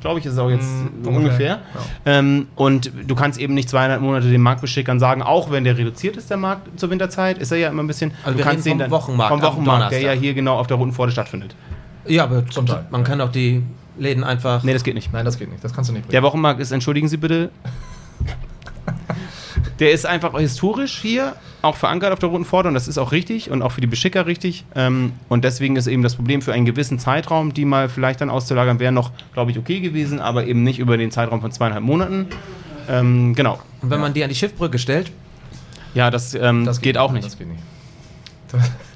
Glaube 0.00 0.18
ich, 0.18 0.24
ist 0.24 0.32
es 0.32 0.38
auch 0.38 0.48
jetzt 0.48 0.64
Mm, 0.64 1.06
ungefähr. 1.08 1.14
ungefähr, 1.18 1.58
Ähm, 2.06 2.46
und 2.56 2.90
du 3.06 3.14
kannst 3.14 3.38
eben 3.38 3.52
nicht 3.52 3.68
zweieinhalb 3.68 4.00
Monate 4.00 4.30
den 4.30 4.40
Marktbeschickern 4.40 4.98
sagen, 4.98 5.20
auch 5.20 5.50
wenn 5.50 5.64
der 5.64 5.76
reduziert 5.76 6.16
ist, 6.16 6.30
der 6.30 6.38
Markt 6.38 6.80
zur 6.80 6.88
Winterzeit, 6.88 7.36
ist 7.36 7.52
er 7.52 7.58
ja 7.58 7.68
immer 7.68 7.82
ein 7.82 7.86
bisschen. 7.86 8.12
Also 8.22 8.30
du 8.32 8.38
wir 8.38 8.44
kannst 8.46 8.64
reden 8.64 8.78
den 8.78 8.88
vom 8.88 8.98
Wochenmarkt 8.98 9.30
Vom 9.30 9.42
Wochenmarkt, 9.42 9.92
der 9.92 10.00
ja 10.00 10.12
hier 10.12 10.32
genau 10.32 10.56
auf 10.58 10.68
der 10.68 10.78
Roten 10.78 10.92
Pforte 10.94 11.12
stattfindet. 11.12 11.54
Ja, 12.06 12.24
aber 12.24 12.46
Zum 12.46 12.64
Teil. 12.64 12.86
man 12.90 13.04
kann 13.04 13.20
auch 13.20 13.30
die 13.30 13.62
Läden 13.98 14.24
einfach. 14.24 14.62
Nee, 14.62 14.72
das 14.72 14.84
geht 14.84 14.94
nicht. 14.94 15.12
Nein, 15.12 15.26
das 15.26 15.38
geht 15.38 15.50
nicht. 15.50 15.62
Das 15.62 15.74
kannst 15.74 15.90
du 15.90 15.92
nicht 15.92 16.04
bringen. 16.04 16.12
Der 16.12 16.22
Wochenmarkt 16.22 16.60
ist, 16.60 16.70
entschuldigen 16.70 17.08
Sie 17.08 17.18
bitte, 17.18 17.50
der 19.78 19.92
ist 19.92 20.06
einfach 20.06 20.36
historisch 20.38 20.98
hier 21.00 21.36
auch 21.62 21.76
verankert 21.76 22.12
auf 22.12 22.18
der 22.18 22.28
Roten 22.28 22.44
Pforte 22.44 22.68
und 22.68 22.74
das 22.74 22.88
ist 22.88 22.98
auch 22.98 23.12
richtig 23.12 23.50
und 23.50 23.62
auch 23.62 23.72
für 23.72 23.80
die 23.80 23.86
Beschicker 23.86 24.26
richtig. 24.26 24.64
Ähm, 24.74 25.12
und 25.28 25.44
deswegen 25.44 25.76
ist 25.76 25.86
eben 25.86 26.02
das 26.02 26.16
Problem 26.16 26.42
für 26.42 26.52
einen 26.52 26.66
gewissen 26.66 26.98
Zeitraum, 26.98 27.54
die 27.54 27.64
mal 27.64 27.88
vielleicht 27.88 28.20
dann 28.20 28.30
auszulagern, 28.30 28.78
wäre 28.78 28.92
noch, 28.92 29.12
glaube 29.32 29.50
ich, 29.50 29.58
okay 29.58 29.80
gewesen, 29.80 30.20
aber 30.20 30.46
eben 30.46 30.62
nicht 30.62 30.78
über 30.78 30.96
den 30.96 31.10
Zeitraum 31.10 31.40
von 31.40 31.52
zweieinhalb 31.52 31.84
Monaten. 31.84 32.26
Ähm, 32.88 33.34
genau. 33.34 33.60
Und 33.82 33.90
wenn 33.90 34.00
man 34.00 34.14
die 34.14 34.22
an 34.22 34.28
die 34.28 34.34
Schiffbrücke 34.34 34.78
stellt, 34.78 35.10
Ja, 35.94 36.10
das, 36.10 36.34
ähm, 36.34 36.64
Das 36.64 36.80
geht, 36.80 36.98
auch 36.98 37.12
nicht. 37.12 37.26
Das 37.26 37.38
geht 37.38 37.48
nicht. 37.48 37.62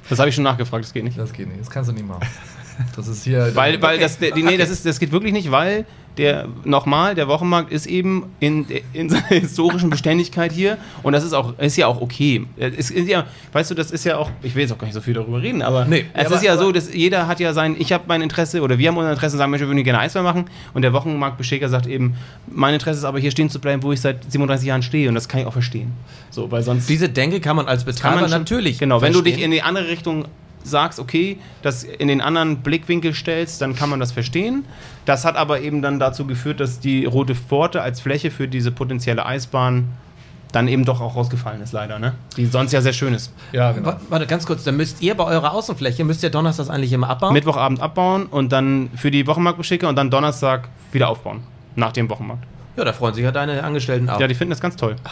Das 0.09 0.19
habe 0.19 0.29
ich 0.29 0.35
schon 0.35 0.43
nachgefragt, 0.43 0.83
das 0.83 0.93
geht 0.93 1.03
nicht. 1.03 1.17
Das 1.17 1.33
geht 1.33 1.47
nicht. 1.47 1.59
Das 1.59 1.69
kannst 1.69 1.89
du 1.89 1.93
nicht 1.93 2.07
machen. 2.07 2.21
Das 2.95 3.07
ist 3.07 3.23
hier. 3.23 3.51
Weil, 3.55 3.81
weil 3.81 3.95
Okay. 3.95 4.03
das, 4.03 4.17
der, 4.19 4.35
nee, 4.35 4.43
Okay. 4.45 4.57
das, 4.57 4.69
ist, 4.69 4.85
das 4.85 4.99
geht 4.99 5.11
wirklich 5.11 5.33
nicht, 5.33 5.51
weil 5.51 5.85
der, 6.17 6.47
nochmal, 6.63 7.15
der 7.15 7.27
Wochenmarkt 7.27 7.71
ist 7.71 7.87
eben 7.87 8.27
in, 8.39 8.67
in 8.93 9.09
seiner 9.09 9.25
historischen 9.29 9.89
Beständigkeit 9.89 10.51
hier 10.51 10.77
und 11.01 11.13
das 11.13 11.23
ist 11.23 11.33
auch, 11.33 11.57
ist 11.57 11.75
ja 11.75 11.87
auch 11.87 12.01
okay. 12.01 12.45
Es 12.55 12.91
ist 12.91 13.07
ja, 13.07 13.25
weißt 13.51 13.71
du, 13.71 13.75
das 13.75 13.89
ist 13.89 14.03
ja 14.03 14.17
auch, 14.17 14.29
ich 14.43 14.53
will 14.53 14.61
jetzt 14.61 14.71
auch 14.71 14.77
gar 14.77 14.85
nicht 14.85 14.93
so 14.93 15.01
viel 15.01 15.15
darüber 15.15 15.41
reden, 15.41 15.63
aber 15.63 15.85
Nee. 15.85 16.05
es 16.13 16.29
Ja, 16.29 16.35
ist 16.35 16.43
ja 16.43 16.53
aber- 16.53 16.61
so, 16.65 16.71
dass 16.71 16.93
jeder 16.93 17.25
hat 17.27 17.39
ja 17.39 17.51
sein, 17.53 17.75
ich 17.79 17.91
habe 17.91 18.03
mein 18.07 18.21
Interesse 18.21 18.61
oder 18.61 18.77
wir 18.77 18.89
haben 18.89 18.97
unser 18.97 19.09
Interesse 19.11 19.35
und 19.35 19.39
sagen, 19.39 19.49
Mensch, 19.49 19.61
wir 19.61 19.67
würden 19.67 19.83
gerne 19.83 19.99
Eisbahn 20.01 20.23
machen 20.23 20.45
und 20.75 20.83
der 20.83 20.93
Wochenmarktbeschäger 20.93 21.67
sagt 21.67 21.87
eben, 21.87 22.13
mein 22.47 22.75
Interesse 22.75 22.99
ist 22.99 23.05
aber 23.05 23.17
hier 23.19 23.31
stehen 23.31 23.49
zu 23.49 23.59
bleiben, 23.59 23.81
wo 23.81 23.91
ich 23.91 23.99
seit 23.99 24.31
37 24.31 24.67
Jahren 24.67 24.83
stehe 24.83 25.09
und 25.09 25.15
das 25.15 25.27
kann 25.27 25.39
ich 25.41 25.47
auch 25.47 25.53
verstehen. 25.53 25.93
So, 26.29 26.51
weil 26.51 26.61
sonst 26.61 26.87
diese 26.89 27.09
Denke 27.09 27.39
kann 27.39 27.55
man 27.55 27.67
als 27.67 27.85
Betreiber 27.85 28.21
man 28.21 28.29
schon- 28.29 28.37
natürlich. 28.39 28.77
Genau, 28.77 29.01
wenn 29.01 29.13
du 29.13 29.21
dich 29.23 29.33
verstehen. 29.33 29.45
in 29.45 29.51
die 29.51 29.63
andere 29.63 29.87
Richtung 29.87 30.25
sagst, 30.63 30.99
okay, 30.99 31.37
das 31.61 31.83
in 31.83 32.07
den 32.07 32.21
anderen 32.21 32.57
Blickwinkel 32.57 33.13
stellst, 33.13 33.61
dann 33.61 33.75
kann 33.75 33.89
man 33.89 33.99
das 33.99 34.11
verstehen. 34.11 34.65
Das 35.05 35.25
hat 35.25 35.35
aber 35.35 35.61
eben 35.61 35.81
dann 35.81 35.99
dazu 35.99 36.25
geführt, 36.25 36.59
dass 36.59 36.79
die 36.79 37.05
Rote 37.05 37.35
Pforte 37.35 37.81
als 37.81 37.99
Fläche 38.01 38.31
für 38.31 38.47
diese 38.47 38.71
potenzielle 38.71 39.25
Eisbahn 39.25 39.89
dann 40.51 40.67
eben 40.67 40.85
doch 40.85 41.01
auch 41.01 41.15
rausgefallen 41.15 41.61
ist, 41.63 41.73
leider, 41.73 41.97
ne? 41.97 42.13
Die 42.37 42.45
sonst 42.45 42.71
ja 42.73 42.81
sehr 42.81 42.93
schön 42.93 43.15
ist. 43.15 43.33
Ja, 43.53 43.71
genau. 43.71 43.87
Wa- 43.87 43.99
Warte, 44.09 44.27
ganz 44.27 44.45
kurz, 44.45 44.63
dann 44.63 44.77
müsst 44.77 45.01
ihr 45.01 45.15
bei 45.15 45.23
eurer 45.25 45.51
Außenfläche, 45.51 46.03
müsst 46.03 46.21
ihr 46.21 46.29
donnerstags 46.29 46.69
eigentlich 46.69 46.93
immer 46.93 47.09
abbauen? 47.09 47.33
Mittwochabend 47.33 47.79
abbauen 47.81 48.27
und 48.27 48.51
dann 48.51 48.91
für 48.95 49.09
die 49.09 49.25
Wochenmarktbeschicke 49.25 49.87
und 49.87 49.95
dann 49.95 50.11
Donnerstag 50.11 50.69
wieder 50.91 51.09
aufbauen. 51.09 51.41
Nach 51.75 51.91
dem 51.91 52.07
Wochenmarkt. 52.07 52.43
ja, 52.77 52.85
da 52.85 52.93
freuen 52.93 53.15
sich 53.15 53.23
ja 53.23 53.31
deine 53.31 53.63
Angestellten 53.63 54.07
auch. 54.11 54.19
Ja, 54.19 54.27
die 54.27 54.35
finden 54.35 54.51
das 54.51 54.61
ganz 54.61 54.75
toll. 54.75 54.95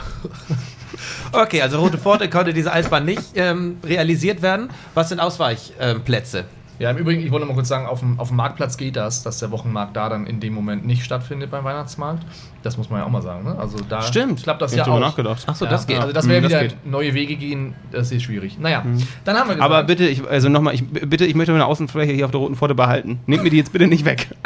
okay, 1.31 1.61
also 1.61 1.79
Rote 1.79 1.97
Pforte 1.97 2.29
konnte 2.29 2.53
diese 2.53 2.71
Eisbahn 2.71 3.05
nicht 3.05 3.23
ähm, 3.35 3.77
realisiert 3.83 4.41
werden. 4.41 4.69
Was 4.93 5.09
sind 5.09 5.19
Ausweichplätze? 5.19 6.45
Ja, 6.79 6.89
im 6.89 6.97
Übrigen, 6.97 7.21
ich 7.23 7.29
wollte 7.31 7.45
noch 7.45 7.51
mal 7.53 7.57
kurz 7.57 7.67
sagen, 7.67 7.85
auf 7.85 7.99
dem, 7.99 8.19
auf 8.19 8.29
dem 8.29 8.37
Marktplatz 8.37 8.75
geht 8.75 8.95
das, 8.95 9.21
dass 9.21 9.37
der 9.37 9.51
Wochenmarkt 9.51 9.95
da 9.95 10.09
dann 10.09 10.25
in 10.25 10.39
dem 10.39 10.55
Moment 10.55 10.83
nicht 10.83 11.03
stattfindet 11.03 11.51
beim 11.51 11.63
Weihnachtsmarkt. 11.63 12.23
Das 12.63 12.75
muss 12.75 12.89
man 12.89 13.01
ja 13.01 13.05
auch 13.05 13.11
mal 13.11 13.21
sagen. 13.21 13.43
Ne? 13.43 13.55
Also 13.59 13.77
da 13.87 14.01
Stimmt. 14.01 14.41
klappt 14.41 14.63
das 14.63 14.71
Ich 14.71 14.79
ja 14.79 14.87
auch. 14.87 14.99
nachgedacht. 14.99 15.43
Ach 15.45 15.53
so, 15.55 15.65
Ja, 15.65 15.71
das 15.71 15.85
geht. 15.85 15.99
Also 15.99 16.11
das 16.11 16.25
Mhm, 16.25 16.29
wäre 16.31 16.41
das 16.41 16.49
wieder 16.49 16.61
geht. 16.63 16.85
neue 16.85 17.13
Wege 17.13 17.35
gehen, 17.35 17.75
das 17.91 18.11
ist 18.11 18.23
schwierig. 18.23 18.57
Naja, 18.59 18.83
dann 19.25 19.35
haben 19.37 19.49
wir 19.49 19.55
gesagt, 19.57 19.61
Aber 19.61 19.83
bitte, 19.83 20.07
ich, 20.07 20.27
also 20.27 20.49
nochmal, 20.49 20.73
ich, 20.73 20.87
bitte, 20.87 21.27
ich 21.27 21.35
möchte 21.35 21.51
meine 21.51 21.65
Außenfläche 21.67 22.13
hier 22.13 22.25
auf 22.25 22.31
der 22.31 22.39
Roten 22.39 22.55
Pforte 22.55 22.73
behalten. 22.73 23.19
Nehmt 23.27 23.43
mir 23.43 23.51
die 23.51 23.57
jetzt 23.57 23.71
bitte 23.73 23.85
nicht 23.85 24.05
weg. 24.05 24.29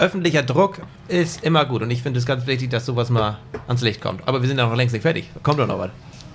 Öffentlicher 0.00 0.42
Druck 0.42 0.80
ist 1.08 1.44
immer 1.44 1.64
gut 1.66 1.82
und 1.82 1.90
ich 1.90 2.02
finde 2.02 2.18
es 2.18 2.26
ganz 2.26 2.46
wichtig, 2.46 2.70
dass 2.70 2.86
sowas 2.86 3.10
mal 3.10 3.38
ans 3.68 3.82
Licht 3.82 4.00
kommt. 4.00 4.26
Aber 4.26 4.40
wir 4.40 4.48
sind 4.48 4.58
ja 4.58 4.66
noch 4.66 4.74
längst 4.76 4.92
nicht 4.94 5.02
fertig. 5.02 5.30
Kommt 5.42 5.58
doch 5.58 5.66
noch 5.66 5.78
was. 5.78 5.90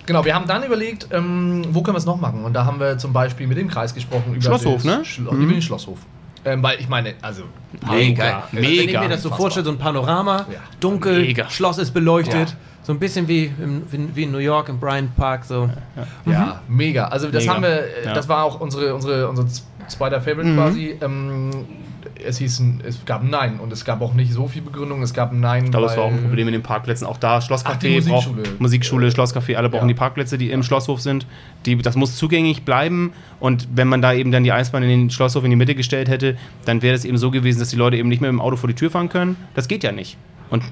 Genau, 0.05 0.23
wir 0.23 0.35
haben 0.35 0.45
dann 0.47 0.63
überlegt, 0.63 1.07
ähm, 1.11 1.63
wo 1.71 1.81
können 1.81 1.95
wir 1.95 1.99
es 1.99 2.05
noch 2.05 2.19
machen? 2.21 2.43
Und 2.45 2.53
da 2.53 2.63
haben 2.65 2.79
wir 2.79 2.97
zum 2.99 3.11
Beispiel 3.11 3.47
mit 3.47 3.57
dem 3.57 3.67
Kreis 3.67 3.93
gesprochen 3.95 4.33
über 4.35 4.41
Schlosshof, 4.43 4.83
ne? 4.83 5.03
Schlo 5.03 5.31
über 5.31 5.51
den 5.51 5.61
Schlosshof. 5.63 5.97
Ähm, 6.45 6.61
weil 6.61 6.79
ich 6.79 6.87
meine, 6.87 7.15
also 7.23 7.43
Mega. 7.91 8.43
Wenn 8.51 8.63
ich 8.65 8.85
Mega. 8.85 9.01
mir 9.01 9.09
das 9.09 9.23
so 9.23 9.31
vorstelle, 9.31 9.65
so 9.65 9.71
ein 9.71 9.79
Panorama, 9.79 10.45
Ja. 10.51 10.59
dunkel, 10.79 11.21
Mega. 11.21 11.49
Schloss 11.49 11.79
ist 11.79 11.91
beleuchtet. 11.91 12.49
Ja. 12.51 12.55
So 12.83 12.93
ein 12.93 12.99
bisschen 12.99 13.27
wie 13.27 13.45
in, 13.45 13.81
wie, 14.13 14.23
in 14.23 14.31
New 14.31 14.37
York 14.37 14.69
im 14.69 14.79
Bryant 14.79 15.15
Park. 15.15 15.43
So. 15.43 15.67
Ja, 16.27 16.61
mega. 16.67 17.07
Also 17.07 17.31
das 17.31 17.41
Mega. 17.45 17.55
haben 17.55 17.63
wir, 17.63 17.83
Ja. 18.05 18.13
das 18.13 18.29
war 18.29 18.43
auch 18.43 18.59
unsere, 18.61 18.93
unsere, 18.93 19.27
unser 19.27 19.47
zweiter 19.87 20.21
Favorite 20.21 20.49
Mhm. 20.51 20.55
quasi. 20.55 20.95
Ähm, 21.01 21.49
es 22.23 22.37
hieß, 22.37 22.63
es 22.83 23.03
gab 23.05 23.23
ein 23.23 23.29
Nein 23.29 23.59
und 23.59 23.73
es 23.73 23.83
gab 23.85 24.01
auch 24.01 24.13
nicht 24.13 24.31
so 24.31 24.47
viel 24.47 24.61
Begründung. 24.61 25.01
Es 25.01 25.13
gab 25.13 25.31
ein 25.31 25.39
Nein. 25.39 25.65
Ich 25.65 25.71
glaube, 25.71 25.87
das 25.87 25.97
war 25.97 26.05
auch 26.05 26.11
ein 26.11 26.21
Problem 26.21 26.45
mit 26.45 26.53
den 26.53 26.63
Parkplätzen. 26.63 27.05
Auch 27.07 27.17
da, 27.17 27.37
Ach, 27.37 27.43
die 27.43 27.53
Schlosscafé, 27.53 28.07
braucht 28.09 28.27
Musikschule. 28.27 28.43
Musikschule, 28.59 29.07
Schlosscafé, 29.09 29.55
alle 29.55 29.69
brauchen 29.69 29.83
Ja. 29.89 29.93
die 29.93 29.99
Parkplätze, 29.99 30.37
die 30.37 30.51
im 30.51 30.63
Schlosshof 30.63 31.01
sind. 31.01 31.25
Die, 31.65 31.77
das 31.77 31.95
muss 31.95 32.15
zugänglich 32.15 32.63
bleiben. 32.63 33.13
Und 33.39 33.67
wenn 33.75 33.87
man 33.87 34.01
da 34.01 34.13
eben 34.13 34.31
dann 34.31 34.43
die 34.43 34.51
Eisbahn 34.51 34.83
in 34.83 34.89
den 34.89 35.09
Schlosshof 35.09 35.43
in 35.43 35.49
die 35.49 35.55
Mitte 35.55 35.75
gestellt 35.75 36.07
hätte, 36.09 36.37
dann 36.65 36.81
wäre 36.81 36.95
es 36.95 37.05
eben 37.05 37.17
so 37.17 37.31
gewesen, 37.31 37.59
dass 37.59 37.69
die 37.69 37.75
Leute 37.75 37.97
eben 37.97 38.09
nicht 38.09 38.21
mehr 38.21 38.31
mit 38.31 38.39
dem 38.39 38.41
Auto 38.41 38.55
vor 38.55 38.67
die 38.67 38.75
Tür 38.75 38.89
fahren 38.91 39.09
können. 39.09 39.35
Das 39.53 39.67
geht 39.67 39.83
ja 39.83 39.91
nicht. 39.91 40.17
Und 40.49 40.63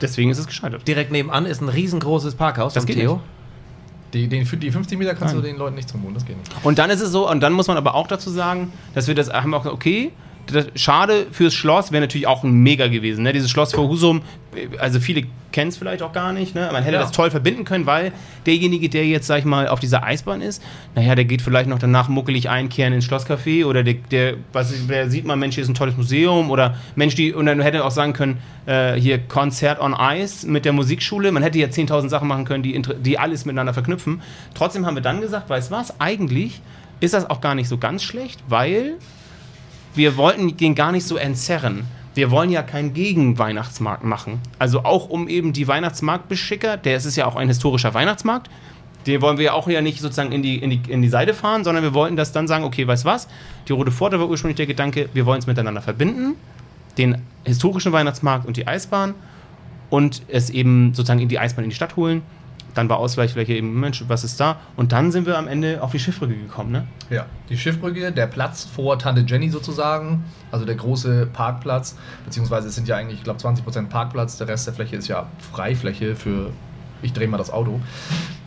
deswegen 0.00 0.30
ist 0.30 0.38
es 0.38 0.46
gescheitert. 0.46 0.86
Direkt 0.86 1.12
nebenan 1.12 1.46
ist 1.46 1.60
ein 1.62 1.68
riesengroßes 1.68 2.34
Parkhaus 2.34 2.74
Das 2.74 2.86
geht 2.86 2.96
Theo. 2.96 3.14
nicht. 3.14 3.24
Die, 4.14 4.28
den, 4.28 4.46
die 4.60 4.70
50 4.70 4.98
Meter 4.98 5.14
kannst 5.14 5.34
Nein. 5.34 5.42
du 5.42 5.48
den 5.48 5.56
Leuten 5.56 5.74
nicht 5.74 5.88
zumuten, 5.88 6.12
das 6.12 6.26
geht 6.26 6.36
nicht. 6.36 6.52
Und 6.62 6.78
dann 6.78 6.90
ist 6.90 7.00
es 7.00 7.10
so, 7.12 7.30
und 7.30 7.40
dann 7.40 7.54
muss 7.54 7.66
man 7.68 7.78
aber 7.78 7.94
auch 7.94 8.06
dazu 8.06 8.28
sagen, 8.28 8.70
dass 8.92 9.08
wir 9.08 9.14
das 9.14 9.32
haben 9.32 9.54
auch 9.54 9.60
gesagt, 9.62 9.74
okay, 9.74 10.12
das, 10.46 10.66
schade 10.74 11.26
fürs 11.30 11.54
Schloss 11.54 11.92
wäre 11.92 12.00
natürlich 12.00 12.26
auch 12.26 12.42
ein 12.44 12.52
Mega 12.52 12.88
gewesen. 12.88 13.22
Ne? 13.22 13.32
Dieses 13.32 13.50
Schloss 13.50 13.72
vor 13.72 13.88
Husum, 13.88 14.22
also 14.78 15.00
viele 15.00 15.24
kennen 15.52 15.68
es 15.68 15.76
vielleicht 15.76 16.02
auch 16.02 16.12
gar 16.12 16.32
nicht. 16.32 16.54
Ne? 16.54 16.68
Man 16.72 16.82
hätte 16.82 16.96
Ja. 16.96 17.02
das 17.02 17.12
toll 17.12 17.30
verbinden 17.30 17.64
können, 17.64 17.86
weil 17.86 18.12
derjenige, 18.46 18.88
der 18.88 19.06
jetzt, 19.06 19.26
sag 19.26 19.38
ich 19.38 19.44
mal, 19.44 19.68
auf 19.68 19.80
dieser 19.80 20.02
Eisbahn 20.02 20.40
ist, 20.40 20.62
naja, 20.94 21.14
der 21.14 21.24
geht 21.24 21.42
vielleicht 21.42 21.68
noch 21.68 21.78
danach 21.78 22.08
muckelig 22.08 22.48
einkehren 22.50 22.92
ins 22.92 23.06
Schlosscafé 23.06 23.64
oder 23.66 23.82
der, 23.82 23.94
der, 24.10 24.34
was, 24.52 24.72
der 24.88 25.10
sieht 25.10 25.24
man, 25.26 25.38
Mensch, 25.38 25.54
hier 25.54 25.62
ist 25.62 25.68
ein 25.70 25.74
tolles 25.74 25.96
Museum 25.96 26.50
oder 26.50 26.76
Mensch, 26.96 27.14
die, 27.14 27.32
und 27.32 27.46
dann 27.46 27.60
hätte 27.60 27.84
auch 27.84 27.90
sagen 27.90 28.12
können, 28.14 28.38
äh, 28.66 28.94
hier 28.94 29.18
Konzert 29.18 29.80
on 29.80 29.94
Ice 29.98 30.46
mit 30.46 30.64
der 30.64 30.72
Musikschule. 30.72 31.30
Man 31.32 31.42
hätte 31.42 31.58
ja 31.58 31.66
10.000 31.68 32.08
Sachen 32.08 32.28
machen 32.28 32.44
können, 32.44 32.62
die, 32.62 32.80
die 33.02 33.18
alles 33.18 33.44
miteinander 33.44 33.74
verknüpfen. 33.74 34.22
Trotzdem 34.54 34.86
haben 34.86 34.96
wir 34.96 35.02
dann 35.02 35.20
gesagt, 35.20 35.50
weißt 35.50 35.70
du 35.70 35.74
was, 35.74 36.00
eigentlich 36.00 36.60
ist 37.00 37.14
das 37.14 37.28
auch 37.28 37.40
gar 37.40 37.54
nicht 37.54 37.68
so 37.68 37.78
ganz 37.78 38.02
schlecht, 38.02 38.40
weil 38.48 38.94
wir 39.94 40.16
wollten 40.16 40.56
den 40.56 40.74
gar 40.74 40.92
nicht 40.92 41.06
so 41.06 41.16
entzerren. 41.16 41.84
Wir 42.14 42.30
wollen 42.30 42.50
ja 42.50 42.62
keinen 42.62 42.92
Gegen-Weihnachtsmarkt 42.92 44.04
machen. 44.04 44.40
Also 44.58 44.84
auch 44.84 45.08
um 45.08 45.28
eben 45.28 45.52
die 45.52 45.66
Weihnachtsmarktbeschicker, 45.66 46.76
der 46.76 46.96
ist 46.96 47.16
ja 47.16 47.26
auch 47.26 47.36
ein 47.36 47.48
historischer 47.48 47.94
Weihnachtsmarkt, 47.94 48.50
den 49.06 49.20
wollen 49.20 49.38
wir 49.38 49.46
ja 49.46 49.52
auch 49.54 49.68
ja 49.68 49.80
nicht 49.80 50.00
sozusagen 50.00 50.32
in 50.32 50.42
die, 50.42 50.58
in, 50.58 50.70
die, 50.70 50.80
in 50.88 51.02
die 51.02 51.08
Seite 51.08 51.34
fahren, 51.34 51.64
sondern 51.64 51.82
wir 51.82 51.94
wollten 51.94 52.16
das 52.16 52.32
dann 52.32 52.46
sagen, 52.46 52.64
okay, 52.64 52.86
weißt 52.86 53.04
was, 53.04 53.28
die 53.68 53.72
Rote 53.72 53.90
Pforte 53.90 54.20
war 54.20 54.28
ursprünglich 54.28 54.56
der 54.56 54.66
Gedanke, 54.66 55.08
wir 55.12 55.26
wollen 55.26 55.40
es 55.40 55.46
miteinander 55.46 55.82
verbinden, 55.82 56.34
den 56.98 57.22
historischen 57.44 57.92
Weihnachtsmarkt 57.92 58.46
und 58.46 58.56
die 58.56 58.66
Eisbahn 58.66 59.14
und 59.90 60.22
es 60.28 60.50
eben 60.50 60.94
sozusagen 60.94 61.20
in 61.20 61.28
die 61.28 61.38
Eisbahn 61.38 61.64
in 61.64 61.70
die 61.70 61.76
Stadt 61.76 61.96
holen. 61.96 62.22
Dann 62.74 62.88
war 62.88 62.98
Ausweichfläche 62.98 63.54
eben, 63.54 63.78
Mensch, 63.78 64.04
was 64.08 64.24
ist 64.24 64.40
da? 64.40 64.56
Und 64.76 64.92
dann 64.92 65.12
sind 65.12 65.26
wir 65.26 65.36
am 65.36 65.48
Ende 65.48 65.82
auf 65.82 65.92
die 65.92 65.98
Schiffbrücke 65.98 66.34
gekommen, 66.34 66.72
ne? 66.72 66.86
Ja, 67.10 67.26
die 67.48 67.58
Schiffbrücke, 67.58 68.12
der 68.12 68.26
Platz 68.26 68.64
vor 68.64 68.98
Tante 68.98 69.24
Jenny 69.26 69.50
sozusagen, 69.50 70.24
also 70.50 70.64
der 70.64 70.76
große 70.76 71.26
Parkplatz, 71.32 71.96
beziehungsweise 72.24 72.68
es 72.68 72.74
sind 72.74 72.88
ja 72.88 72.96
eigentlich, 72.96 73.18
ich 73.18 73.24
glaube, 73.24 73.40
20% 73.40 73.88
Parkplatz, 73.88 74.38
der 74.38 74.48
Rest 74.48 74.66
der 74.66 74.74
Fläche 74.74 74.96
ist 74.96 75.08
ja 75.08 75.26
Freifläche 75.52 76.16
für, 76.16 76.50
ich 77.02 77.12
drehe 77.12 77.28
mal 77.28 77.38
das 77.38 77.50
Auto. 77.50 77.80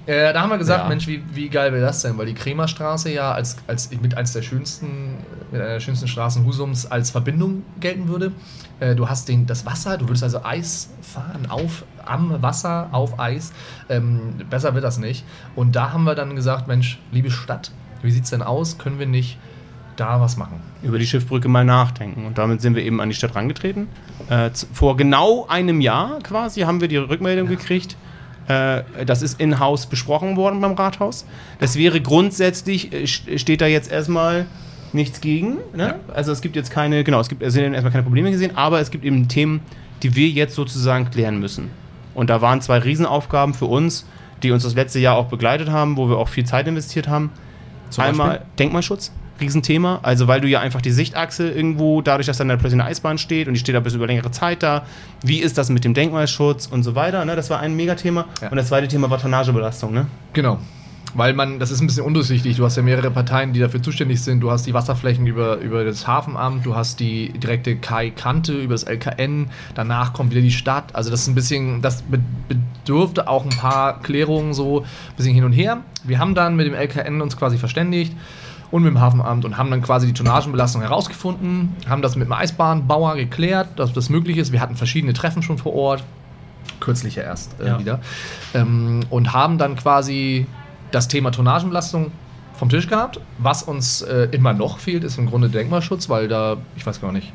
Äh, 0.07 0.33
da 0.33 0.41
haben 0.41 0.49
wir 0.49 0.57
gesagt, 0.59 0.83
Ja. 0.83 0.89
Mensch, 0.89 1.07
wie, 1.07 1.23
wie 1.33 1.49
geil 1.49 1.73
wäre 1.73 1.83
das 1.83 2.01
denn? 2.03 2.17
Weil 2.17 2.27
die 2.27 2.35
Kremerstraße 2.35 3.11
ja 3.11 3.31
als, 3.31 3.57
als 3.67 3.89
mit 4.01 4.15
eins 4.15 4.33
der 4.33 4.43
schönsten, 4.43 5.15
mit 5.51 5.59
einer 5.61 5.71
der 5.71 5.79
schönsten 5.79 6.07
Straßen 6.07 6.45
Husums 6.45 6.85
als 6.85 7.09
Verbindung 7.09 7.63
gelten 7.79 8.07
würde. 8.07 8.31
Äh, 8.79 8.93
du 8.95 9.09
hast 9.09 9.27
den, 9.29 9.47
das 9.47 9.65
Wasser, 9.65 9.97
du 9.97 10.07
würdest 10.07 10.23
also 10.23 10.43
Eis 10.43 10.89
fahren 11.01 11.47
auf, 11.49 11.85
am 12.05 12.41
Wasser, 12.41 12.89
auf 12.91 13.19
Eis. 13.19 13.51
Ähm, 13.89 14.35
besser 14.49 14.75
wird 14.75 14.83
das 14.83 14.99
nicht. 14.99 15.25
Und 15.55 15.75
da 15.75 15.91
haben 15.91 16.03
wir 16.03 16.13
dann 16.13 16.35
gesagt, 16.35 16.67
Mensch, 16.67 16.99
liebe 17.11 17.31
Stadt, 17.31 17.71
wie 18.03 18.11
sieht's 18.11 18.29
denn 18.29 18.43
aus? 18.43 18.77
Können 18.77 18.99
wir 18.99 19.07
nicht 19.07 19.39
da 19.95 20.19
was 20.21 20.37
machen? 20.37 20.59
über 20.83 20.99
die 20.99 21.07
Schiffbrücke 21.07 21.47
mal 21.47 21.65
nachdenken. 21.65 22.25
Und 22.25 22.37
damit 22.37 22.61
sind 22.61 22.75
wir 22.75 22.83
eben 22.83 23.01
an 23.01 23.09
die 23.09 23.15
Stadt 23.15 23.33
rangetreten. 23.33 23.87
Äh, 24.29 24.51
vor 24.71 24.97
genau 24.97 25.47
einem 25.47 25.81
Jahr 25.81 26.19
quasi 26.21 26.61
haben 26.61 26.79
wir 26.79 26.87
die 26.87 26.97
Rückmeldung 26.97 27.47
gekriegt. 27.47 27.97
Äh, 28.47 28.83
das 29.05 29.21
ist 29.21 29.39
in-house 29.39 29.87
besprochen 29.87 30.35
worden 30.37 30.61
beim 30.61 30.73
Rathaus. 30.73 31.25
Das 31.59 31.77
wäre 31.77 31.99
grundsätzlich, 32.01 32.93
äh, 32.93 33.03
st- 33.05 33.39
steht 33.39 33.61
da 33.61 33.65
jetzt 33.67 33.91
erstmal 33.91 34.45
nichts 34.93 35.19
gegen. 35.19 35.57
Ne? 35.75 35.95
Also 36.13 36.31
es 36.31 36.41
gibt 36.41 36.55
jetzt 36.55 36.71
keine, 36.71 37.03
genau, 37.03 37.19
es 37.19 37.27
gibt 37.29 37.43
sind 37.51 37.73
erstmal 37.73 37.91
keine 37.91 38.03
Probleme 38.03 38.31
gesehen, 38.31 38.55
aber 38.55 38.79
es 38.79 38.91
gibt 38.91 39.03
eben 39.03 39.27
Themen, 39.27 39.61
die 40.03 40.15
wir 40.15 40.29
jetzt 40.29 40.55
sozusagen 40.55 41.09
klären 41.09 41.39
müssen. 41.39 41.69
Und 42.13 42.29
da 42.29 42.41
waren 42.41 42.61
zwei 42.61 42.77
Riesenaufgaben 42.77 43.53
für 43.53 43.65
uns, 43.65 44.05
die 44.43 44.51
uns 44.51 44.63
das 44.63 44.75
letzte 44.75 44.99
Jahr 44.99 45.17
auch 45.17 45.25
begleitet 45.25 45.69
haben, 45.69 45.97
wo 45.97 46.07
wir 46.07 46.17
auch 46.17 46.29
viel 46.29 46.45
Zeit 46.45 46.67
investiert 46.67 47.07
haben. 47.07 47.31
Zum 47.89 48.03
Einmal 48.03 48.27
Beispiel? 48.29 48.45
Denkmalschutz, 48.59 49.11
Riesenthema. 49.39 49.99
Also 50.03 50.27
weil 50.27 50.41
du 50.41 50.47
ja 50.47 50.59
einfach 50.59 50.81
die 50.81 50.91
Sichtachse 50.91 51.49
irgendwo, 51.49 52.01
dadurch, 52.01 52.27
dass 52.27 52.37
dann 52.37 52.47
da 52.47 52.55
plötzlich 52.55 52.79
eine 52.81 52.89
Eisbahn 52.89 53.17
steht 53.17 53.47
und 53.47 53.53
die 53.53 53.59
steht 53.59 53.75
da 53.75 53.79
bis 53.79 53.93
über 53.93 54.07
längere 54.07 54.31
Zeit 54.31 54.63
da. 54.63 54.85
Wie 55.23 55.39
ist 55.39 55.57
das 55.57 55.69
mit 55.69 55.83
dem 55.83 55.93
Denkmalschutz 55.93 56.67
und 56.67 56.83
so 56.83 56.95
weiter? 56.95 57.23
Ne? 57.25 57.35
Das 57.35 57.49
war 57.49 57.59
ein 57.59 57.75
Megathema. 57.75 58.25
Ja. 58.41 58.49
Und 58.49 58.57
das 58.57 58.67
zweite 58.67 58.87
Thema 58.87 59.09
war 59.09 59.19
Tonnagebelastung. 59.19 59.93
Ne? 59.93 60.07
Genau. 60.33 60.59
Weil 61.17 61.33
man, 61.33 61.59
das 61.59 61.71
ist 61.71 61.79
ein 61.79 61.87
bisschen 61.87 62.03
undurchsichtig. 62.03 62.57
Du 62.57 62.65
hast 62.65 62.75
ja 62.75 62.83
mehrere 62.83 63.09
Parteien, 63.09 63.53
die 63.53 63.61
dafür 63.61 63.81
zuständig 63.81 64.21
sind. 64.21 64.41
Du 64.41 64.51
hast 64.51 64.65
die 64.67 64.73
Wasserflächen 64.73 65.25
über, 65.25 65.59
über 65.59 65.85
das 65.85 66.05
Hafenamt, 66.07 66.65
du 66.65 66.75
hast 66.75 66.99
die 66.99 67.29
direkte 67.31 67.77
Kai-Kante 67.77 68.51
über 68.51 68.73
das 68.73 68.83
LKN, 68.83 69.47
danach 69.75 70.11
kommt 70.11 70.31
wieder 70.31 70.41
die 70.41 70.51
Stadt. 70.51 70.93
Also 70.93 71.11
das 71.11 71.21
ist 71.21 71.27
ein 71.27 71.35
bisschen, 71.35 71.81
das 71.81 72.01
be- 72.01 72.19
bedurfte 72.49 73.29
auch 73.29 73.45
ein 73.45 73.49
paar 73.51 74.01
Klärungen 74.01 74.53
so 74.53 74.81
ein 74.81 74.85
bisschen 75.15 75.33
hin 75.33 75.45
und 75.45 75.53
her. 75.53 75.77
Wir 76.03 76.19
haben 76.19 76.35
dann 76.35 76.57
mit 76.57 76.67
dem 76.67 76.73
LKN 76.73 77.21
uns 77.21 77.37
quasi 77.37 77.57
verständigt 77.57 78.11
und 78.71 78.83
mit 78.83 78.91
dem 78.91 78.99
Hafenamt 78.99 79.45
und 79.45 79.57
haben 79.57 79.69
dann 79.71 79.81
quasi 79.81 80.07
die 80.07 80.13
Tonnagenbelastung 80.13 80.81
herausgefunden, 80.81 81.75
haben 81.87 82.01
das 82.01 82.15
mit 82.15 82.27
dem 82.27 82.33
Eisbahnbauer 82.33 83.15
geklärt, 83.15 83.69
dass 83.77 83.93
das 83.93 84.09
möglich 84.09 84.37
ist. 84.37 84.51
Wir 84.51 84.61
hatten 84.61 84.75
verschiedene 84.75 85.13
Treffen 85.13 85.41
schon 85.43 85.57
vor 85.57 85.73
Ort, 85.75 86.03
kürzlich 86.79 87.15
ja 87.15 87.23
erst 87.23 87.59
äh, 87.61 87.67
Ja. 87.67 87.79
wieder, 87.79 87.99
ähm, 88.53 89.01
und 89.09 89.33
haben 89.33 89.57
dann 89.57 89.75
quasi 89.75 90.47
das 90.91 91.07
Thema 91.07 91.31
Tonnagenbelastung 91.31 92.11
vom 92.55 92.69
Tisch 92.69 92.87
gehabt. 92.87 93.19
Was 93.37 93.63
uns 93.63 94.01
äh, 94.01 94.29
immer 94.31 94.53
noch 94.53 94.79
fehlt, 94.79 95.03
ist 95.03 95.17
im 95.17 95.27
Grunde 95.27 95.49
Denkmalschutz, 95.49 96.09
weil 96.09 96.27
da, 96.27 96.57
ich 96.75 96.85
weiß 96.85 97.01
gar 97.01 97.11
nicht, 97.11 97.33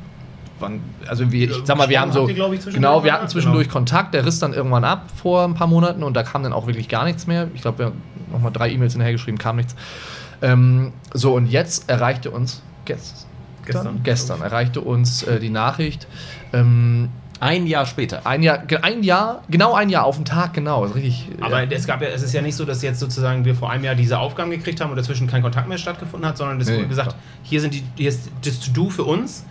wann, 0.58 0.80
also 1.06 1.30
wir, 1.32 1.50
ich 1.50 1.60
sag 1.64 1.76
mal, 1.78 1.88
wir 1.88 2.00
haben 2.00 2.12
so, 2.12 2.26
zwischendurch 2.26 2.64
genau, 2.74 3.04
wir 3.04 3.12
hatten 3.12 3.28
zwischendurch 3.28 3.66
Genau. 3.68 3.72
Kontakt, 3.78 4.14
der 4.14 4.24
riss 4.26 4.38
dann 4.38 4.52
irgendwann 4.52 4.84
ab 4.84 5.06
vor 5.14 5.44
ein 5.44 5.54
paar 5.54 5.66
Monaten 5.66 6.02
und 6.02 6.14
da 6.14 6.22
kam 6.22 6.42
dann 6.42 6.52
auch 6.52 6.66
wirklich 6.66 6.88
gar 6.88 7.04
nichts 7.04 7.26
mehr. 7.26 7.48
Ich 7.54 7.62
glaube, 7.62 7.78
wir 7.78 7.86
haben 7.86 8.02
nochmal 8.32 8.52
drei 8.52 8.70
E-Mails 8.70 8.92
hinterhergeschrieben, 8.92 9.38
kam 9.38 9.56
nichts. 9.56 9.74
Ähm, 10.42 10.92
so, 11.12 11.34
und 11.34 11.46
jetzt 11.46 11.88
erreichte 11.88 12.30
uns 12.30 12.62
gestern, 12.84 13.28
Gestern. 13.64 14.00
gestern 14.02 14.42
erreichte 14.42 14.80
uns 14.80 15.22
äh, 15.22 15.38
die 15.38 15.50
Nachricht, 15.50 16.06
ähm, 16.52 17.10
Ein 17.40 17.66
Jahr 17.66 17.86
später. 17.86 18.26
ein 18.26 18.42
Jahr, 18.42 18.62
ein 18.82 19.02
Jahr, 19.02 19.42
genau 19.50 19.74
ein 19.74 19.88
Jahr 19.90 20.04
auf 20.04 20.16
den 20.16 20.24
Tag, 20.24 20.54
genau, 20.54 20.84
ist 20.84 20.94
richtig. 20.94 21.28
Aber 21.40 21.62
ja. 21.62 21.70
es, 21.70 21.86
gab 21.86 22.02
ja, 22.02 22.08
es 22.08 22.22
ist 22.22 22.32
ja 22.32 22.42
nicht 22.42 22.56
so, 22.56 22.64
dass 22.64 22.82
jetzt 22.82 23.00
sozusagen 23.00 23.44
wir 23.44 23.54
vor 23.54 23.70
einem 23.70 23.84
Jahr 23.84 23.94
diese 23.94 24.18
Aufgaben 24.18 24.50
gekriegt 24.50 24.80
haben 24.80 24.90
und 24.90 24.96
dazwischen 24.96 25.26
kein 25.26 25.42
Kontakt 25.42 25.68
mehr 25.68 25.78
stattgefunden 25.78 26.28
hat, 26.28 26.36
sondern 26.36 26.60
es 26.60 26.68
Nee, 26.68 26.76
wurde 26.78 26.88
gesagt, 26.88 27.10
klar. 27.10 27.20
hier, 27.42 27.60
sind 27.60 27.74
die, 27.74 27.84
hier 27.96 28.08
ist 28.08 28.30
das 28.44 28.60
To-Do 28.60 28.90
für 28.90 29.04
uns. 29.04 29.44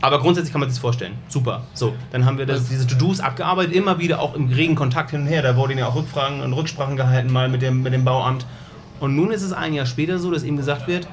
Aber 0.00 0.18
grundsätzlich 0.18 0.50
kann 0.52 0.60
man 0.60 0.68
sich 0.68 0.76
das 0.78 0.80
vorstellen. 0.80 1.12
Super. 1.28 1.62
So, 1.74 1.94
dann 2.10 2.24
haben 2.26 2.36
wir 2.36 2.44
das, 2.44 2.68
diese 2.68 2.88
To-Dos 2.88 3.20
abgearbeitet, 3.20 3.72
immer 3.72 4.00
wieder 4.00 4.20
auch 4.20 4.34
im 4.34 4.48
regen 4.48 4.74
Kontakt 4.74 5.12
hin 5.12 5.20
und 5.20 5.26
her. 5.28 5.42
Da 5.42 5.54
wurden 5.54 5.78
ja 5.78 5.86
auch 5.86 5.94
Rückfragen 5.94 6.40
und 6.40 6.52
Rücksprachen 6.52 6.96
gehalten, 6.96 7.32
mal 7.32 7.48
mit 7.48 7.62
dem, 7.62 7.82
mit 7.84 7.92
dem 7.92 8.04
Bauamt. 8.04 8.44
Und 9.02 9.16
nun 9.16 9.32
ist 9.32 9.42
es 9.42 9.52
ein 9.52 9.74
Jahr 9.74 9.84
später 9.84 10.20
so, 10.20 10.30
dass 10.30 10.44
ihm 10.44 10.56
gesagt 10.56 10.86
wird, 10.86 11.08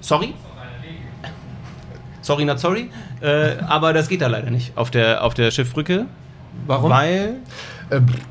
sorry, 0.00 0.32
sorry 2.22 2.44
not 2.44 2.60
sorry, 2.60 2.88
äh, 3.20 3.56
aber 3.66 3.92
das 3.92 4.08
geht 4.08 4.20
da 4.20 4.28
leider 4.28 4.48
nicht 4.52 4.78
auf 4.78 4.92
der, 4.92 5.24
auf 5.24 5.34
der 5.34 5.50
Schiffbrücke. 5.50 6.06
Warum? 6.68 6.88
Weil 6.88 7.38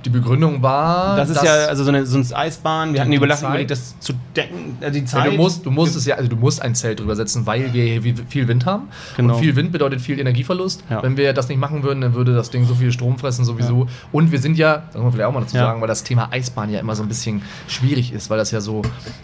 die 0.03 0.09
Begründung 0.09 0.61
war. 0.61 1.15
Das 1.15 1.29
ist 1.29 1.41
ja 1.43 1.65
also 1.67 1.83
so 1.83 1.89
eine, 1.89 2.05
so 2.05 2.17
eine 2.17 2.35
Eisbahn. 2.35 2.93
Wir 2.93 3.01
hatten 3.01 3.11
Die 3.11 3.17
überlegt, 3.17 3.71
das 3.71 3.97
zu 3.99 4.13
decken, 4.35 4.77
äh, 4.81 4.91
die 4.91 4.99
Ja, 4.99 5.05
Zeit. 5.05 5.27
du 5.31 5.37
musst, 5.37 5.65
du 5.65 5.71
musst 5.71 5.95
es 5.95 6.05
ja, 6.05 6.15
also 6.15 6.29
du 6.29 6.35
musst 6.35 6.61
ein 6.61 6.75
Zelt 6.75 6.99
drüber 6.99 7.15
setzen, 7.15 7.45
weil 7.45 7.73
wir 7.73 7.83
hier 7.83 8.15
viel 8.27 8.47
Wind 8.47 8.65
haben. 8.65 8.89
Genau. 9.15 9.35
Und 9.35 9.39
viel 9.41 9.55
Wind 9.55 9.71
bedeutet 9.71 10.01
viel 10.01 10.19
Energieverlust. 10.19 10.83
Ja. 10.89 11.01
Wenn 11.03 11.15
wir 11.17 11.31
das 11.33 11.47
nicht 11.47 11.57
machen 11.57 11.83
würden, 11.83 12.01
dann 12.01 12.13
würde 12.13 12.35
das 12.35 12.49
Ding 12.49 12.65
so 12.65 12.75
viel 12.75 12.91
Strom 12.91 13.17
fressen 13.17 13.45
sowieso. 13.45 13.87
Und 14.11 14.31
wir 14.31 14.39
sind 14.39 14.57
ja, 14.57 14.77
das 14.87 14.95
muss 14.95 15.03
man 15.03 15.11
vielleicht 15.13 15.27
auch 15.29 15.33
mal 15.33 15.41
dazu 15.41 15.55
Ja. 15.55 15.63
sagen, 15.67 15.81
weil 15.81 15.87
das 15.87 16.03
Thema 16.03 16.27
Eisbahn 16.31 16.69
ja 16.69 16.79
immer 16.79 16.95
so 16.95 17.03
ein 17.03 17.07
bisschen 17.07 17.41
schwierig 17.67 18.11
ist, 18.13 18.29
weil 18.29 18.37
das 18.37 18.51
ja 18.51 18.59
so 18.61 18.81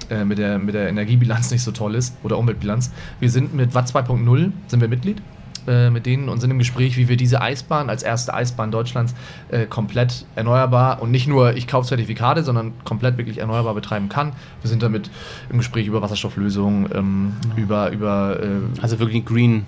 äh, 0.09 0.23
mit, 0.23 0.37
der, 0.37 0.59
mit 0.59 0.75
der 0.75 0.87
Energiebilanz 0.89 1.51
nicht 1.51 1.63
so 1.63 1.71
toll 1.71 1.95
ist 1.95 2.15
oder 2.23 2.37
Umweltbilanz. 2.37 2.91
Wir 3.19 3.29
sind 3.29 3.53
mit 3.53 3.73
Watt 3.75 3.87
2.0 3.89 4.51
sind 4.67 4.79
wir 4.81 4.87
Mitglied 4.87 5.21
äh, 5.67 5.89
mit 5.89 6.05
denen 6.05 6.29
und 6.29 6.39
sind 6.39 6.51
im 6.51 6.59
Gespräch, 6.59 6.97
wie 6.97 7.07
wir 7.07 7.17
diese 7.17 7.41
Eisbahn 7.41 7.89
als 7.89 8.03
erste 8.03 8.33
Eisbahn 8.33 8.71
Deutschlands 8.71 9.13
äh, 9.49 9.65
komplett 9.65 10.25
erneuerbar 10.35 11.01
und 11.01 11.11
nicht 11.11 11.27
nur 11.27 11.55
ich 11.55 11.67
kaufe 11.67 11.87
Zertifikate, 11.87 12.43
sondern 12.43 12.73
komplett 12.83 13.17
wirklich 13.17 13.39
erneuerbar 13.39 13.73
betreiben 13.73 14.09
kann. 14.09 14.33
Wir 14.61 14.69
sind 14.69 14.83
damit 14.83 15.09
im 15.49 15.57
Gespräch 15.57 15.87
über 15.87 16.01
Wasserstofflösungen, 16.01 16.89
ähm, 16.93 17.33
über, 17.55 17.91
über 17.91 18.39
äh, 18.41 18.81
also 18.81 18.99
wirklich 18.99 19.25
Green. 19.25 19.65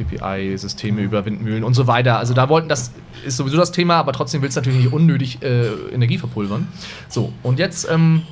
PPI-Systeme, 0.00 1.02
über 1.02 1.26
Windmühlen 1.26 1.62
und 1.62 1.74
so 1.74 1.86
weiter. 1.86 2.18
Also 2.18 2.32
da 2.32 2.48
wollten, 2.48 2.70
das 2.70 2.92
ist 3.24 3.36
sowieso 3.36 3.58
das 3.58 3.70
Thema, 3.70 3.96
aber 3.96 4.12
trotzdem 4.12 4.40
willst 4.40 4.56
du 4.56 4.60
natürlich 4.60 4.84
nicht 4.84 4.92
unnötig 4.94 5.42
äh, 5.42 5.66
Energie 5.92 6.16
verpulvern. 6.16 6.68
So, 7.08 7.34
und 7.42 7.58
jetzt 7.58 7.86
ähm, 7.90 8.22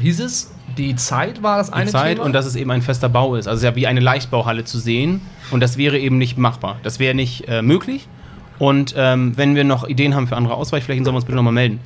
hieß 0.00 0.20
es, 0.20 0.52
die 0.78 0.96
Zeit 0.96 1.42
war 1.42 1.58
das 1.58 1.68
Die 1.68 1.72
eine 1.74 1.90
Zeit 1.90 2.14
Thema. 2.16 2.24
und 2.26 2.32
dass 2.32 2.46
es 2.46 2.56
eben 2.56 2.70
ein 2.70 2.82
fester 2.82 3.08
Bau 3.08 3.34
ist. 3.34 3.46
Also 3.46 3.66
ja 3.66 3.76
wie 3.76 3.86
eine 3.86 4.00
Leichtbauhalle 4.00 4.64
zu 4.64 4.78
sehen. 4.78 5.20
Und 5.50 5.60
das 5.60 5.76
wäre 5.76 5.98
eben 5.98 6.16
nicht 6.18 6.38
machbar. 6.38 6.76
Das 6.82 6.98
wäre 6.98 7.14
nicht 7.14 7.46
äh, 7.48 7.60
möglich. 7.62 8.08
Und 8.58 8.94
ähm, 8.96 9.36
wenn 9.36 9.54
wir 9.54 9.64
noch 9.64 9.86
Ideen 9.86 10.14
haben 10.14 10.26
für 10.28 10.36
andere 10.36 10.54
Ausweichflächen, 10.54 11.04
sollen 11.04 11.14
wir 11.14 11.18
uns 11.18 11.24
bitte 11.26 11.36
nochmal 11.36 11.52
melden. 11.52 11.80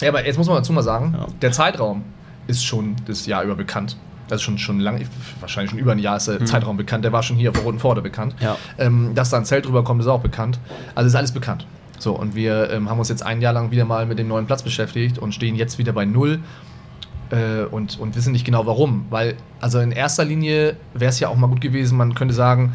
Ja, 0.00 0.08
aber 0.08 0.24
jetzt 0.26 0.38
muss 0.38 0.46
man 0.48 0.56
dazu 0.56 0.72
mal 0.72 0.82
sagen, 0.82 1.14
Ja. 1.18 1.26
der 1.42 1.52
Zeitraum 1.52 2.02
ist 2.46 2.64
schon 2.64 2.96
das 3.06 3.26
Jahr 3.26 3.42
über 3.44 3.54
bekannt. 3.54 3.96
Das 4.28 4.36
ist 4.36 4.42
schon, 4.44 4.58
schon 4.58 4.80
lange, 4.80 5.00
wahrscheinlich 5.40 5.70
schon 5.70 5.78
über 5.80 5.92
ein 5.92 5.98
Jahr 5.98 6.16
ist 6.16 6.28
der 6.28 6.44
Zeitraum 6.46 6.76
bekannt. 6.76 7.04
Der 7.04 7.12
war 7.12 7.22
schon 7.22 7.36
hier 7.36 7.50
auf 7.50 7.56
der 7.56 7.64
Roten 7.64 7.80
Pforte 7.80 8.00
bekannt. 8.00 8.34
Ja. 8.40 8.56
Ähm, 8.78 9.10
dass 9.14 9.30
da 9.30 9.36
ein 9.38 9.44
Zelt 9.44 9.66
drüber 9.66 9.82
kommt, 9.84 10.00
ist 10.00 10.06
auch 10.06 10.20
bekannt. 10.20 10.58
Also 10.94 11.08
ist 11.08 11.14
alles 11.16 11.32
bekannt. 11.32 11.66
So, 12.00 12.12
und 12.12 12.34
wir 12.34 12.70
ähm, 12.70 12.88
haben 12.88 12.98
uns 12.98 13.10
jetzt 13.10 13.22
ein 13.22 13.40
Jahr 13.42 13.52
lang 13.52 13.70
wieder 13.70 13.84
mal 13.84 14.06
mit 14.06 14.18
dem 14.18 14.28
neuen 14.28 14.46
Platz 14.46 14.62
beschäftigt 14.62 15.18
und 15.18 15.34
stehen 15.34 15.54
jetzt 15.54 15.78
wieder 15.78 15.92
bei 15.92 16.06
Null 16.06 16.40
äh, 17.30 17.64
und, 17.70 17.98
und 18.00 18.16
wissen 18.16 18.32
nicht 18.32 18.46
genau 18.46 18.64
warum. 18.66 19.04
Weil, 19.10 19.34
also 19.60 19.80
in 19.80 19.92
erster 19.92 20.24
Linie 20.24 20.76
wäre 20.94 21.10
es 21.10 21.20
ja 21.20 21.28
auch 21.28 21.36
mal 21.36 21.48
gut 21.48 21.60
gewesen, 21.60 21.98
man 21.98 22.14
könnte 22.14 22.34
sagen, 22.34 22.72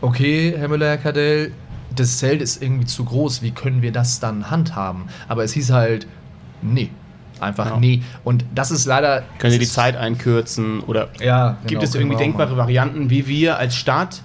okay, 0.00 0.54
Herr 0.56 0.68
Müller, 0.68 0.86
Herr 0.86 0.98
Kadell, 0.98 1.52
das 1.94 2.18
Zelt 2.18 2.40
ist 2.40 2.62
irgendwie 2.62 2.86
zu 2.86 3.04
groß, 3.04 3.42
wie 3.42 3.50
können 3.50 3.82
wir 3.82 3.90
das 3.90 4.20
dann 4.20 4.50
handhaben? 4.50 5.04
Aber 5.26 5.42
es 5.42 5.52
hieß 5.52 5.70
halt, 5.72 6.06
nee. 6.62 6.90
Einfach 7.40 7.70
Ja. 7.70 7.76
nee. 7.78 8.02
Und 8.22 8.44
das 8.54 8.70
ist 8.70 8.84
leider. 8.84 9.22
Können 9.38 9.52
Sie 9.52 9.58
die 9.58 9.64
es 9.64 9.72
Zeit 9.72 9.96
einkürzen 9.96 10.80
oder 10.80 11.08
Ja, 11.20 11.56
gibt 11.62 11.70
genau, 11.70 11.82
es 11.82 11.92
können 11.92 12.02
irgendwie 12.02 12.22
denkbare. 12.22 12.56
Varianten, 12.56 13.08
wie 13.08 13.26
wir 13.26 13.56
als 13.56 13.74
Stadt 13.74 14.22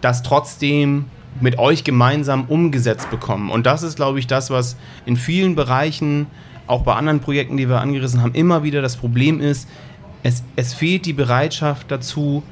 das 0.00 0.22
trotzdem 0.22 1.04
mit 1.40 1.58
euch 1.58 1.84
gemeinsam 1.84 2.44
umgesetzt 2.44 3.10
bekommen? 3.10 3.50
Und 3.50 3.66
das 3.66 3.82
ist, 3.82 3.96
glaube 3.96 4.18
ich, 4.18 4.26
das, 4.26 4.50
was 4.50 4.76
in 5.06 5.16
vielen 5.16 5.54
Bereichen, 5.54 6.26
auch 6.66 6.82
bei 6.82 6.94
anderen 6.94 7.20
Projekten, 7.20 7.56
die 7.56 7.68
wir 7.68 7.80
angerissen 7.80 8.22
haben, 8.22 8.34
immer 8.34 8.62
wieder 8.62 8.82
das 8.82 8.96
Problem 8.96 9.40
ist, 9.40 9.68
es, 10.22 10.42
es 10.56 10.72
fehlt 10.72 11.06
die 11.06 11.12
Bereitschaft 11.12 11.90
dazu, 11.90 12.42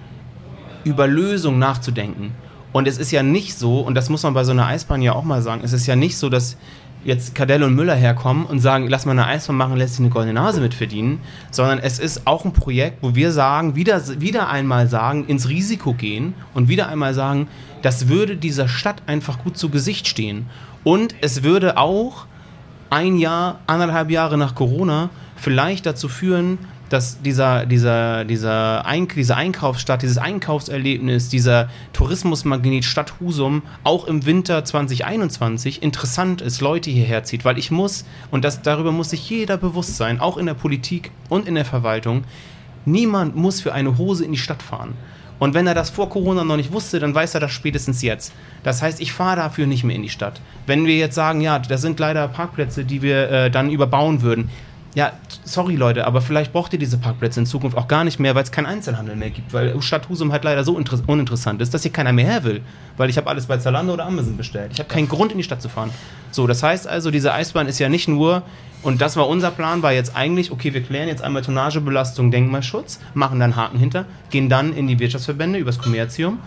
über 0.84 1.06
Lösungen 1.06 1.58
nachzudenken. 1.58 2.32
Und 2.72 2.88
es 2.88 2.98
ist 2.98 3.10
ja 3.10 3.22
nicht 3.22 3.54
so, 3.54 3.80
und 3.80 3.94
das 3.94 4.08
muss 4.08 4.22
man 4.22 4.34
bei 4.34 4.44
so 4.44 4.52
einer 4.52 4.66
Eisbahn 4.66 5.02
ja 5.02 5.12
auch 5.12 5.24
mal 5.24 5.42
sagen, 5.42 5.62
es 5.64 5.72
ist 5.72 5.86
ja 5.86 5.96
nicht 5.96 6.16
so, 6.16 6.28
dass 6.28 6.56
jetzt 7.04 7.34
Cadell 7.34 7.62
und 7.62 7.74
Müller 7.74 7.94
herkommen 7.94 8.46
und 8.46 8.60
sagen, 8.60 8.88
lass 8.88 9.06
mal 9.06 9.12
eine 9.12 9.26
Eisbahn 9.26 9.56
machen, 9.56 9.76
lässt 9.76 9.94
sich 9.94 10.00
eine 10.00 10.10
goldene 10.10 10.34
Nase 10.34 10.60
mit 10.60 10.74
verdienen, 10.74 11.20
sondern 11.50 11.78
es 11.78 11.98
ist 11.98 12.26
auch 12.26 12.44
ein 12.44 12.52
Projekt, 12.52 12.98
wo 13.02 13.14
wir 13.14 13.32
sagen, 13.32 13.76
wieder, 13.76 14.00
wieder 14.20 14.48
einmal 14.48 14.88
sagen, 14.88 15.26
ins 15.26 15.48
Risiko 15.48 15.94
gehen 15.94 16.34
und 16.54 16.68
wieder 16.68 16.88
einmal 16.88 17.14
sagen, 17.14 17.48
das 17.82 18.08
würde 18.08 18.36
dieser 18.36 18.68
Stadt 18.68 19.02
einfach 19.06 19.42
gut 19.42 19.56
zu 19.56 19.68
Gesicht 19.68 20.06
stehen. 20.06 20.46
Und 20.84 21.14
es 21.20 21.42
würde 21.42 21.76
auch 21.76 22.26
ein 22.90 23.16
Jahr, 23.16 23.60
anderthalb 23.66 24.10
Jahre 24.10 24.36
nach 24.36 24.54
Corona 24.54 25.10
vielleicht 25.36 25.86
dazu 25.86 26.08
führen, 26.08 26.58
dass 26.92 27.22
dieser, 27.22 27.66
dieser, 27.66 28.24
dieser 28.24 28.84
Eink 28.84 29.14
diese 29.14 29.36
Einkaufsstadt, 29.36 30.02
dieses 30.02 30.18
Einkaufserlebnis, 30.18 31.28
dieser 31.28 31.68
Tourismusmagnet 31.92 32.84
Stadt 32.84 33.14
Husum 33.20 33.62
auch 33.84 34.06
im 34.06 34.26
Winter 34.26 34.64
2021 34.64 35.82
interessant 35.82 36.42
ist, 36.42 36.60
Leute 36.60 36.90
hierher 36.90 37.24
zieht. 37.24 37.44
Weil 37.44 37.58
ich 37.58 37.70
muss, 37.70 38.04
und 38.30 38.44
das, 38.44 38.62
darüber 38.62 38.92
muss 38.92 39.10
sich 39.10 39.28
jeder 39.28 39.56
bewusst 39.56 39.96
sein, 39.96 40.20
auch 40.20 40.36
in 40.36 40.46
der 40.46 40.54
Politik 40.54 41.10
und 41.28 41.48
in 41.48 41.54
der 41.54 41.64
Verwaltung, 41.64 42.24
niemand 42.84 43.36
muss 43.36 43.60
für 43.60 43.72
eine 43.72 43.96
Hose 43.96 44.24
in 44.24 44.32
die 44.32 44.38
Stadt 44.38 44.62
fahren. 44.62 44.94
Und 45.38 45.54
wenn 45.54 45.66
er 45.66 45.74
das 45.74 45.90
vor 45.90 46.08
Corona 46.08 46.44
noch 46.44 46.56
nicht 46.56 46.72
wusste, 46.72 47.00
dann 47.00 47.14
weiß 47.14 47.34
er 47.34 47.40
das 47.40 47.50
spätestens 47.50 48.00
jetzt. 48.02 48.32
Das 48.62 48.80
heißt, 48.80 49.00
ich 49.00 49.12
fahre 49.12 49.36
dafür 49.36 49.66
nicht 49.66 49.82
mehr 49.82 49.96
in 49.96 50.02
die 50.02 50.08
Stadt. 50.08 50.40
Wenn 50.66 50.86
wir 50.86 50.96
jetzt 50.96 51.16
sagen, 51.16 51.40
ja, 51.40 51.58
das 51.58 51.80
sind 51.80 51.98
leider 51.98 52.28
Parkplätze, 52.28 52.84
die 52.84 53.02
wir 53.02 53.28
äh, 53.28 53.50
dann 53.50 53.68
überbauen 53.68 54.22
würden. 54.22 54.50
Ja, 54.94 55.12
sorry 55.44 55.76
Leute, 55.76 56.06
aber 56.06 56.20
vielleicht 56.20 56.52
braucht 56.52 56.74
ihr 56.74 56.78
diese 56.78 56.98
Parkplätze 56.98 57.40
in 57.40 57.46
Zukunft 57.46 57.78
auch 57.78 57.88
gar 57.88 58.04
nicht 58.04 58.20
mehr, 58.20 58.34
weil 58.34 58.42
es 58.42 58.52
keinen 58.52 58.66
Einzelhandel 58.66 59.16
mehr 59.16 59.30
gibt, 59.30 59.54
weil 59.54 59.80
Stadt 59.80 60.10
Husum 60.10 60.32
halt 60.32 60.44
leider 60.44 60.64
so 60.64 60.76
inter- 60.76 61.00
uninteressant 61.06 61.62
ist, 61.62 61.72
dass 61.72 61.80
hier 61.80 61.92
keiner 61.92 62.12
mehr 62.12 62.26
her 62.26 62.44
will, 62.44 62.60
weil 62.98 63.08
ich 63.08 63.16
habe 63.16 63.30
alles 63.30 63.46
bei 63.46 63.56
Zalando 63.56 63.94
oder 63.94 64.04
Amazon 64.04 64.36
bestellt. 64.36 64.70
Ich 64.74 64.80
habe 64.80 64.90
keinen 64.90 65.08
Grund 65.08 65.32
in 65.32 65.38
die 65.38 65.44
Stadt 65.44 65.62
zu 65.62 65.70
fahren. 65.70 65.90
So, 66.30 66.46
das 66.46 66.62
heißt 66.62 66.86
also, 66.86 67.10
diese 67.10 67.32
Eisbahn 67.32 67.68
ist 67.68 67.78
ja 67.78 67.88
nicht 67.88 68.06
nur 68.06 68.42
und 68.82 69.00
das 69.00 69.16
war 69.16 69.28
unser 69.28 69.50
Plan, 69.50 69.82
war 69.82 69.92
jetzt 69.92 70.14
eigentlich, 70.14 70.50
okay, 70.50 70.74
wir 70.74 70.82
klären 70.82 71.08
jetzt 71.08 71.22
einmal 71.22 71.40
Tonnagebelastung, 71.40 72.30
Denkmalschutz, 72.30 73.00
machen 73.14 73.40
dann 73.40 73.56
Haken 73.56 73.78
hinter, 73.78 74.04
gehen 74.28 74.50
dann 74.50 74.74
in 74.74 74.88
die 74.88 74.98
Wirtschaftsverbände 74.98 75.58
übers 75.58 75.78
Kommerzium 75.78 76.38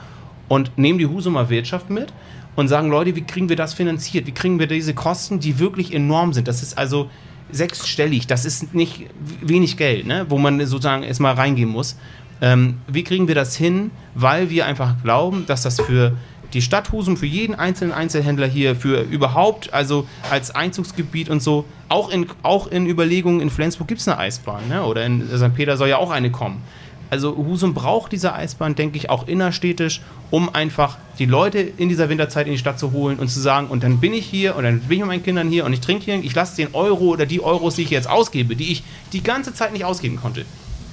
und 0.50 0.78
nehmen 0.78 1.00
die 1.00 1.08
Husumer 1.08 1.50
Wirtschaft 1.50 1.90
mit 1.90 2.14
und 2.56 2.68
sagen, 2.68 2.92
Leute, 2.92 3.16
wie 3.16 3.24
kriegen 3.24 3.50
wir 3.50 3.56
das 3.56 3.74
finanziert? 3.74 4.28
Wie 4.28 4.34
kriegen 4.34 4.60
wir 4.60 4.68
diese 4.68 4.94
Kosten, 4.94 5.40
die 5.40 5.58
wirklich 5.58 5.92
enorm 5.96 6.32
sind? 6.34 6.48
Das 6.48 6.62
ist 6.62 6.78
also 6.78 7.10
sechsstellig, 7.52 8.28
das 8.28 8.46
ist 8.46 8.74
nicht 8.74 9.06
wenig 9.42 9.78
Geld, 9.78 10.06
ne? 10.06 10.26
wo 10.30 10.38
man 10.38 10.60
sozusagen 10.66 11.04
erstmal 11.04 11.36
reingehen 11.36 11.70
muss. 11.70 11.98
Ähm, 12.42 12.80
wie 12.88 13.04
kriegen 13.04 13.28
wir 13.28 13.36
das 13.36 13.56
hin? 13.56 13.92
Weil 14.14 14.50
wir 14.50 14.66
einfach 14.66 15.02
glauben, 15.02 15.46
dass 15.46 15.62
das 15.64 15.80
für 15.80 16.14
die 16.54 16.62
Stadt 16.62 16.92
Husum, 16.92 17.18
für 17.18 17.26
jeden 17.26 17.56
einzelnen 17.56 17.94
Einzelhändler 17.94 18.48
hier, 18.48 18.76
für 18.76 19.02
überhaupt, 19.02 19.74
also 19.74 20.08
als 20.32 20.52
Einzugsgebiet 20.52 21.30
und 21.30 21.42
so, 21.42 21.66
auch 21.90 22.10
in, 22.10 22.28
auch 22.44 22.68
in 22.68 22.88
Überlegungen, 22.88 23.42
in 23.42 23.50
Flensburg 23.50 23.88
gibt 23.88 24.02
es 24.02 24.08
eine 24.08 24.18
Eisbahn, 24.18 24.68
ne? 24.70 24.84
oder 24.84 25.06
in 25.06 25.28
St. 25.28 25.54
Peter 25.54 25.78
soll 25.78 25.90
ja 25.90 25.98
auch 25.98 26.12
eine 26.12 26.32
kommen. 26.32 26.62
Also 27.10 27.36
Husum 27.38 27.74
braucht 27.74 28.12
diese 28.12 28.34
Eisbahn, 28.34 28.76
denke 28.76 28.98
ich, 28.98 29.10
auch 29.10 29.28
innerstädtisch, 29.28 30.02
um 30.32 30.54
einfach 30.54 30.98
die 31.20 31.26
Leute 31.26 31.60
in 31.60 31.90
dieser 31.90 32.10
Winterzeit 32.10 32.48
in 32.48 32.54
die 32.54 32.60
Stadt 32.60 32.80
zu 32.80 32.92
holen 32.92 33.20
und 33.20 33.30
zu 33.30 33.40
sagen, 33.40 33.68
und 33.68 33.84
dann 33.84 34.00
bin 34.00 34.14
ich 34.14 34.26
hier 34.26 34.56
und 34.56 34.64
dann 34.64 34.80
bin 34.80 34.98
ich 34.98 35.00
mit 35.00 35.08
meinen 35.08 35.24
Kindern 35.24 35.50
hier 35.50 35.66
und 35.66 35.74
ich 35.74 35.82
trinke 35.82 36.06
hier, 36.06 36.24
ich 36.24 36.36
lasse 36.36 36.56
den 36.56 36.74
Euro 36.74 37.06
oder 37.06 37.26
die 37.26 37.42
Euros, 37.42 37.76
die 37.76 37.84
ich 37.84 37.90
jetzt 37.90 38.10
ausgebe, 38.10 38.56
die 38.56 38.72
ich 38.72 38.84
die 39.14 39.24
ganze 39.24 39.54
Zeit 39.54 39.72
nicht 39.72 39.86
ausgeben 39.86 40.18
konnte, 40.18 40.46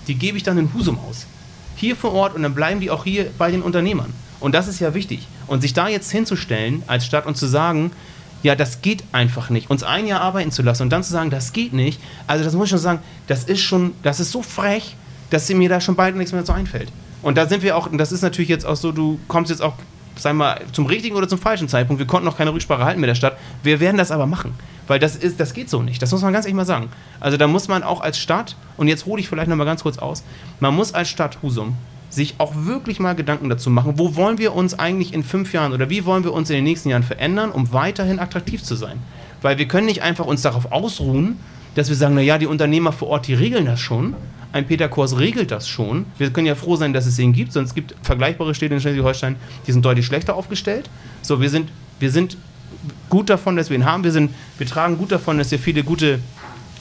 die 0.06 0.14
gebe 0.14 0.36
ich 0.36 0.42
dann 0.42 0.58
in 0.58 0.72
Husum 0.74 0.98
aus. 0.98 1.26
Hier 1.76 1.96
vor 1.96 2.12
Ort 2.12 2.34
und 2.34 2.42
dann 2.42 2.54
bleiben 2.54 2.80
die 2.80 2.90
auch 2.90 3.04
hier 3.04 3.30
bei 3.38 3.50
den 3.50 3.62
Unternehmern. 3.62 4.12
Und 4.38 4.54
das 4.54 4.68
ist 4.68 4.80
ja 4.80 4.94
wichtig. 4.94 5.26
Und 5.46 5.62
sich 5.62 5.72
da 5.72 5.88
jetzt 5.88 6.10
hinzustellen 6.10 6.82
als 6.86 7.06
Stadt 7.06 7.26
und 7.26 7.36
zu 7.36 7.46
sagen, 7.46 7.92
ja, 8.42 8.56
das 8.56 8.82
geht 8.82 9.04
einfach 9.12 9.50
nicht. 9.50 9.70
Uns 9.70 9.82
ein 9.82 10.06
Jahr 10.06 10.20
arbeiten 10.20 10.50
zu 10.50 10.62
lassen 10.62 10.82
und 10.82 10.90
dann 10.90 11.04
zu 11.04 11.12
sagen, 11.12 11.30
das 11.30 11.52
geht 11.52 11.72
nicht, 11.72 12.00
also 12.26 12.44
das 12.44 12.54
muss 12.54 12.64
ich 12.66 12.70
schon 12.70 12.78
sagen, 12.78 12.98
das 13.28 13.44
ist 13.44 13.60
schon, 13.60 13.94
das 14.02 14.20
ist 14.20 14.32
so 14.32 14.42
frech, 14.42 14.96
dass 15.32 15.48
mir 15.48 15.68
da 15.68 15.80
schon 15.80 15.96
bald 15.96 16.16
nichts 16.16 16.32
mehr 16.32 16.44
so 16.44 16.52
einfällt. 16.52 16.92
Und 17.22 17.38
da 17.38 17.46
sind 17.46 17.62
wir 17.62 17.76
auch, 17.76 17.90
und 17.90 17.98
das 17.98 18.12
ist 18.12 18.22
natürlich 18.22 18.48
jetzt 18.48 18.66
auch 18.66 18.76
so, 18.76 18.92
du 18.92 19.18
kommst 19.28 19.50
jetzt 19.50 19.62
auch, 19.62 19.74
sag 20.16 20.34
mal, 20.34 20.60
zum 20.72 20.86
richtigen 20.86 21.16
oder 21.16 21.28
zum 21.28 21.38
falschen 21.38 21.68
Zeitpunkt. 21.68 22.00
Wir 22.00 22.06
konnten 22.06 22.26
noch 22.26 22.36
keine 22.36 22.52
Rücksprache 22.52 22.84
halten 22.84 23.00
mit 23.00 23.08
der 23.08 23.14
Stadt. 23.14 23.36
Wir 23.62 23.80
werden 23.80 23.96
das 23.96 24.10
aber 24.10 24.26
machen. 24.26 24.54
Weil 24.88 24.98
das 24.98 25.16
ist, 25.16 25.40
das 25.40 25.54
geht 25.54 25.70
so 25.70 25.82
nicht. 25.82 26.02
Das 26.02 26.10
muss 26.10 26.22
man 26.22 26.32
ganz 26.32 26.44
ehrlich 26.44 26.56
mal 26.56 26.66
sagen. 26.66 26.88
Also 27.20 27.36
da 27.36 27.46
muss 27.46 27.68
man 27.68 27.82
auch 27.82 28.00
als 28.00 28.18
Stadt, 28.18 28.56
und 28.76 28.88
jetzt 28.88 29.06
hole 29.06 29.20
ich 29.20 29.28
vielleicht 29.28 29.48
noch 29.48 29.56
mal 29.56 29.64
ganz 29.64 29.82
kurz 29.82 29.98
aus, 29.98 30.22
man 30.60 30.74
muss 30.74 30.92
als 30.92 31.08
Stadt 31.08 31.38
Husum 31.42 31.76
sich 32.10 32.34
auch 32.38 32.52
wirklich 32.54 33.00
mal 33.00 33.14
Gedanken 33.14 33.48
dazu 33.48 33.70
machen, 33.70 33.94
wo 33.96 34.16
wollen 34.16 34.36
wir 34.36 34.54
uns 34.54 34.78
eigentlich 34.78 35.14
in 35.14 35.22
fünf 35.22 35.54
Jahren 35.54 35.72
oder 35.72 35.88
wie 35.88 36.04
wollen 36.04 36.24
wir 36.24 36.34
uns 36.34 36.50
in 36.50 36.56
den 36.56 36.64
nächsten 36.64 36.90
Jahren 36.90 37.04
verändern, 37.04 37.50
um 37.50 37.72
weiterhin 37.72 38.18
attraktiv 38.18 38.62
zu 38.62 38.74
sein. 38.74 38.98
Weil 39.40 39.56
wir 39.56 39.66
können 39.66 39.86
nicht 39.86 40.02
einfach 40.02 40.26
uns 40.26 40.42
darauf 40.42 40.72
ausruhen, 40.72 41.38
dass 41.74 41.88
wir 41.88 41.96
sagen, 41.96 42.14
naja, 42.14 42.38
die 42.38 42.46
Unternehmer 42.46 42.92
vor 42.92 43.08
Ort, 43.08 43.26
die 43.26 43.34
regeln 43.34 43.66
das 43.66 43.80
schon. 43.80 44.14
Ein 44.52 44.66
Peter 44.66 44.88
Kors 44.88 45.18
regelt 45.18 45.50
das 45.50 45.66
schon. 45.66 46.04
Wir 46.18 46.30
können 46.30 46.46
ja 46.46 46.54
froh 46.54 46.76
sein, 46.76 46.92
dass 46.92 47.06
es 47.06 47.18
ihn 47.18 47.32
gibt, 47.32 47.52
sonst 47.52 47.74
gibt 47.74 47.94
vergleichbare 48.02 48.54
Städte 48.54 48.74
in 48.74 48.80
Schleswig-Holstein, 48.80 49.36
die 49.66 49.72
sind 49.72 49.84
deutlich 49.84 50.04
schlechter 50.04 50.34
aufgestellt. 50.34 50.90
So, 51.22 51.40
wir 51.40 51.48
sind, 51.48 51.70
wir 52.00 52.10
sind 52.10 52.36
gut 53.08 53.30
davon, 53.30 53.56
dass 53.56 53.70
wir 53.70 53.76
ihn 53.76 53.86
haben. 53.86 54.04
Wir, 54.04 54.12
sind, 54.12 54.30
wir 54.58 54.66
tragen 54.66 54.98
gut 54.98 55.12
davon, 55.12 55.38
dass 55.38 55.50
wir 55.50 55.58
viele 55.58 55.84
gute 55.84 56.18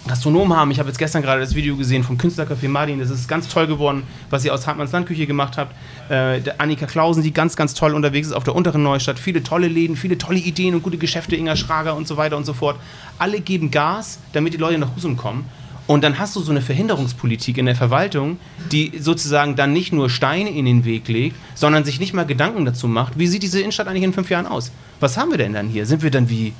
Gastronomen 0.07 0.57
haben. 0.57 0.71
Ich 0.71 0.79
habe 0.79 0.89
jetzt 0.89 0.97
gestern 0.97 1.21
gerade 1.21 1.41
das 1.41 1.53
Video 1.53 1.77
gesehen 1.77 2.03
vom 2.03 2.17
Künstlercafé 2.17 2.67
Martin. 2.67 2.99
Das 2.99 3.09
ist 3.09 3.27
ganz 3.27 3.47
toll 3.47 3.67
geworden, 3.67 4.03
was 4.29 4.43
ihr 4.43 4.53
aus 4.53 4.65
Hartmanns 4.65 4.91
Landküche 4.91 5.27
gemacht 5.27 5.57
habt. 5.57 5.75
Äh, 6.09 6.41
Annika 6.57 6.87
Klausen, 6.87 7.21
die 7.21 7.31
ganz, 7.31 7.55
ganz 7.55 7.73
toll 7.75 7.93
unterwegs 7.93 8.27
ist 8.27 8.33
auf 8.33 8.43
der 8.43 8.55
unteren 8.55 8.81
Neustadt. 8.81 9.19
Viele 9.19 9.43
tolle 9.43 9.67
Läden, 9.67 9.95
viele 9.95 10.17
tolle 10.17 10.39
Ideen 10.39 10.73
und 10.73 10.81
gute 10.81 10.97
Geschäfte. 10.97 11.35
Inga 11.35 11.55
Schrager 11.55 11.95
und 11.95 12.07
so 12.07 12.17
weiter 12.17 12.35
und 12.35 12.45
so 12.45 12.53
fort. 12.53 12.77
Alle 13.19 13.41
geben 13.41 13.69
Gas, 13.69 14.19
damit 14.33 14.53
die 14.53 14.57
Leute 14.57 14.79
nach 14.79 14.95
Husum 14.95 15.17
kommen. 15.17 15.45
Und 15.85 16.03
dann 16.03 16.19
hast 16.19 16.35
du 16.35 16.41
so 16.41 16.51
eine 16.51 16.61
Verhinderungspolitik 16.61 17.57
in 17.57 17.65
der 17.65 17.75
Verwaltung, 17.75 18.37
die 18.71 18.93
sozusagen 18.99 19.55
dann 19.55 19.73
nicht 19.73 19.91
nur 19.91 20.09
Steine 20.09 20.49
in 20.49 20.65
den 20.65 20.85
Weg 20.85 21.07
legt, 21.09 21.35
sondern 21.53 21.83
sich 21.83 21.99
nicht 21.99 22.13
mal 22.13 22.25
Gedanken 22.25 22.65
dazu 22.65 22.87
macht, 22.87 23.19
wie 23.19 23.27
sieht 23.27 23.43
diese 23.43 23.59
Innenstadt 23.59 23.87
eigentlich 23.87 24.03
in 24.03 24.13
fünf 24.13 24.29
Jahren 24.29 24.45
aus? 24.45 24.71
Was 24.99 25.17
haben 25.17 25.31
wir 25.31 25.37
denn 25.37 25.53
dann 25.53 25.67
hier? 25.67 25.85
Sind 25.85 26.01
wir 26.01 26.11
dann 26.11 26.29
wie 26.29 26.53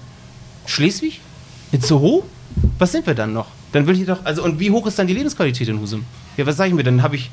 Schleswig? 0.66 1.22
In 1.72 1.82
Soho? 1.82 2.24
Was 2.78 2.92
sind 2.92 3.08
wir 3.08 3.16
dann 3.16 3.34
noch? 3.34 3.48
Dann 3.72 3.88
will 3.88 4.00
ich 4.00 4.06
doch, 4.06 4.26
also 4.26 4.44
und 4.44 4.60
wie 4.60 4.72
hoch 4.72 4.86
ist 4.88 5.00
dann 5.00 5.08
die 5.08 5.14
Lebensqualität 5.14 5.68
in 5.70 5.80
Husum? 5.80 6.04
Ja, 6.36 6.46
was 6.46 6.58
sag 6.58 6.68
ich 6.68 6.74
mir? 6.74 6.84
Dann 6.84 7.02
habe 7.02 7.16
ich 7.16 7.32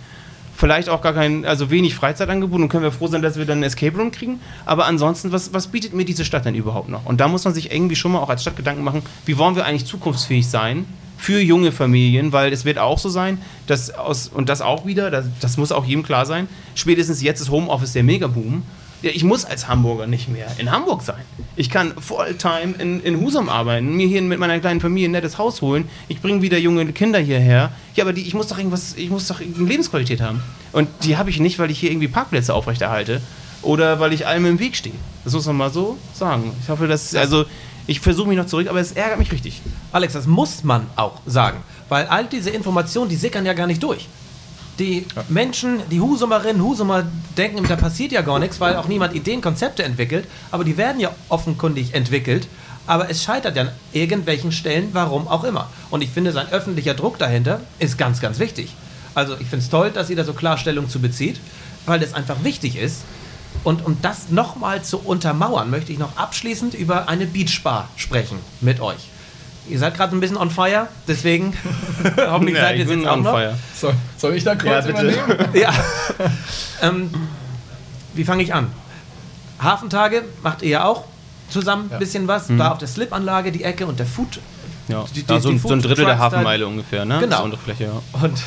vielleicht 0.57 0.89
auch 0.89 1.03
gar 1.03 1.13
kein, 1.13 1.45
also 1.45 1.71
wenig 1.71 1.95
Freizeitangebot 1.95 2.61
und 2.61 2.69
können 2.69 2.85
wir 2.85 2.93
froh 2.93 3.09
sein, 3.09 3.23
dass 3.23 3.37
wir 3.37 3.45
dann 3.45 3.59
einen 3.59 3.65
Escape 3.65 3.97
Room 3.97 4.11
kriegen. 4.11 4.41
Aber 4.65 4.87
ansonsten, 4.87 5.33
was, 5.33 5.53
was 5.53 5.69
bietet 5.69 5.93
mir 5.95 6.05
diese 6.05 6.25
Stadt 6.25 6.45
denn 6.45 6.55
überhaupt 6.55 6.89
noch? 6.89 7.07
Und 7.07 7.21
da 7.21 7.29
muss 7.29 7.45
man 7.45 7.55
sich 7.55 7.73
irgendwie 7.73 7.97
schon 7.97 8.13
mal 8.13 8.21
auch 8.21 8.29
als 8.29 8.43
Stadt 8.43 8.57
Gedanken 8.57 8.85
machen, 8.85 9.03
wie 9.25 9.39
wollen 9.39 9.57
wir 9.57 9.65
eigentlich 9.65 9.87
zukunftsfähig 9.87 10.49
sein 10.49 10.85
für 11.17 11.41
junge 11.41 11.73
Familien, 11.73 12.33
weil 12.33 12.53
es 12.53 12.65
wird 12.65 12.79
auch 12.79 12.99
so 12.99 13.09
sein, 13.09 13.39
dass 13.67 13.91
aus, 13.91 14.29
und 14.29 14.49
das 14.49 14.61
auch 14.61 14.87
wieder, 14.87 15.11
das, 15.11 15.27
das 15.41 15.57
muss 15.57 15.73
auch 15.73 15.85
jedem 15.85 16.05
klar 16.05 16.27
sein, 16.27 16.49
spätestens 16.77 17.23
jetzt 17.23 17.41
ist 17.41 17.51
Homeoffice 17.51 17.93
der 17.93 18.05
Megaboom. 18.05 18.63
Ja, 19.01 19.11
ich 19.15 19.23
muss 19.23 19.45
als 19.45 19.69
Hamburger 19.69 20.09
nicht 20.09 20.29
mehr 20.29 20.49
in 20.59 20.73
Hamburg 20.73 21.03
sein. 21.03 21.23
Ich 21.55 21.71
kann 21.71 21.93
Fulltime 22.01 22.75
in, 22.79 23.01
in 23.01 23.21
Husum 23.21 23.49
arbeiten, 23.49 23.95
mir 23.95 24.09
hier 24.09 24.23
mit 24.23 24.41
meiner 24.41 24.59
kleinen 24.59 24.81
Familie 24.81 25.09
ein 25.09 25.13
nettes 25.13 25.39
Haus 25.39 25.63
holen. 25.63 25.89
Ich 26.09 26.21
bringe 26.21 26.43
wieder 26.43 26.59
junge 26.59 26.85
Kinder 26.93 27.21
hierher. 27.21 27.71
Ja, 27.95 28.05
aber 28.05 28.13
die, 28.13 28.23
ich 28.23 28.35
muss 28.35 28.49
doch 28.49 28.59
irgendwas, 28.59 28.95
ich 28.97 29.09
muss 29.09 29.29
doch 29.29 29.41
eine 29.41 29.69
Lebensqualität 29.69 30.21
haben. 30.21 30.43
Und 30.73 30.89
die 31.05 31.17
habe 31.17 31.31
ich 31.31 31.39
nicht, 31.39 31.59
weil 31.61 31.71
ich 31.71 31.79
hier 31.79 31.93
irgendwie 31.93 32.09
Parkplätze 32.09 32.53
aufrechterhalte 32.53 33.21
oder 33.63 34.01
weil 34.01 34.13
ich 34.13 34.27
allem 34.27 34.47
im 34.47 34.59
Weg 34.59 34.75
stehe. 34.75 34.95
Das 35.25 35.33
muss 35.33 35.47
man 35.47 35.57
mal 35.57 35.71
so 35.71 35.97
sagen. 36.13 36.53
Ich 36.63 36.69
hoffe, 36.69 36.89
dass, 36.89 37.15
also 37.15 37.45
ich 37.87 38.01
versuche 38.01 38.29
mich 38.29 38.37
noch 38.37 38.47
zurück, 38.47 38.69
aber 38.69 38.81
es 38.81 38.93
ärgert 38.93 39.19
mich 39.19 39.31
richtig. 39.31 39.63
Alex, 39.93 40.13
das 40.13 40.27
muss 40.27 40.65
man 40.65 40.87
auch 40.97 41.21
sagen, 41.25 41.59
weil 41.89 42.07
all 42.07 42.27
diese 42.27 42.51
Informationen, 42.51 43.09
die 43.09 43.17
sickern 43.17 43.47
ja 43.47 43.53
gar 43.53 43.67
nicht 43.67 43.83
durch. 43.83 44.09
Die 44.79 45.07
Menschen, 45.29 45.81
die 45.91 46.01
Husumerinnen, 46.01 46.63
Husumer 46.63 47.05
denken, 47.37 47.67
da 47.67 47.75
passiert 47.75 48.13
ja 48.13 48.23
gar 48.23 48.39
nichts, 48.39 48.61
weil 48.61 48.77
auch 48.77 48.87
niemand 48.87 49.15
Ideen, 49.15 49.41
Konzepte 49.41 49.83
entwickelt, 49.83 50.27
aber 50.53 50.63
die 50.65 50.77
werden 50.77 51.01
ja 51.01 51.11
offenkundig 51.29 51.95
entwickelt. 51.95 52.47
Aber 52.87 53.11
es 53.11 53.23
scheitert 53.23 53.57
ja 53.57 53.63
an 53.63 53.71
irgendwelchen 53.93 54.51
Stellen, 54.53 54.91
warum 54.93 55.29
auch 55.29 55.45
immer. 55.45 55.69
Und 55.91 56.03
ich 56.03 56.11
finde, 56.11 56.33
sein 56.33 56.49
öffentlicher 56.51 56.95
Druck 56.95 57.19
dahinter 57.19 57.61
ist 57.79 57.99
ganz, 57.99 58.21
ganz 58.21 58.39
wichtig. 58.39 58.75
Also 59.15 59.35
ich 59.35 59.49
finde 59.49 59.65
es 59.65 59.69
toll, 59.69 59.91
dass 59.91 60.11
ihr 60.11 60.17
da 60.17 60.25
so 60.25 60.33
Klarstellung 60.33 60.89
zu 60.89 61.01
bezieht, 61.01 61.41
weil 61.87 61.99
das 62.01 62.15
einfach 62.15 62.45
wichtig 62.45 62.77
ist. 62.77 63.03
Und 63.65 63.85
um 63.85 63.99
das 64.01 64.31
nochmal 64.31 64.83
zu 64.83 64.99
untermauern, 65.01 65.71
möchte 65.71 65.93
ich 65.93 65.99
noch 65.99 66.17
abschließend 66.17 66.75
über 66.75 67.09
eine 67.09 67.27
Beachbar 67.27 67.89
sprechen 67.97 68.39
mit 68.61 68.81
euch. 68.81 69.09
Ihr 69.69 69.79
seid 69.79 69.95
gerade 69.97 70.17
ein 70.17 70.21
bisschen 70.21 70.37
on 70.37 70.51
fire, 70.51 70.89
deswegen 71.07 71.55
hoffentlich 72.17 72.57
Ja, 72.57 72.63
seid 72.63 72.79
ihr 72.79 72.85
jetzt 72.87 73.07
auch 73.07 73.13
on 73.13 73.23
noch. 73.23 73.33
fire. 73.33 73.55
Soll, 73.75 73.95
soll 74.17 74.35
ich 74.35 74.45
da 74.45 74.55
kurz 74.55 74.65
Ja, 74.65 74.81
bitte. 74.81 75.01
übernehmen? 75.09 75.49
Ja. 75.55 75.73
ähm, 76.83 77.11
wie 78.15 78.25
fange 78.25 78.43
ich 78.43 78.55
an? 78.55 78.69
Hafentage 79.61 80.23
macht 80.43 80.63
ihr 80.63 80.69
ja 80.71 80.85
auch 80.85 81.05
zusammen 81.51 81.91
ein 81.93 81.99
bisschen 81.99 82.29
was. 82.29 82.47
Da 82.49 82.71
auf 82.73 82.79
der 82.79 82.89
Slip-Anlage 82.89 83.53
die 83.53 83.65
Ecke 83.65 83.87
und 83.87 83.99
der 83.99 84.07
Food. 84.07 84.41
Ja, 84.89 85.05
Die- 85.15 85.21
ja 85.21 85.37
die- 85.37 85.41
so, 85.43 85.49
ein, 85.49 85.55
die 85.55 85.59
so 85.61 85.69
ein 85.73 85.83
Drittel 85.83 86.05
der 86.05 86.19
Hafenmeile 86.19 86.67
ungefähr, 86.67 87.05
ne? 87.05 87.19
Genau. 87.21 87.49
So 87.51 87.57
Fläche, 87.57 87.85
ja. 87.85 88.21
Und 88.21 88.39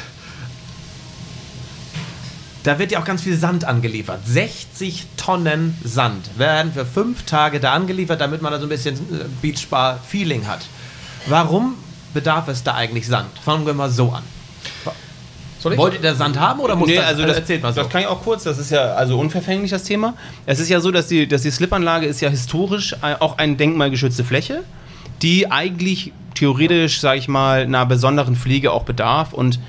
da 2.63 2.78
wird 2.78 2.91
ja 2.91 2.99
auch 2.99 3.05
ganz 3.05 3.24
viel 3.24 3.36
Sand 3.36 3.65
angeliefert. 3.65 4.19
60 4.26 5.07
Tonnen 5.17 5.76
Sand 5.84 6.38
werden 6.38 6.72
für 6.74 6.86
fünf 6.86 7.24
Tage 7.24 7.59
da 7.59 7.74
angeliefert, 7.74 8.22
damit 8.22 8.41
man 8.43 8.51
da 8.51 8.59
so 8.59 8.67
ein 8.67 8.69
bisschen 8.69 8.95
äh, 8.95 9.26
Beachbar-Feeling 9.41 10.47
hat. 10.47 10.61
Warum 11.28 11.76
bedarf 12.13 12.47
es 12.47 12.63
da 12.63 12.76
eigentlich 12.76 13.07
Sand? 13.07 13.30
Fangen 13.43 13.65
wir 13.65 13.74
mal 13.74 13.89
so 13.89 14.09
an. 14.11 14.24
Soll 15.59 15.74
ich? 15.74 15.78
Wollt 15.78 15.93
ihr 15.93 16.01
da 16.01 16.15
Sand 16.15 16.39
haben 16.39 16.59
oder 16.59 16.76
muss 16.76 16.88
Nee, 16.88 16.95
das, 16.95 17.05
also 17.05 17.26
das, 17.26 17.38
erzählt 17.38 17.61
mal 17.61 17.72
so. 17.72 17.82
das 17.82 17.89
kann 17.89 18.01
ich 18.01 18.07
auch 18.07 18.24
kurz, 18.24 18.43
das 18.43 18.57
ist 18.57 18.72
ja 18.72 18.93
also 18.95 19.19
unverfänglich 19.19 19.69
das 19.69 19.84
Thema. 19.84 20.15
Es 20.47 20.59
ist 20.59 20.69
ja 20.69 20.80
so, 20.80 20.89
dass 20.89 21.07
die, 21.07 21.28
dass 21.28 21.43
die 21.43 21.51
Slipanlage 21.51 22.07
ist 22.07 22.19
ja 22.19 22.30
historisch 22.30 22.93
äh, 23.03 23.15
auch 23.19 23.38
eine 23.38 23.55
denkmalgeschützte 23.55 24.24
Fläche, 24.24 24.63
die 25.22 25.51
eigentlich 25.51 26.13
theoretisch, 26.34 26.99
sage 26.99 27.19
ich 27.19 27.28
mal, 27.28 27.61
einer 27.61 27.86
besonderen 27.86 28.36
Pflege 28.36 28.72
auch 28.72 28.84
bedarf 28.84 29.34
und 29.34 29.59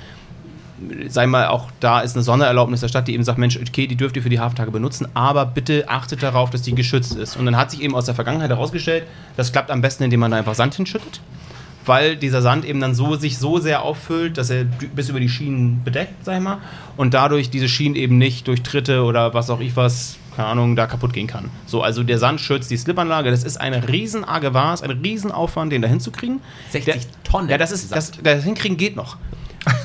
sei 1.07 1.27
mal, 1.27 1.47
auch 1.47 1.69
da 1.79 2.01
ist 2.01 2.15
eine 2.15 2.23
Sondererlaubnis 2.23 2.81
der 2.81 2.87
Stadt, 2.87 3.07
die 3.07 3.13
eben 3.13 3.23
sagt, 3.23 3.37
Mensch, 3.37 3.57
okay, 3.57 3.87
die 3.87 3.95
dürft 3.95 4.15
ihr 4.15 4.23
für 4.23 4.29
die 4.29 4.39
Hafentage 4.39 4.71
benutzen, 4.71 5.07
aber 5.13 5.45
bitte 5.45 5.89
achtet 5.89 6.23
darauf, 6.23 6.49
dass 6.49 6.61
die 6.61 6.75
geschützt 6.75 7.15
ist. 7.15 7.35
Und 7.35 7.45
dann 7.45 7.57
hat 7.57 7.71
sich 7.71 7.81
eben 7.81 7.95
aus 7.95 8.05
der 8.05 8.15
Vergangenheit 8.15 8.49
herausgestellt, 8.49 9.05
das 9.37 9.51
klappt 9.51 9.71
am 9.71 9.81
besten, 9.81 10.03
indem 10.03 10.19
man 10.19 10.31
da 10.31 10.37
einfach 10.37 10.55
Sand 10.55 10.75
hinschüttet 10.75 11.21
weil 11.85 12.15
dieser 12.15 12.41
Sand 12.41 12.65
eben 12.65 12.79
dann 12.79 12.95
so 12.95 13.15
sich 13.15 13.37
so 13.37 13.59
sehr 13.59 13.83
auffüllt, 13.83 14.37
dass 14.37 14.49
er 14.49 14.65
bis 14.65 15.09
über 15.09 15.19
die 15.19 15.29
Schienen 15.29 15.83
bedeckt, 15.83 16.25
sag 16.25 16.37
ich 16.37 16.43
mal, 16.43 16.59
und 16.97 17.13
dadurch 17.13 17.49
diese 17.49 17.67
Schienen 17.67 17.95
eben 17.95 18.17
nicht 18.17 18.47
durch 18.47 18.61
Tritte 18.61 19.03
oder 19.03 19.33
was 19.33 19.49
auch 19.49 19.59
ich 19.59 19.75
was, 19.75 20.17
keine 20.35 20.47
Ahnung, 20.47 20.75
da 20.75 20.87
kaputt 20.87 21.13
gehen 21.13 21.27
kann. 21.27 21.49
So, 21.65 21.81
also 21.81 22.03
der 22.03 22.17
Sand 22.17 22.41
schützt 22.41 22.71
die 22.71 22.77
Slipanlage, 22.77 23.31
das 23.31 23.43
ist 23.43 23.57
eine 23.57 23.87
riesen 23.87 24.23
Argevars, 24.23 24.81
ein 24.81 24.91
Riesenaufwand, 24.91 25.71
den 25.71 25.81
da 25.81 25.87
hinzukriegen. 25.87 26.41
60 26.71 26.93
der, 26.93 27.01
Tonnen 27.23 27.49
Ja, 27.49 27.57
das 27.57 27.71
ist, 27.71 27.91
das, 27.91 28.11
das 28.23 28.43
hinkriegen 28.43 28.77
geht 28.77 28.95
noch. 28.95 29.17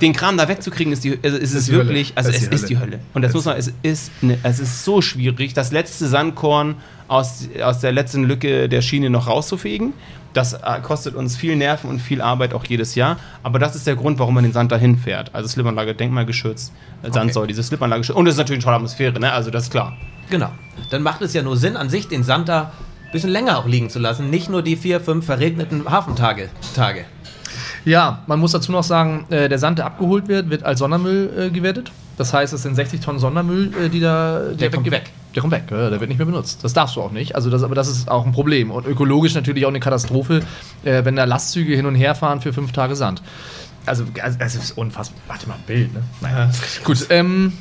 Den 0.01 0.13
Kram 0.13 0.37
da 0.37 0.49
wegzukriegen, 0.49 0.93
ist, 0.93 1.05
die, 1.05 1.19
also 1.23 1.37
ist 1.37 1.55
es 1.55 1.69
Hölle. 1.69 1.87
wirklich, 1.87 2.13
also 2.17 2.29
Das 2.31 2.37
es 2.39 2.43
ist 2.45 2.51
die 2.53 2.57
ist 2.57 2.69
die 2.69 2.79
Hölle. 2.79 2.99
Und 3.15 3.23
das, 3.23 3.31
Das 3.33 3.35
muss 3.37 3.45
man, 3.45 3.57
es 3.57 3.73
ist, 3.83 4.11
ne, 4.23 4.39
es 4.43 4.59
ist 4.59 4.85
so 4.85 5.01
schwierig, 5.01 5.55
das 5.55 5.71
letzte 5.73 6.09
Sandkorn 6.09 6.77
aus, 7.07 7.49
aus 7.63 7.79
der 7.81 7.93
letzten 7.93 8.25
Lücke 8.25 8.69
der 8.69 8.83
Schiene 8.83 9.09
noch 9.11 9.27
rauszufegen. 9.29 9.93
Das 10.35 10.53
äh, 10.53 10.59
kostet 10.83 11.15
uns 11.15 11.37
viel 11.37 11.57
Nerven 11.57 11.89
und 11.91 12.01
viel 12.01 12.21
Arbeit 12.21 12.55
auch 12.55 12.65
jedes 12.65 12.95
Jahr. 12.97 13.19
Aber 13.43 13.59
das 13.59 13.75
ist 13.77 13.87
der 13.87 13.97
Grund, 13.97 14.19
warum 14.19 14.35
man 14.35 14.45
den 14.45 14.53
Sand 14.53 14.71
dahin 14.73 14.97
fährt. 14.99 15.35
Also 15.35 15.49
Slipanlage 15.49 15.95
denkmalgeschützt, 15.95 16.73
äh, 17.03 17.11
Sand 17.13 17.37
Okay. 17.37 17.47
diese 17.47 17.63
Slipanlage. 17.63 18.13
Und 18.13 18.27
es 18.27 18.35
ist 18.35 18.39
natürlich 18.39 18.59
eine 18.59 18.65
tolle 18.65 18.77
Atmosphäre, 18.77 19.19
ne? 19.19 19.33
Also 19.33 19.51
das 19.51 19.65
ist 19.65 19.71
klar. 19.71 19.97
Genau. 20.31 20.51
Dann 20.91 21.03
macht 21.03 21.23
es 21.23 21.33
ja 21.33 21.43
nur 21.43 21.57
Sinn, 21.57 21.77
an 21.77 21.89
sich 21.89 22.09
den 22.09 22.23
Sand 22.25 22.49
da 22.49 22.73
ein 23.07 23.13
bisschen 23.13 23.31
länger 23.31 23.59
auch 23.59 23.67
liegen 23.67 23.89
zu 23.89 23.99
lassen. 23.99 24.29
Nicht 24.29 24.51
nur 24.51 24.63
die 24.63 24.77
vier, 24.77 25.01
fünf 25.01 25.25
verregneten 25.25 25.89
Hafentage. 25.91 26.51
Tage. 26.75 27.07
Ja, 27.89 28.23
man 28.27 28.39
muss 28.39 28.53
dazu 28.53 28.71
noch 28.71 28.83
sagen, 28.83 29.25
äh, 29.31 29.49
der 29.49 29.59
Sand, 29.59 29.79
der 29.79 29.87
abgeholt 29.87 30.29
wird, 30.29 30.51
wird 30.51 30.63
als 30.63 30.81
Sondermüll 30.81 31.31
äh, 31.39 31.51
gewertet. 31.51 31.91
Das 32.19 32.35
heißt, 32.35 32.53
es 32.53 32.63
sind 32.63 32.75
60 32.75 33.01
Tonnen 33.01 33.19
Sondermüll, 33.19 33.73
äh, 33.83 33.89
die 33.89 34.01
da. 34.01 34.51
Der 34.51 34.71
kommt 34.71 34.91
weg. 34.91 35.11
Der 35.35 35.41
kommt 35.41 35.55
weg, 35.55 35.65
ja, 35.71 35.89
der 35.89 35.99
wird 35.99 36.09
nicht 36.09 36.19
mehr 36.19 36.27
benutzt. 36.27 36.65
Das 36.65 36.75
darfst 36.75 36.97
du 36.97 37.01
auch 37.01 37.13
nicht. 37.13 37.35
Also 37.35 37.49
das, 37.49 37.63
aber 37.63 37.75
das 37.75 37.89
ist 37.89 38.11
auch 38.11 38.27
ein 38.27 38.33
Problem. 38.33 38.71
Und 38.71 38.87
ökologisch 38.87 39.35
natürlich 39.35 39.65
auch 39.65 39.71
eine 39.71 39.81
Katastrophe, 39.81 40.43
äh, 40.85 41.05
wenn 41.07 41.17
da 41.17 41.25
Lastzüge 41.25 41.75
hin 41.75 41.87
und 41.87 41.95
her 41.95 42.15
fahren 42.15 42.43
für 42.43 42.53
fünf 42.53 42.73
Tage 42.73 42.95
Sand. 42.95 43.23
Also, 43.87 44.05
also 44.23 44.39
es 44.39 44.55
ist 44.55 44.73
unfassbar. 44.73 45.19
Warte 45.27 45.49
mal, 45.49 45.55
ein 45.55 45.63
Bild, 45.67 45.95
ne? 45.95 46.03
Naja. 46.21 46.51
Gut, 46.85 47.07
ähm, 47.09 47.55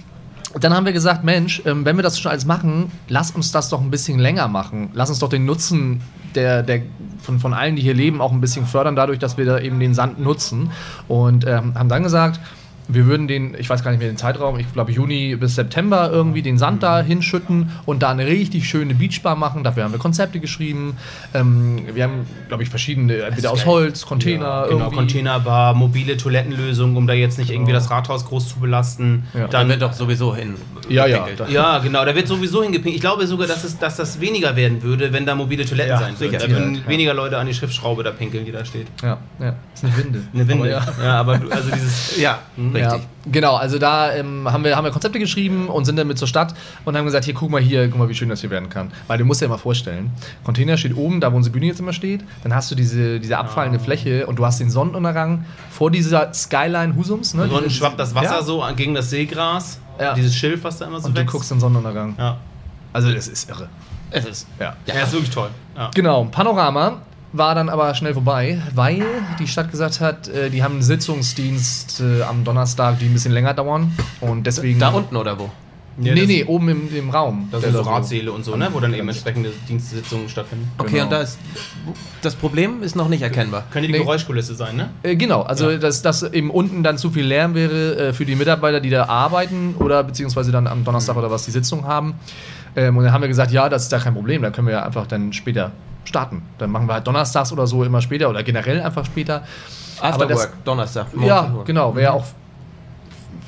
dann 0.64 0.74
haben 0.74 0.86
wir 0.86 0.94
gesagt, 0.94 1.24
Mensch, 1.24 1.62
ähm, 1.66 1.86
wenn 1.86 1.96
wir 1.96 2.04
das 2.04 2.20
schon 2.20 2.32
alles 2.32 2.46
machen, 2.46 2.92
lass 3.10 3.32
uns 3.32 3.52
das 3.52 3.70
doch 3.70 3.82
ein 3.82 3.92
bisschen 3.92 4.20
länger 4.20 4.48
machen. 4.48 4.90
Lass 4.94 5.10
uns 5.10 5.20
doch 5.20 5.30
den 5.30 5.46
Nutzen 5.46 6.02
der, 6.36 6.64
der, 6.64 6.82
von, 7.22 7.40
von 7.40 7.54
allen, 7.54 7.76
die 7.76 7.82
hier 7.82 7.94
leben, 7.94 8.22
auch 8.22 8.32
ein 8.32 8.42
bisschen 8.42 8.66
fördern, 8.66 8.96
dadurch, 8.96 9.20
dass 9.20 9.38
wir 9.38 9.46
da 9.46 9.60
eben 9.60 9.80
den 9.80 9.94
Sand 9.94 10.20
nutzen. 10.20 10.72
Und 11.08 11.46
ähm, 11.46 11.74
haben 11.76 11.90
dann 11.90 12.04
gesagt, 12.04 12.40
wir 12.88 13.06
würden 13.06 13.28
den, 13.28 13.56
ich 13.58 13.70
weiß 13.70 13.84
gar 13.84 13.92
nicht 13.92 14.00
mehr 14.00 14.10
den 14.10 14.18
Zeitraum, 14.18 14.60
ich 14.60 14.72
glaube 14.74 14.92
Juni 14.92 15.36
bis 15.36 15.56
September 15.56 16.10
irgendwie 16.12 16.42
den 16.42 16.58
Sand 16.58 16.84
da 16.84 17.02
hinschütten 17.02 17.72
und 17.86 18.04
da 18.04 18.10
eine 18.12 18.26
richtig 18.26 18.68
schöne 18.70 18.94
Beachbar 18.96 19.36
machen. 19.36 19.64
Dafür 19.64 19.84
haben 19.84 19.92
wir 19.92 20.00
Konzepte 20.00 20.40
geschrieben. 20.40 20.98
Ähm, 21.34 21.82
wir 21.94 22.04
haben, 22.04 22.26
glaube 22.48 22.64
ich, 22.64 22.70
verschiedene, 22.70 23.18
entweder 23.18 23.52
aus 23.52 23.66
Holz, 23.66 24.06
Container, 24.06 24.66
genau, 24.68 24.86
irgendwie. 24.86 24.96
Containerbar, 24.96 25.74
mobile 25.74 26.18
Toilettenlösung, 26.18 26.96
um 26.96 27.08
da 27.08 27.14
jetzt 27.14 27.38
nicht 27.38 27.52
irgendwie 27.52 27.74
das 27.74 27.90
Rathaus 27.92 28.26
groß 28.26 28.50
zu 28.50 28.60
belasten. 28.60 29.24
Ja. 29.34 29.48
Dann 29.48 29.70
wird 29.70 29.82
doch 29.82 29.94
sowieso 29.94 30.36
hin. 30.36 30.56
Ja, 30.90 31.06
ja. 31.06 31.20
gepinkelt. 31.20 31.50
Ja, 31.50 31.80
genau, 31.80 32.06
da 32.06 32.16
wird 32.16 32.28
sowieso 32.28 32.64
hingepinkelt. 32.64 32.96
Ich 32.96 33.02
glaube 33.02 33.28
sogar, 33.28 33.48
dass, 33.48 33.64
es, 33.64 33.78
dass 33.78 33.98
das 33.98 34.22
weniger 34.22 34.56
werden 34.56 34.82
würde, 34.82 35.12
wenn 35.12 35.26
da 35.26 35.36
mobile 35.36 35.66
Toiletten 35.66 35.92
Ja, 35.92 36.00
sein 36.00 36.20
würden. 36.20 36.32
sicher. 36.32 36.48
Da 36.48 36.50
würden 36.50 36.76
Ja. 36.76 36.88
weniger 36.88 37.14
Leute 37.14 37.38
an 37.38 37.48
die 37.48 37.54
Schiffsschraube 37.54 38.04
da 38.04 38.12
pinkeln, 38.12 38.46
die 38.46 38.52
da 38.52 38.64
steht. 38.64 38.88
Ja, 39.02 39.18
ja. 39.40 39.56
Das 39.74 39.84
ist 39.84 39.84
eine 39.84 39.98
Winde. 39.98 40.22
Eine 40.34 40.48
Winde. 40.48 40.82
Aber 40.82 41.04
ja. 41.04 41.04
ja. 41.04 41.20
aber 41.20 41.42
also 41.50 41.72
dieses. 41.74 42.18
Ja, 42.18 42.40
richtig. 42.78 43.02
Ja, 43.02 43.32
genau, 43.32 43.56
also 43.56 43.80
da 43.80 44.14
ähm, 44.14 44.52
haben, 44.52 44.64
wir, 44.64 44.76
haben 44.76 44.84
wir 44.86 44.92
Konzepte 44.92 45.20
geschrieben 45.20 45.68
und 45.70 45.86
sind 45.86 45.98
dann 45.98 46.08
mit 46.08 46.18
zur 46.18 46.28
Stadt 46.28 46.54
und 46.86 46.96
haben 46.96 47.06
gesagt, 47.06 47.26
hier 47.26 47.34
guck 47.34 47.50
mal 47.50 47.62
hier, 47.62 47.88
guck 47.88 48.00
mal, 48.00 48.10
wie 48.10 48.16
schön 48.16 48.30
das 48.30 48.42
hier 48.42 48.50
werden 48.50 48.70
kann. 48.70 48.92
Weil 49.08 49.18
du 49.18 49.26
musst 49.26 49.42
dir 49.42 49.48
mal 49.48 49.58
vorstellen, 49.58 50.12
Container 50.44 50.78
steht 50.78 50.96
oben, 50.96 51.22
da 51.22 51.32
wo 51.32 51.38
unsere 51.38 51.54
Bühne 51.54 51.68
jetzt 51.68 51.80
immer 51.80 51.94
steht, 51.94 52.24
dann 52.44 52.54
hast 52.54 52.72
du 52.72 52.76
diese, 52.76 53.20
diese 53.20 53.38
abfallende 53.38 53.80
Fläche 53.80 54.28
und 54.28 54.38
du 54.38 54.46
hast 54.46 54.60
den 54.60 54.70
Sonnenuntergang 54.70 55.46
vor 55.70 55.92
dieser 55.92 56.34
Skyline 56.34 56.96
Husums. 56.96 57.34
Ne? 57.34 57.44
Und 57.44 57.52
unten 57.52 57.70
schwappt 57.70 58.00
das 58.00 58.16
Wasser 58.16 58.38
ja, 58.38 58.42
so 58.44 58.64
gegen 58.76 58.94
das 58.94 59.10
Seegras. 59.10 59.80
Ja. 60.00 60.14
Dieses 60.14 60.36
Schilf, 60.36 60.64
was 60.64 60.78
da 60.78 60.86
immer 60.86 61.00
so 61.00 61.08
und 61.08 61.18
du 61.18 61.22
wächst. 61.22 61.32
guckst 61.32 61.52
den 61.52 61.60
Sonnenuntergang. 61.60 62.16
ja. 62.18 62.38
Also 62.94 63.12
das 63.12 63.28
ist 63.28 63.50
irre. 63.50 63.70
Es 64.10 64.26
ist. 64.26 64.48
Ja. 64.60 64.76
ja, 64.86 64.94
ist 64.96 65.12
wirklich 65.12 65.30
toll. 65.30 65.50
Ja. 65.76 65.92
Genau, 65.94 66.26
Panorama. 66.26 67.02
War 67.34 67.56
dann 67.56 67.70
aber 67.70 67.94
schnell 67.94 68.14
vorbei, 68.14 68.62
weil 68.74 69.04
die 69.40 69.48
Stadt 69.48 69.70
gesagt 69.72 70.00
hat, 70.02 70.28
äh, 70.30 70.50
die 70.50 70.64
haben 70.64 70.74
einen 70.76 70.82
Sitzungsdienst 70.82 72.02
äh, 72.02 72.24
am 72.24 72.44
Donnerstag, 72.44 73.00
die 73.00 73.06
ein 73.06 73.14
bisschen 73.14 73.32
länger 73.34 73.54
dauern. 73.54 73.92
Und 74.22 74.46
deswegen. 74.48 74.80
Da 74.80 74.90
unten 74.90 75.16
oder 75.16 75.38
wo? 75.40 75.50
Ja, 76.00 76.14
nee, 76.14 76.20
das- 76.22 76.28
nee, 76.28 76.44
oben 76.44 76.70
im, 76.70 76.96
im 76.96 77.10
Raum. 77.10 77.48
Das 77.52 77.62
Der 77.62 77.72
sind 77.72 77.80
so 77.80 77.84
da 77.84 77.96
Ratsäle 77.96 78.32
und 78.32 78.46
so, 78.46 78.56
ne? 78.56 78.70
Wo 78.72 78.80
dann 78.80 78.94
eben 78.94 79.08
entsprechende 79.10 79.52
Dienstsitzungen 79.68 80.30
stattfinden. 80.30 80.70
Okay, 80.78 80.92
Genau. 80.92 81.04
und 81.06 81.12
da 81.12 81.22
ist 81.22 81.40
das 82.22 82.36
Problem 82.36 82.84
ist 82.84 82.96
noch 82.96 83.10
nicht 83.10 83.24
erkennbar. 83.24 83.64
Könnte 83.72 83.88
die 83.88 83.94
Nee. 83.94 84.00
Geräuschkulisse 84.00 84.54
sein, 84.54 84.76
ne? 84.76 84.90
Äh, 85.02 85.16
genau, 85.16 85.42
also 85.42 85.76
dass, 85.78 86.04
dass 86.04 86.22
eben 86.22 86.52
unten 86.52 86.84
dann 86.84 87.00
zu 87.00 87.10
viel 87.10 87.26
Lärm 87.26 87.56
wäre 87.56 88.10
äh, 88.10 88.14
für 88.14 88.26
die 88.26 88.36
Mitarbeiter, 88.36 88.80
die 88.80 88.92
da 88.92 89.06
arbeiten 89.10 89.74
oder 89.80 90.04
beziehungsweise 90.04 90.52
dann 90.52 90.68
am 90.68 90.84
Donnerstag 90.84 91.16
oder 91.18 91.32
was 91.32 91.46
die 91.46 91.52
Sitzung 91.52 91.86
haben. 91.86 92.14
Ähm, 92.76 92.96
und 92.96 93.04
dann 93.04 93.12
haben 93.12 93.22
wir 93.22 93.28
gesagt, 93.28 93.52
ja, 93.52 93.68
das 93.68 93.84
ist 93.84 93.92
da 93.92 93.98
kein 93.98 94.14
Problem, 94.14 94.44
dann 94.44 94.54
können 94.54 94.68
wir 94.68 94.76
ja 94.76 94.84
einfach 94.86 95.08
dann 95.08 95.34
später 95.34 95.72
starten. 96.08 96.42
Dann 96.58 96.72
machen 96.72 96.88
wir 96.88 96.94
halt 96.96 97.06
donnerstags 97.08 97.52
oder 97.52 97.68
so 97.68 97.84
immer 97.84 98.02
später 98.02 98.30
oder 98.30 98.44
generell 98.44 98.82
einfach 98.82 99.06
später. 99.06 99.44
After 100.02 100.26
das- 100.26 100.40
Work, 100.40 100.64
Donnerstag. 100.64 101.08
Ja, 101.22 101.42
19 101.44 101.56
Uhr. 101.58 101.66
genau, 101.66 101.96
wäre 101.96 102.14
auch 102.14 102.26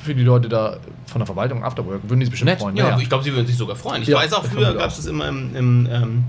für 0.02 0.14
die 0.14 0.22
Leute 0.22 0.48
da 0.48 0.76
von 1.06 1.20
der 1.20 1.26
Verwaltung 1.26 1.62
Afterwork, 1.64 2.00
würden 2.04 2.20
die 2.20 2.26
sich 2.26 2.30
bestimmt 2.30 2.50
Nett, 2.52 2.60
freuen. 2.60 2.76
Ja, 2.76 2.98
ich 2.98 3.08
glaube, 3.08 3.24
sie 3.24 3.32
würden 3.32 3.46
sich 3.46 3.56
sogar 3.56 3.76
freuen. 3.76 4.02
Ich 4.02 4.08
Ja, 4.08 4.18
weiß 4.18 4.32
auch, 4.32 4.44
früher 4.44 4.74
gab 4.74 4.88
es 4.88 4.96
das 4.96 5.06
immer 5.06 5.28
im, 5.28 5.54
im 5.56 5.86
ähm, 5.90 6.24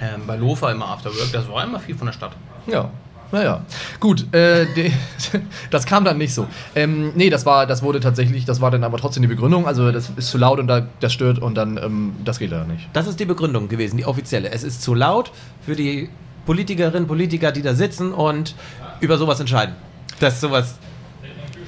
ähm, 0.00 0.22
bei 0.26 0.36
Lofa 0.36 0.70
immer 0.70 0.88
Afterwork. 0.88 1.32
Das 1.32 1.48
war 1.50 1.64
immer 1.64 1.80
viel 1.80 1.96
von 1.96 2.06
der 2.06 2.12
Stadt. 2.12 2.32
Ja. 2.66 2.90
Naja, 3.30 3.62
gut, 4.00 4.32
äh, 4.34 4.66
die, 4.74 4.92
das 5.70 5.84
kam 5.84 6.04
dann 6.04 6.16
nicht 6.18 6.32
so. 6.32 6.46
Ähm, 6.74 7.12
nee, 7.14 7.28
das 7.28 7.44
war, 7.44 7.66
das 7.66 7.82
wurde 7.82 8.00
tatsächlich, 8.00 8.44
das 8.46 8.60
war 8.60 8.70
dann 8.70 8.84
aber 8.84 8.96
trotzdem 8.98 9.22
die 9.22 9.28
Begründung, 9.28 9.66
also 9.66 9.92
das 9.92 10.10
ist 10.16 10.30
zu 10.30 10.38
laut 10.38 10.58
und 10.58 10.66
da, 10.66 10.86
das 11.00 11.12
stört 11.12 11.38
und 11.38 11.54
dann, 11.54 11.76
ähm, 11.76 12.12
das 12.24 12.38
geht 12.38 12.50
leider 12.50 12.64
nicht. 12.64 12.88
Das 12.94 13.06
ist 13.06 13.20
die 13.20 13.26
Begründung 13.26 13.68
gewesen, 13.68 13.98
die 13.98 14.06
offizielle. 14.06 14.50
Es 14.50 14.62
ist 14.64 14.82
zu 14.82 14.94
laut 14.94 15.30
für 15.64 15.76
die 15.76 16.08
Politikerinnen, 16.46 17.06
Politiker, 17.06 17.52
die 17.52 17.60
da 17.60 17.74
sitzen 17.74 18.12
und 18.12 18.54
über 19.00 19.18
sowas 19.18 19.38
entscheiden. 19.40 19.74
Dass 20.20 20.40
sowas 20.40 20.76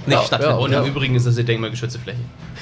nicht 0.07 0.17
Ja, 0.19 0.23
stattfindet. 0.23 0.57
ja, 0.59 0.65
Und 0.65 0.73
ja. 0.73 0.81
im 0.83 0.87
Übrigen 0.87 1.15
ist 1.15 1.27
das 1.27 1.35
die 1.37 1.45
denkmalgeschützte 1.45 1.99
Fläche. 1.99 2.21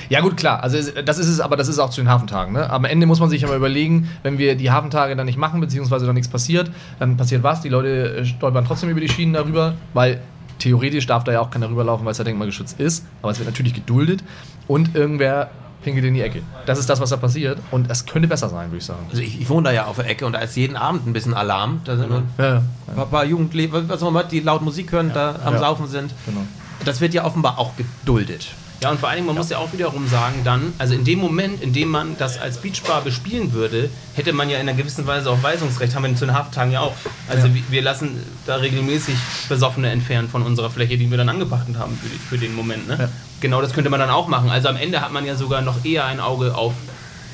Ja 0.09 0.21
gut, 0.21 0.37
klar, 0.37 0.63
also 0.63 0.79
das 1.05 1.19
ist 1.19 1.29
es, 1.29 1.41
aber 1.41 1.57
das 1.57 1.69
ist 1.69 1.79
auch 1.79 1.91
zu 1.91 2.01
den 2.01 2.09
Hafentagen. 2.09 2.53
Ne? 2.55 2.71
Am 2.71 2.85
Ende 2.85 3.07
muss 3.07 3.21
man 3.21 3.29
sich 3.29 3.45
aber 3.45 3.57
überlegen, 3.57 4.09
wenn 4.23 4.39
wir 4.39 4.57
die 4.57 4.71
Hafentage 4.71 5.15
dann 5.17 5.27
nicht 5.27 5.39
machen, 5.39 5.61
beziehungsweise 5.61 6.07
dann 6.07 6.15
nichts 6.15 6.31
passiert, 6.31 6.71
dann 6.99 7.17
passiert 7.17 7.43
was, 7.43 7.61
die 7.61 7.69
Leute 7.69 8.17
äh, 8.19 8.25
stolpern 8.25 8.65
trotzdem 8.65 8.89
über 8.89 9.01
die 9.01 9.09
Schienen 9.09 9.35
darüber, 9.35 9.75
weil 9.95 10.21
theoretisch 10.59 11.07
darf 11.07 11.25
da 11.25 11.33
ja 11.33 11.41
auch 11.41 11.51
keiner 11.51 11.69
rüberlaufen, 11.69 12.05
weil 12.07 12.13
es 12.13 12.19
ja 12.19 12.25
denkmalgeschützt 12.25 12.81
ist, 12.81 13.05
aber 13.23 13.33
es 13.33 13.39
wird 13.39 13.49
natürlich 13.49 13.75
geduldet 13.75 14.25
und 14.67 14.95
irgendwer 14.95 15.51
pinkelt 15.83 16.05
in 16.07 16.15
die 16.15 16.23
Ecke. 16.23 16.43
Das 16.67 16.79
ist 16.79 16.91
das, 16.91 17.01
was 17.01 17.11
da 17.11 17.17
passiert 17.17 17.59
und 17.71 17.91
es 17.91 18.05
könnte 18.07 18.27
besser 18.29 18.49
sein, 18.49 18.69
würde 18.69 18.79
ich 18.79 18.85
sagen. 18.85 19.07
Also 19.11 19.23
ich, 19.23 19.41
ich 19.41 19.49
wohne 19.49 19.65
da 19.69 19.73
ja 19.73 19.85
auf 19.85 19.97
der 19.97 20.09
Ecke 20.09 20.27
und 20.27 20.33
da 20.33 20.39
ist 20.41 20.57
jeden 20.57 20.77
Abend 20.77 21.07
ein 21.07 21.13
bisschen 21.13 21.35
Alarm. 21.35 21.81
Da 21.85 21.97
sind 21.97 22.11
Ja, 22.39 22.45
ja, 22.45 22.63
ein 22.89 22.95
paar, 22.97 23.07
paar 23.07 23.25
Jugendliche, 23.25 23.89
was 23.89 24.03
auch 24.03 24.09
immer, 24.09 24.25
die 24.25 24.41
laut 24.41 24.63
Musik 24.63 24.91
hören, 24.91 25.13
da 25.15 25.37
am 25.45 25.55
Ja. 25.55 25.61
Saufen 25.61 25.87
sind. 25.87 26.13
genau. 26.27 26.41
Das 26.85 27.01
wird 27.01 27.15
ja 27.15 27.25
offenbar 27.25 27.59
auch 27.59 27.73
geduldet. 27.77 28.49
Ja, 28.81 28.91
und 28.91 29.01
vor 29.01 29.09
allen 29.09 29.17
Dingen, 29.17 29.27
man 29.27 29.35
muss 29.35 29.51
ja 29.51 29.59
auch 29.59 29.73
wiederum 29.73 30.07
sagen, 30.07 30.43
dann, 30.45 30.73
also 30.79 30.95
in 30.95 31.05
dem 31.05 31.19
Moment, 31.19 31.61
in 31.61 31.73
dem 31.73 31.89
man 31.89 32.17
das 32.17 32.39
als 32.39 32.59
Beachbar 32.59 33.03
bespielen 33.03 33.53
würde, 33.53 33.91
hätte 34.15 34.33
man 34.33 34.49
ja 34.49 34.59
in 34.59 34.69
einer 34.69 34.79
gewissen 34.79 35.05
Weise 35.05 35.31
auch 35.31 35.43
Weisungsrecht, 35.43 35.97
haben 35.97 36.05
wir 36.05 36.15
zu 36.15 36.27
den 36.27 36.35
Hafttagen 36.35 36.71
ja 36.71 36.81
auch. 36.81 36.95
Also 37.29 37.53
wir, 37.53 37.63
wir 37.71 37.83
lassen 37.83 38.23
da 38.47 38.57
regelmäßig 38.57 39.17
Besoffene 39.49 39.91
entfernen 39.91 40.29
von 40.29 40.43
unserer 40.43 40.71
Fläche, 40.71 40.97
die 40.97 41.11
wir 41.11 41.19
dann 41.19 41.29
angepachtet 41.29 41.77
haben 41.77 41.99
für, 42.01 42.09
die, 42.09 42.19
für 42.19 42.39
den 42.39 42.55
Moment. 42.55 42.87
Ne? 42.87 42.97
Ja. 43.01 43.09
Genau 43.41 43.61
das 43.61 43.73
könnte 43.73 43.91
man 43.91 43.99
dann 43.99 44.11
auch 44.11 44.29
machen. 44.29 44.49
Also 44.49 44.69
am 44.69 44.77
Ende 44.77 45.01
hat 45.01 45.13
man 45.13 45.27
ja 45.27 45.35
sogar 45.35 45.61
noch 45.61 45.85
eher 45.85 46.05
ein 46.05 46.21
Auge 46.21 46.55
auf, 46.55 46.75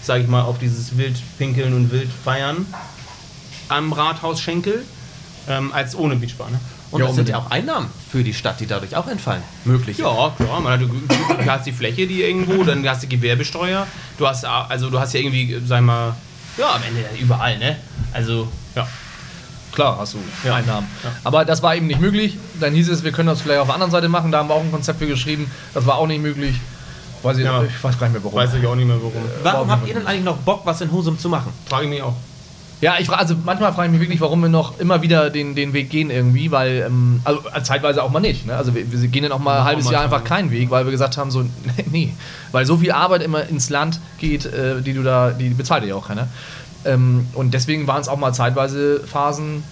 sage 0.03 0.23
ich 0.23 0.29
mal, 0.29 0.43
auf 0.43 0.59
dieses 0.59 0.97
Wildpinkeln 0.97 1.75
und 1.75 1.91
Wildfeiern 1.93 2.65
am 3.69 3.93
Rathausschenkel, 3.93 4.83
ähm, 5.49 5.73
als 5.73 5.95
ohne 5.95 6.17
Beachbar. 6.17 6.51
Ne? 6.51 6.59
Und 6.91 7.01
Ja, 7.01 7.07
das 7.07 7.17
sind 7.17 7.29
ja 7.29 7.39
auch 7.39 7.51
Einnahmen 7.51 7.89
für 8.11 8.23
die 8.23 8.35
Stadt, 8.35 8.61
die 8.61 8.67
dadurch 8.67 8.95
auch 8.97 9.09
entfallen. 9.09 9.43
Möglich. 9.65 9.99
Ja, 9.99 10.33
klar. 10.37 10.61
Man 10.61 10.73
hat, 10.75 10.81
du 10.81 11.51
hast 11.51 11.67
die 11.67 11.73
Fläche, 11.73 12.07
die 12.07 12.23
irgendwo, 12.23 12.63
dann 12.63 12.87
hast 12.89 13.03
du 13.03 13.09
Gewerbesteuer. 13.09 13.87
Du 14.19 14.27
hast, 14.29 14.45
also 14.45 14.91
du 14.91 15.01
hast 15.01 15.13
ja 15.15 15.21
irgendwie, 15.21 15.61
sag 15.67 15.83
mal, 15.83 16.15
ja, 16.57 16.73
am 16.75 16.83
Ende 16.87 17.05
überall, 17.21 17.59
ne? 17.59 17.77
Also, 18.13 18.47
ja. 18.77 18.87
Klar, 19.73 19.99
hast 19.99 20.15
du 20.15 20.19
Ja. 20.45 20.55
Einnahmen. 20.55 20.87
Aber 21.25 21.45
das 21.45 21.61
war 21.65 21.75
eben 21.75 21.89
nicht 21.89 22.01
möglich. 22.01 22.39
Dann 22.61 22.73
hieß 22.75 22.89
es, 22.91 23.03
wir 23.03 23.11
können 23.11 23.27
das 23.29 23.41
vielleicht 23.41 23.59
auf 23.61 23.67
der 23.67 23.75
anderen 23.75 23.91
Seite 23.91 24.09
machen. 24.09 24.31
Da 24.31 24.39
haben 24.39 24.49
wir 24.49 24.55
auch 24.55 24.63
ein 24.63 24.71
Konzept 24.71 25.01
für 25.01 25.09
geschrieben. 25.09 25.51
Das 25.73 25.85
war 25.85 25.97
auch 25.97 26.07
nicht 26.07 26.23
möglich. 26.23 26.55
Weiß 27.25 27.39
ich, 27.39 27.45
Ja. 27.45 27.65
ich 27.65 27.83
weiß 27.83 27.99
gar 27.99 28.07
nicht 28.07 28.13
mehr 28.15 28.23
warum. 28.25 28.39
Weiß 28.39 28.55
ich 28.55 28.65
auch 28.65 28.77
nicht 28.77 28.87
mehr 28.87 28.99
warum. 28.99 29.13
Warum 29.43 29.71
habt 29.71 29.89
ihr 29.89 29.95
denn 29.95 30.07
eigentlich 30.07 30.23
noch 30.25 30.37
Bock, 30.37 30.61
was 30.65 30.81
in 30.81 30.93
Husum 30.93 31.19
zu 31.19 31.29
machen? 31.29 31.53
Frage 31.69 31.85
ich 31.87 31.91
mich 31.91 32.03
auch. 32.03 32.15
Ja, 32.85 32.97
ich 32.99 33.07
frage, 33.07 33.21
also 33.21 33.35
manchmal 33.43 33.73
frage 33.73 33.87
ich 33.87 33.93
mich 33.93 34.01
wirklich, 34.03 34.21
warum 34.21 34.43
wir 34.43 34.51
noch 34.51 34.79
immer 34.79 35.01
wieder 35.01 35.31
den, 35.31 35.55
den 35.55 35.73
Weg 35.73 35.89
gehen 35.89 36.11
irgendwie, 36.11 36.51
weil, 36.51 36.85
ähm, 36.87 37.23
also 37.25 37.41
äh, 37.55 37.63
zeitweise 37.63 38.03
auch 38.03 38.11
mal 38.11 38.21
nicht. 38.21 38.45
Ne? 38.45 38.55
Also 38.55 38.75
wir, 38.75 38.93
wir 38.93 39.09
gehen 39.09 39.23
dann 39.23 39.33
auch 39.33 39.39
mal 39.39 39.61
ein 39.61 39.65
halbes 39.65 39.91
Jahr 39.91 40.03
einfach 40.03 40.23
keinen 40.23 40.51
Weg, 40.51 40.69
weil 40.69 40.85
wir 40.85 40.93
gesagt 40.93 41.17
haben, 41.17 41.31
so, 41.31 41.47
nee, 41.91 42.13
weil 42.53 42.67
so 42.67 42.77
viel 42.77 42.93
Arbeit 42.93 43.23
immer 43.23 43.49
ins 43.49 43.71
Land 43.71 44.01
geht, 44.19 44.45
äh, 44.45 44.83
die 44.83 44.93
du 44.93 45.03
da, 45.03 45.31
die 45.31 45.49
bezahlt 45.49 45.83
ja 45.87 45.95
auch 45.95 46.09
keiner. 46.09 46.29
Ähm, 46.85 47.27
und 47.33 47.55
deswegen 47.55 47.87
waren 47.87 48.03
es 48.03 48.09
auch 48.09 48.19
mal 48.19 48.35
zeitweise 48.35 49.01
Phasen, 49.01 49.65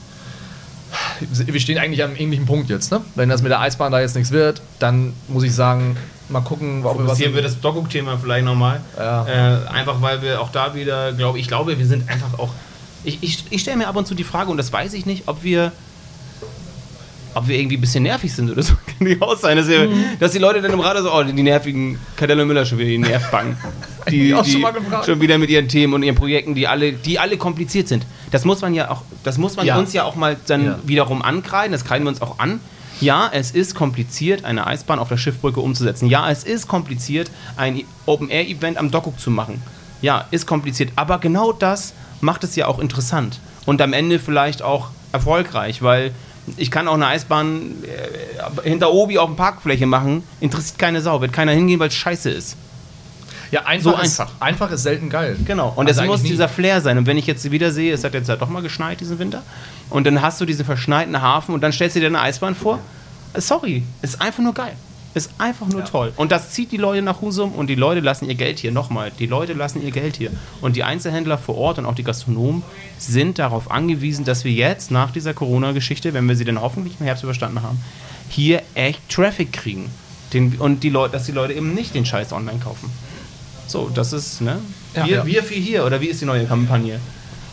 wir 1.30 1.60
stehen 1.60 1.76
eigentlich 1.76 2.02
am 2.02 2.16
ähnlichen 2.16 2.46
Punkt 2.46 2.70
jetzt, 2.70 2.92
ne? 2.92 3.02
Wenn 3.14 3.28
das 3.28 3.42
mit 3.42 3.50
der 3.50 3.60
Eisbahn 3.60 3.92
da 3.92 4.00
jetzt 4.00 4.16
nichts 4.16 4.30
wird, 4.30 4.62
dann 4.78 5.12
muss 5.28 5.42
ich 5.42 5.54
sagen, 5.54 5.98
mal 6.30 6.40
gucken, 6.40 6.82
ob 6.86 6.96
wir 6.96 7.00
was. 7.00 7.10
Fokussieren 7.10 7.34
wir 7.34 7.42
das 7.42 7.60
Dockuk-Thema 7.60 8.16
vielleicht 8.16 8.46
nochmal. 8.46 8.80
Ja. 8.96 9.26
Äh, 9.26 9.68
einfach 9.68 10.00
weil 10.00 10.22
wir 10.22 10.40
auch 10.40 10.50
da 10.50 10.74
wieder, 10.74 11.12
glaube 11.12 11.38
ich, 11.38 11.46
glaube, 11.46 11.78
wir 11.78 11.86
sind 11.86 12.08
einfach 12.08 12.38
auch. 12.38 12.50
Ich, 13.04 13.18
ich, 13.22 13.44
ich 13.50 13.60
stelle 13.62 13.76
mir 13.78 13.88
ab 13.88 13.96
und 13.96 14.06
zu 14.06 14.14
die 14.14 14.24
Frage, 14.24 14.50
und 14.50 14.56
das 14.56 14.72
weiß 14.72 14.92
ich 14.94 15.06
nicht, 15.06 15.24
ob 15.26 15.42
wir. 15.42 15.72
Ob 17.34 17.48
wir 17.48 17.58
irgendwie 17.58 17.78
ein 17.78 17.80
bisschen 17.80 18.02
nervig 18.02 18.30
sind 18.34 18.50
oder 18.50 18.62
so. 18.62 18.74
Kann 18.86 19.06
nicht 19.08 19.22
auch 19.22 19.38
sein, 19.38 19.56
dass, 19.56 19.66
wir, 19.66 19.88
Mhm. 19.88 20.04
dass 20.20 20.32
die 20.32 20.38
Leute 20.38 20.60
dann 20.60 20.70
im 20.72 20.80
Radio 20.80 21.02
so, 21.02 21.14
oh, 21.14 21.22
die 21.22 21.42
nervigen 21.42 21.98
Cadella 22.14 22.44
Müller 22.44 22.66
schon 22.66 22.76
wieder 22.76 22.90
die 22.90 22.98
Nervbank. 22.98 23.56
Die, 24.10 24.34
die 24.44 24.50
schon 24.50 24.60
mal 24.62 24.72
gefragt. 24.72 25.06
schon 25.06 25.20
wieder 25.20 25.38
mit 25.38 25.48
ihren 25.48 25.68
Themen 25.68 25.94
und 25.94 26.02
ihren 26.02 26.16
Projekten, 26.16 26.56
die 26.56 26.66
alle, 26.66 26.92
die 26.92 27.20
alle 27.20 27.36
kompliziert 27.38 27.86
sind. 27.86 28.04
Das 28.32 28.44
muss 28.44 28.60
man 28.60 28.74
ja 28.74 28.90
auch, 28.90 29.02
das 29.22 29.38
muss 29.38 29.54
man 29.54 29.64
Ja. 29.64 29.78
uns 29.78 29.92
ja 29.92 30.02
auch 30.02 30.16
mal 30.16 30.36
dann 30.48 30.64
Ja. 30.64 30.78
wiederum 30.84 31.22
ankreiden, 31.22 31.70
das 31.70 31.84
kreiden 31.84 32.04
wir 32.04 32.08
uns 32.08 32.20
auch 32.20 32.40
an. 32.40 32.58
Ja, 33.00 33.30
es 33.32 33.52
ist 33.52 33.76
kompliziert, 33.76 34.44
eine 34.44 34.66
Eisbahn 34.66 34.98
auf 34.98 35.08
der 35.08 35.18
Schiffbrücke 35.18 35.60
umzusetzen. 35.60 36.08
Ja, 36.08 36.28
es 36.28 36.42
ist 36.42 36.66
kompliziert, 36.66 37.30
ein 37.56 37.82
Open-Air-Event 38.06 38.76
am 38.76 38.90
Dockuk 38.90 39.20
zu 39.20 39.30
machen. 39.30 39.62
Ja, 40.02 40.26
ist 40.32 40.46
kompliziert. 40.46 40.90
Aber 40.96 41.18
genau 41.20 41.52
das 41.52 41.94
macht 42.22 42.44
es 42.44 42.56
ja 42.56 42.66
auch 42.66 42.78
interessant. 42.78 43.40
Und 43.66 43.82
am 43.82 43.92
Ende 43.92 44.18
vielleicht 44.18 44.62
auch 44.62 44.88
erfolgreich, 45.12 45.82
weil 45.82 46.12
ich 46.56 46.70
kann 46.70 46.88
auch 46.88 46.94
eine 46.94 47.06
Eisbahn 47.06 47.76
äh, 47.84 48.68
hinter 48.68 48.92
Obi 48.92 49.18
auf 49.18 49.28
der 49.30 49.36
Parkfläche 49.36 49.86
machen. 49.86 50.24
Interessiert 50.40 50.78
keine 50.78 51.00
Sau. 51.00 51.20
Wird 51.20 51.32
keiner 51.32 51.52
hingehen, 51.52 51.78
weil 51.78 51.88
es 51.88 51.94
scheiße 51.94 52.30
ist. 52.30 52.56
ja, 53.52 53.64
einfach, 53.64 53.96
so 53.98 54.02
ist, 54.02 54.20
einfach. 54.20 54.32
einfach 54.40 54.70
ist 54.72 54.82
selten 54.82 55.08
geil. 55.08 55.36
Genau. 55.44 55.72
Und 55.76 55.86
Also 55.86 56.00
es 56.00 56.06
muss 56.06 56.22
nie. 56.22 56.30
dieser 56.30 56.48
Flair 56.48 56.80
sein. 56.80 56.98
Und 56.98 57.06
wenn 57.06 57.18
ich 57.18 57.26
jetzt 57.26 57.48
wieder 57.50 57.70
sehe, 57.70 57.92
es 57.92 58.02
hat 58.02 58.14
jetzt 58.14 58.28
halt 58.28 58.40
doch 58.40 58.48
mal 58.48 58.62
geschneit 58.62 59.00
diesen 59.00 59.18
Winter, 59.18 59.42
und 59.90 60.06
dann 60.06 60.22
hast 60.22 60.40
du 60.40 60.46
diesen 60.46 60.64
verschneiten 60.64 61.20
Hafen 61.20 61.54
und 61.54 61.60
dann 61.60 61.72
stellst 61.72 61.96
du 61.96 62.00
dir 62.00 62.06
eine 62.06 62.20
Eisbahn 62.20 62.54
vor. 62.54 62.78
Sorry, 63.36 63.82
ist 64.00 64.20
einfach 64.20 64.42
nur 64.42 64.54
geil. 64.54 64.74
Ist 65.14 65.30
einfach 65.38 65.66
nur 65.66 65.84
toll. 65.84 66.12
Und 66.16 66.32
das 66.32 66.50
zieht 66.52 66.72
die 66.72 66.78
Leute 66.78 67.02
nach 67.02 67.20
Husum 67.20 67.52
und 67.52 67.66
die 67.66 67.74
Leute 67.74 68.00
lassen 68.00 68.26
ihr 68.28 68.34
Geld 68.34 68.58
hier. 68.58 68.72
Nochmal, 68.72 69.12
die 69.18 69.26
Leute 69.26 69.52
lassen 69.52 69.82
ihr 69.84 69.90
Geld 69.90 70.16
hier. 70.16 70.30
Und 70.62 70.74
die 70.76 70.84
Einzelhändler 70.84 71.36
vor 71.36 71.56
Ort 71.58 71.78
und 71.78 71.84
auch 71.86 71.94
die 71.94 72.02
Gastronomen 72.02 72.62
sind 72.98 73.38
darauf 73.38 73.70
angewiesen, 73.70 74.24
dass 74.24 74.44
wir 74.44 74.52
jetzt 74.52 74.90
nach 74.90 75.10
dieser 75.10 75.34
Corona-Geschichte, 75.34 76.14
wenn 76.14 76.26
wir 76.28 76.36
sie 76.36 76.46
denn 76.46 76.60
hoffentlich 76.60 76.94
im 76.98 77.04
Herbst 77.06 77.24
überstanden 77.24 77.62
haben, 77.62 77.78
hier 78.30 78.62
echt 78.74 79.06
Traffic 79.10 79.52
kriegen. 79.52 79.90
Den, 80.32 80.54
und 80.58 80.82
die 80.82 80.88
Leute, 80.88 81.12
dass 81.12 81.24
die 81.26 81.32
Leute 81.32 81.52
eben 81.52 81.74
nicht 81.74 81.94
den 81.94 82.06
Scheiß 82.06 82.32
online 82.32 82.58
kaufen. 82.58 82.90
So, 83.66 83.90
das 83.92 84.14
ist, 84.14 84.40
ne? 84.40 84.60
Ja. 84.94 85.04
wir, 85.06 85.16
Ja. 85.18 85.26
wir 85.26 85.42
für 85.44 85.54
hier, 85.54 85.84
oder 85.84 86.00
wie 86.00 86.06
ist 86.06 86.22
die 86.22 86.26
neue 86.26 86.46
Kampagne? 86.46 86.98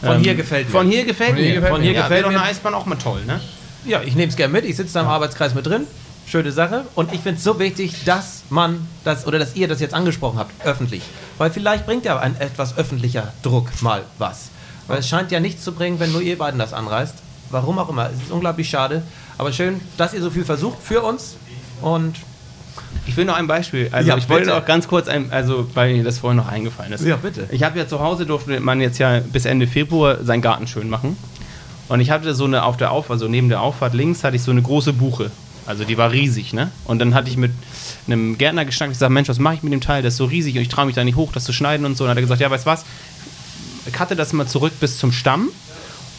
Von 0.02 0.16
Ähm, 0.16 0.22
hier 0.24 0.36
gefällt 0.36 0.68
mir. 0.68 0.72
Von 0.72 0.88
hier 0.90 1.04
gefällt 1.04 1.32
Von 1.32 1.38
hier 1.40 1.46
mir. 1.48 1.54
gefällt 1.56 1.72
von 1.74 1.82
mir. 1.82 1.88
hier 1.88 1.94
Ja, 1.96 2.02
gefällt 2.04 2.20
mir. 2.22 2.24
doch 2.24 2.30
eine 2.30 2.40
eine 2.40 2.50
Eisbahn 2.52 2.74
auch 2.74 2.86
mal 2.86 2.96
toll, 2.96 3.20
ne? 3.26 3.42
Ja, 3.86 4.02
ich 4.02 4.16
nehme 4.16 4.30
es 4.30 4.38
gerne 4.38 4.54
mit. 4.54 4.64
Ich 4.64 4.78
sitze 4.78 4.94
da 4.94 5.02
im 5.02 5.08
Arbeitskreis 5.08 5.54
mit 5.54 5.66
drin. 5.66 5.84
Schöne 6.30 6.52
Sache. 6.52 6.86
Und 6.96 7.12
ich 7.14 7.22
finde 7.22 7.38
es 7.38 7.44
so 7.44 7.58
wichtig, 7.60 8.04
dass 8.06 8.44
man 8.50 8.88
das 9.04 9.26
oder 9.26 9.40
dass 9.40 9.56
ihr 9.56 9.68
das 9.68 9.80
jetzt 9.80 9.94
angesprochen 9.96 10.38
habt, 10.38 10.52
öffentlich. 10.66 11.02
Weil 11.38 11.50
vielleicht 11.50 11.86
bringt 11.86 12.06
ja 12.06 12.20
ein 12.20 12.40
etwas 12.40 12.78
öffentlicher 12.78 13.34
Druck 13.42 13.82
mal 13.82 14.04
was. 14.20 14.50
Weil 14.88 15.00
es 15.00 15.08
scheint 15.08 15.32
ja 15.32 15.40
nichts 15.40 15.64
zu 15.64 15.72
bringen, 15.72 16.00
wenn 16.00 16.12
nur 16.12 16.22
ihr 16.22 16.38
beiden 16.38 16.60
das 16.60 16.74
anreißt. 16.74 17.16
Warum 17.52 17.80
auch 17.80 17.90
immer. 17.90 18.10
Es 18.14 18.22
ist 18.24 18.32
unglaublich 18.32 18.70
schade. 18.70 19.02
Aber 19.40 19.52
schön, 19.52 19.82
dass 19.98 20.14
ihr 20.14 20.22
so 20.22 20.30
viel 20.30 20.46
versucht 20.46 20.78
für 20.84 21.02
uns. 21.02 21.36
Und 21.82 22.16
Ich 23.08 23.18
will 23.18 23.26
noch 23.26 23.36
ein 23.36 23.48
Beispiel. 23.48 23.90
Also 23.92 24.08
Ja, 24.10 24.18
ich 24.18 24.30
wollte 24.30 24.46
bitte. 24.46 24.58
noch 24.58 24.66
ganz 24.66 24.88
kurz, 24.88 25.08
ein, 25.08 25.32
also 25.32 25.68
weil 25.74 25.94
mir 25.96 26.04
das 26.04 26.20
vorhin 26.20 26.38
noch 26.38 26.48
eingefallen 26.48 26.94
ist. 26.94 27.04
Ja, 27.04 27.16
bitte. 27.16 27.48
Ich 27.52 27.64
habe 27.64 27.78
ja 27.80 27.88
zu 27.88 28.00
Hause 28.02 28.26
durfte 28.28 28.60
man 28.60 28.82
jetzt 28.82 29.00
ja 29.00 29.20
bis 29.20 29.46
Ende 29.46 29.66
Februar 29.68 30.24
seinen 30.24 30.42
Garten 30.42 30.68
schön 30.68 30.90
machen. 30.90 31.18
Und 31.88 32.02
ich 32.02 32.12
hatte 32.12 32.36
so 32.36 32.46
eine 32.46 32.64
auf 32.64 32.78
der 32.78 32.92
Auffahrt, 32.92 33.14
also 33.14 33.28
neben 33.28 33.50
der 33.50 33.62
Auffahrt 33.62 33.96
links 33.96 34.24
hatte 34.24 34.36
ich 34.36 34.44
so 34.44 34.52
eine 34.52 34.62
große 34.62 34.94
Buche. 34.94 35.32
Also 35.70 35.84
die 35.84 36.00
war 36.00 36.12
riesig, 36.12 36.52
ne? 36.52 36.72
Und 36.86 36.98
dann 36.98 37.14
hatte 37.14 37.30
ich 37.30 37.38
mit 37.38 37.52
einem 38.08 38.40
Gärtner 38.40 38.66
geschnackt, 38.66 38.92
ich 38.92 38.96
gesagt, 38.96 39.12
Mensch, 39.12 39.30
was 39.30 39.38
mache 39.38 39.54
ich 39.54 39.62
mit 39.62 39.72
dem 39.72 39.82
Teil? 39.82 40.02
Das 40.02 40.16
ist 40.16 40.18
so 40.18 40.26
riesig 40.26 40.56
und 40.56 40.64
ich 40.64 40.68
traue 40.68 40.88
mich 40.88 40.96
da 40.96 41.04
nicht 41.04 41.16
hoch, 41.16 41.32
das 41.32 41.44
zu 41.44 41.54
schneiden 41.54 41.86
und 41.86 41.96
so. 41.96 42.06
Und 42.06 42.08
dann 42.08 42.14
hat 42.14 42.18
er 42.18 42.22
gesagt, 42.24 42.42
ja, 42.42 42.50
weißt 42.50 42.66
du 42.66 42.72
was? 42.72 42.86
Cutte 43.94 44.16
das 44.16 44.34
mal 44.34 44.48
zurück 44.48 44.74
bis 44.80 44.98
zum 44.98 45.12
Stamm 45.12 45.50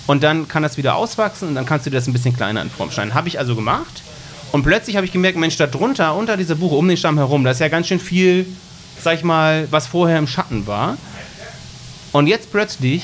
und 0.06 0.22
dann 0.22 0.46
kann 0.46 0.62
das 0.62 0.76
wieder 0.76 0.94
auswachsen 0.94 1.48
und 1.48 1.56
dann 1.56 1.66
kannst 1.66 1.84
du 1.84 1.90
das 1.90 2.06
ein 2.06 2.12
bisschen 2.12 2.36
kleiner 2.36 2.62
in 2.62 2.70
Form 2.70 2.92
schneiden. 2.92 3.12
Habe 3.12 3.26
ich 3.26 3.40
also 3.40 3.56
gemacht 3.56 4.04
und 4.52 4.62
plötzlich 4.62 4.94
habe 4.94 5.04
ich 5.04 5.10
gemerkt, 5.10 5.36
Mensch, 5.36 5.56
da 5.56 5.66
drunter, 5.66 6.14
unter 6.14 6.36
dieser 6.36 6.54
Buche, 6.54 6.76
um 6.76 6.86
den 6.86 6.96
Stamm 6.96 7.18
herum, 7.18 7.42
da 7.42 7.50
ist 7.50 7.58
ja 7.58 7.66
ganz 7.66 7.88
schön 7.88 7.98
viel, 7.98 8.46
sag 9.02 9.16
ich 9.16 9.24
mal, 9.24 9.66
was 9.72 9.88
vorher 9.88 10.20
im 10.20 10.28
Schatten 10.28 10.68
war. 10.68 10.96
Und 12.12 12.28
jetzt 12.28 12.52
plötzlich 12.52 13.02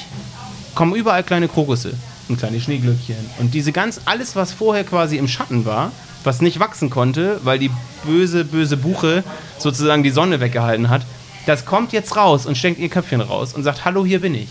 kommen 0.77 0.95
überall 0.95 1.25
kleine 1.25 1.49
Krokusse 1.49 1.95
und 2.29 2.39
kleine 2.39 2.61
Schneeglöckchen. 2.61 3.17
Und 3.41 3.53
diese 3.53 3.73
ganz, 3.73 4.01
alles, 4.05 4.37
was 4.37 4.53
vorher 4.53 4.85
quasi 4.85 5.17
im 5.17 5.27
Schatten 5.27 5.65
war, 5.65 5.91
was 6.27 6.43
nicht 6.43 6.61
wachsen 6.61 6.91
konnte, 6.91 7.41
weil 7.45 7.59
die 7.59 7.71
böse, 8.05 8.45
böse 8.45 8.77
Buche 8.77 9.25
sozusagen 9.59 10.03
die 10.03 10.11
Sonne 10.11 10.41
weggehalten 10.41 10.91
hat, 10.91 11.03
das 11.47 11.65
kommt 11.65 11.93
jetzt 11.93 12.17
raus 12.17 12.45
und 12.45 12.59
steckt 12.59 12.79
ihr 12.79 12.89
Köpfchen 12.89 13.21
raus 13.21 13.55
und 13.55 13.63
sagt, 13.63 13.85
hallo, 13.85 14.05
hier 14.05 14.21
bin 14.21 14.35
ich. 14.35 14.49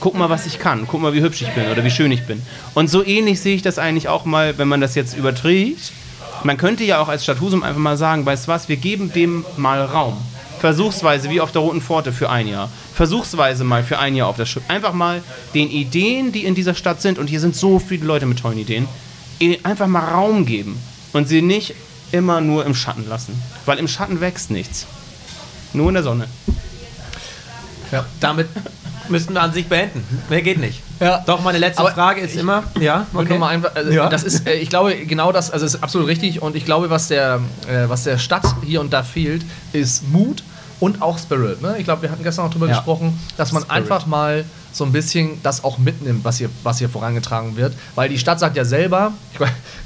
Guck 0.00 0.14
mal, 0.14 0.30
was 0.30 0.46
ich 0.46 0.58
kann. 0.58 0.88
Guck 0.88 1.00
mal, 1.00 1.12
wie 1.12 1.20
hübsch 1.20 1.42
ich 1.42 1.50
bin 1.50 1.70
oder 1.70 1.84
wie 1.84 1.90
schön 1.90 2.10
ich 2.10 2.26
bin. 2.26 2.42
Und 2.74 2.90
so 2.90 3.04
ähnlich 3.04 3.40
sehe 3.40 3.54
ich 3.54 3.62
das 3.62 3.78
eigentlich 3.78 4.08
auch 4.08 4.24
mal, 4.24 4.58
wenn 4.58 4.66
man 4.66 4.80
das 4.80 4.94
jetzt 4.94 5.16
überträgt. 5.16 5.92
Man 6.42 6.56
könnte 6.56 6.82
ja 6.82 7.00
auch 7.00 7.08
als 7.08 7.22
Stadt 7.22 7.40
Husum 7.40 7.62
einfach 7.62 7.78
mal 7.78 7.96
sagen, 7.96 8.26
weißt 8.26 8.46
du 8.46 8.50
was, 8.50 8.68
wir 8.68 8.76
geben 8.76 9.12
dem 9.12 9.44
mal 9.56 9.84
Raum. 9.84 10.16
Versuchsweise 10.58 11.28
wie 11.28 11.40
auf 11.40 11.52
der 11.52 11.60
Roten 11.60 11.82
Pforte 11.82 12.12
für 12.12 12.30
ein 12.30 12.48
Jahr. 12.48 12.68
Versuchsweise 12.94 13.62
mal 13.62 13.84
für 13.84 13.98
ein 13.98 14.16
Jahr 14.16 14.28
auf 14.28 14.36
das 14.36 14.48
Schiff. 14.48 14.62
Einfach 14.68 14.92
mal 14.92 15.22
den 15.54 15.70
Ideen, 15.70 16.32
die 16.32 16.44
in 16.44 16.54
dieser 16.54 16.74
Stadt 16.74 17.02
sind, 17.02 17.18
und 17.18 17.28
hier 17.28 17.40
sind 17.40 17.54
so 17.54 17.78
viele 17.78 18.06
Leute 18.06 18.26
mit 18.26 18.40
tollen 18.40 18.58
Ideen, 18.58 18.88
einfach 19.64 19.86
mal 19.86 20.00
Raum 20.00 20.46
geben 20.46 20.80
und 21.12 21.28
sie 21.28 21.42
nicht 21.42 21.74
immer 22.10 22.40
nur 22.40 22.66
im 22.66 22.74
Schatten 22.74 23.08
lassen. 23.08 23.40
Weil 23.66 23.78
im 23.78 23.88
Schatten 23.88 24.20
wächst 24.20 24.50
nichts. 24.50 24.86
Nur 25.72 25.88
in 25.88 25.94
der 25.94 26.02
Sonne. 26.02 26.26
Damit 28.20 28.48
müssten 29.08 29.34
wir 29.34 29.42
an 29.42 29.52
sich 29.52 29.66
beenden. 29.68 30.04
Mehr 30.30 30.42
geht 30.42 30.58
nicht. 30.58 30.80
Ja. 31.00 31.22
Doch, 31.26 31.42
meine 31.42 31.58
letzte 31.58 31.80
Aber 31.80 31.92
Frage 31.92 32.20
ist 32.20 32.36
immer, 32.36 32.62
ja, 32.80 33.06
Und 33.12 33.28
noch 33.28 33.38
mal 33.38 33.48
einfach, 33.48 33.74
also 33.74 33.90
Ja. 33.90 34.08
das 34.08 34.22
ist, 34.22 34.46
äh, 34.46 34.54
ich 34.54 34.68
glaube, 34.70 34.94
genau 35.04 35.32
das, 35.32 35.50
also 35.50 35.66
es 35.66 35.74
ist 35.74 35.82
absolut 35.82 36.06
richtig 36.08 36.40
und 36.40 36.56
ich 36.56 36.64
glaube, 36.64 36.88
was 36.90 37.08
der, 37.08 37.40
äh, 37.68 37.88
was 37.88 38.04
der 38.04 38.18
Stadt 38.18 38.44
hier 38.64 38.80
und 38.80 38.92
da 38.92 39.02
fehlt, 39.02 39.44
ist 39.72 40.08
Mut 40.08 40.42
und 40.80 41.02
auch 41.02 41.18
Spirit. 41.18 41.60
Ne? 41.60 41.74
Ich 41.78 41.84
glaube, 41.84 42.02
wir 42.02 42.10
hatten 42.10 42.22
gestern 42.22 42.46
auch 42.46 42.50
drüber 42.50 42.68
Ja. 42.68 42.76
gesprochen, 42.76 43.18
dass 43.36 43.52
man 43.52 43.68
einfach 43.68 44.06
mal 44.06 44.44
so 44.72 44.84
ein 44.84 44.92
bisschen 44.92 45.40
das 45.42 45.64
auch 45.64 45.78
mitnimmt, 45.78 46.24
was 46.24 46.38
hier, 46.38 46.48
was 46.62 46.78
hier 46.78 46.88
vorangetragen 46.88 47.56
wird. 47.56 47.74
Weil 47.94 48.08
die 48.08 48.18
Stadt 48.18 48.40
sagt 48.40 48.56
ja 48.56 48.64
selber, 48.64 49.12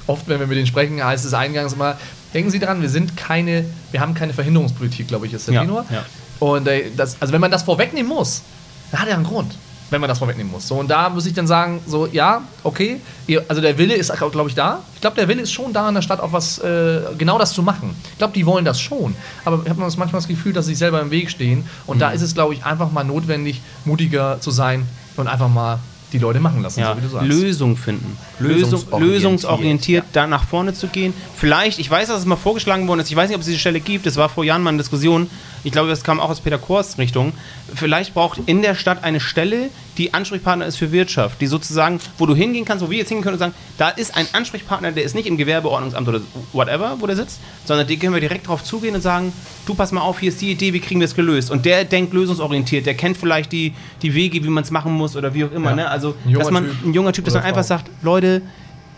oft, 0.07 0.29
wenn 0.29 0.39
wir 0.41 0.47
mit 0.47 0.57
denen 0.57 0.67
sprechen, 0.67 1.03
heißt 1.05 1.25
es 1.25 1.35
eingangs 1.35 1.73
immer, 1.73 1.97
denken 2.35 2.51
Sie 2.51 2.59
dran, 2.59 2.81
wir 2.83 2.89
sind 2.89 3.17
keine, 3.17 3.65
wir 3.91 4.01
haben 4.01 4.15
keine 4.15 4.33
Verhinderungspolitik, 4.33 5.09
glaube 5.09 5.27
ich, 5.27 5.33
ist 5.33 5.49
der 5.49 5.55
Ja, 5.55 5.61
Tenor. 5.63 5.85
ja. 5.91 6.05
Und 6.39 6.69
äh, 6.69 6.91
das, 6.97 7.17
also 7.21 7.33
wenn 7.33 7.41
man 7.41 7.51
das 7.51 7.63
vorwegnehmen 7.63 8.09
muss, 8.09 8.43
dann 8.91 9.01
hat 9.01 9.09
er 9.09 9.15
einen 9.17 9.25
Grund, 9.25 9.57
wenn 9.91 10.01
man 10.01 10.09
das 10.09 10.19
vorwegnehmen 10.19 10.51
muss. 10.53 10.67
So, 10.67 10.75
und 10.77 10.89
da 10.91 11.09
muss 11.09 11.27
ich 11.27 11.33
dann 11.35 11.47
sagen, 11.47 11.81
so, 11.87 12.07
ja, 12.11 12.43
okay, 12.65 13.01
ihr, 13.27 13.45
also 13.49 13.63
der 13.63 13.79
Wille 13.79 13.95
ist, 13.95 14.13
glaube 14.13 14.49
ich, 14.49 14.55
da. 14.55 14.81
Ich 14.95 15.01
glaube, 15.01 15.17
der 15.17 15.29
Wille 15.29 15.43
ist 15.43 15.53
schon 15.53 15.73
da 15.73 15.89
in 15.89 15.95
der 15.95 16.03
Stadt, 16.03 16.21
auch 16.21 16.33
was, 16.33 16.59
äh, 16.59 17.01
genau 17.17 17.39
das 17.39 17.53
zu 17.53 17.63
machen. 17.63 17.95
Ich 18.13 18.19
glaube, 18.19 18.33
die 18.35 18.45
wollen 18.47 18.65
das 18.65 18.81
schon. 18.81 19.15
Aber 19.45 19.61
ich 19.63 19.71
habe 19.71 19.81
manchmal 19.81 20.09
das 20.11 20.27
Gefühl, 20.29 20.53
dass 20.53 20.67
sie 20.67 20.73
sich 20.73 20.79
selber 20.79 21.01
im 21.01 21.11
Weg 21.11 21.31
stehen. 21.31 21.69
Und 21.87 21.97
Mhm. 21.97 22.01
da 22.01 22.11
ist 22.11 22.23
es, 22.23 22.35
glaube 22.35 22.55
ich, 22.55 22.65
einfach 22.65 22.91
mal 22.91 23.05
notwendig, 23.05 23.61
mutiger 23.85 24.41
zu 24.41 24.51
sein 24.51 24.87
und 25.17 25.29
einfach 25.29 25.49
mal 25.49 25.79
die 26.13 26.19
Leute 26.19 26.39
machen 26.39 26.63
lassen, 26.63 26.81
Ja, 26.81 26.93
so 26.93 26.99
wie 26.99 27.03
du 27.03 27.09
sagst. 27.09 27.27
Lösung 27.29 27.77
finden. 27.77 28.17
Lösung, 28.39 28.59
Lösungsorientiert. 28.71 29.13
lösungsorientiert 29.13 30.05
da 30.13 30.27
nach 30.27 30.45
vorne 30.45 30.73
zu 30.73 30.87
gehen. 30.87 31.13
Vielleicht, 31.37 31.79
ich 31.81 31.91
weiß, 31.91 32.09
dass 32.09 32.21
es 32.21 32.25
mal 32.27 32.37
vorgeschlagen 32.37 32.87
worden 32.87 33.01
ist, 33.01 33.11
ich 33.11 33.17
weiß 33.17 33.29
nicht, 33.29 33.35
ob 33.35 33.41
es 33.41 33.47
diese 33.47 33.59
Stelle 33.59 33.81
gibt, 33.81 34.07
es 34.07 34.17
war 34.17 34.29
vor 34.29 34.45
Jahren 34.45 34.63
mal 34.63 34.71
eine 34.71 34.79
Diskussion, 34.79 35.29
ich 35.65 35.73
glaube, 35.73 35.89
das 35.89 36.05
kam 36.05 36.21
auch 36.21 36.31
aus 36.31 36.41
Peter 36.41 36.59
Kors 36.59 36.99
Richtung. 36.99 37.33
Vielleicht 37.75 38.15
braucht 38.15 38.41
in 38.47 38.63
der 38.63 38.75
Stadt 38.75 39.05
eine 39.05 39.21
Stelle, 39.21 39.71
die 39.99 40.15
Ansprechpartner 40.15 40.67
ist 40.67 40.77
für 40.77 40.93
Wirtschaft, 40.93 41.41
die 41.41 41.47
sozusagen, 41.47 42.01
wo 42.19 42.27
du 42.27 42.35
hingehen 42.35 42.65
kannst, 42.65 42.85
wo 42.85 42.91
wir 42.91 42.99
jetzt 42.99 43.09
hingehen 43.09 43.25
können 43.25 43.35
und 43.35 43.41
sagen, 43.41 43.55
da 43.79 43.89
ist 43.89 44.17
ein 44.17 44.27
Ansprechpartner, 44.33 44.93
der 44.93 45.05
ist 45.05 45.15
nicht 45.15 45.27
im 45.27 45.37
Gewerbeordnungsamt 45.37 46.07
oder 46.07 46.21
whatever, 46.53 46.97
wo 47.01 47.07
der 47.07 47.17
sitzt, 47.17 47.41
sondern 47.65 47.87
den 47.87 47.99
können 47.99 48.15
wir 48.15 48.21
direkt 48.21 48.49
drauf 48.49 48.63
zugehen 48.63 48.95
und 48.95 49.01
sagen, 49.01 49.33
du 49.67 49.75
pass 49.75 49.93
mal 49.93 50.03
auf, 50.03 50.21
hier 50.21 50.29
ist 50.29 50.41
die 50.41 50.53
Idee, 50.53 50.73
wie 50.73 50.81
kriegen 50.81 51.01
wir 51.01 51.07
es 51.07 51.15
gelöst? 51.15 51.51
Und 51.51 51.65
der 51.65 51.85
denkt 51.85 52.13
lösungsorientiert, 52.13 52.87
der 52.87 52.95
kennt 52.95 53.17
vielleicht 53.17 53.53
die, 53.53 53.75
die 54.03 54.15
Wege, 54.15 54.45
wie 54.45 54.49
man 54.49 54.65
es 54.65 54.71
machen 54.71 54.93
muss 54.93 55.17
oder 55.17 55.35
wie 55.35 55.45
auch 55.45 55.53
immer. 55.53 55.71
Ja. 55.71 55.77
Ne? 55.77 55.89
Also, 55.89 56.15
dass 56.33 56.51
man 56.51 56.65
Typ. 56.67 56.85
ein 56.85 56.95
junger 56.95 57.13
Typ, 57.13 57.25
dass 57.25 57.35
man 57.35 57.43
einfach 57.43 57.65
sagt, 57.65 57.91
Leute, 58.03 58.43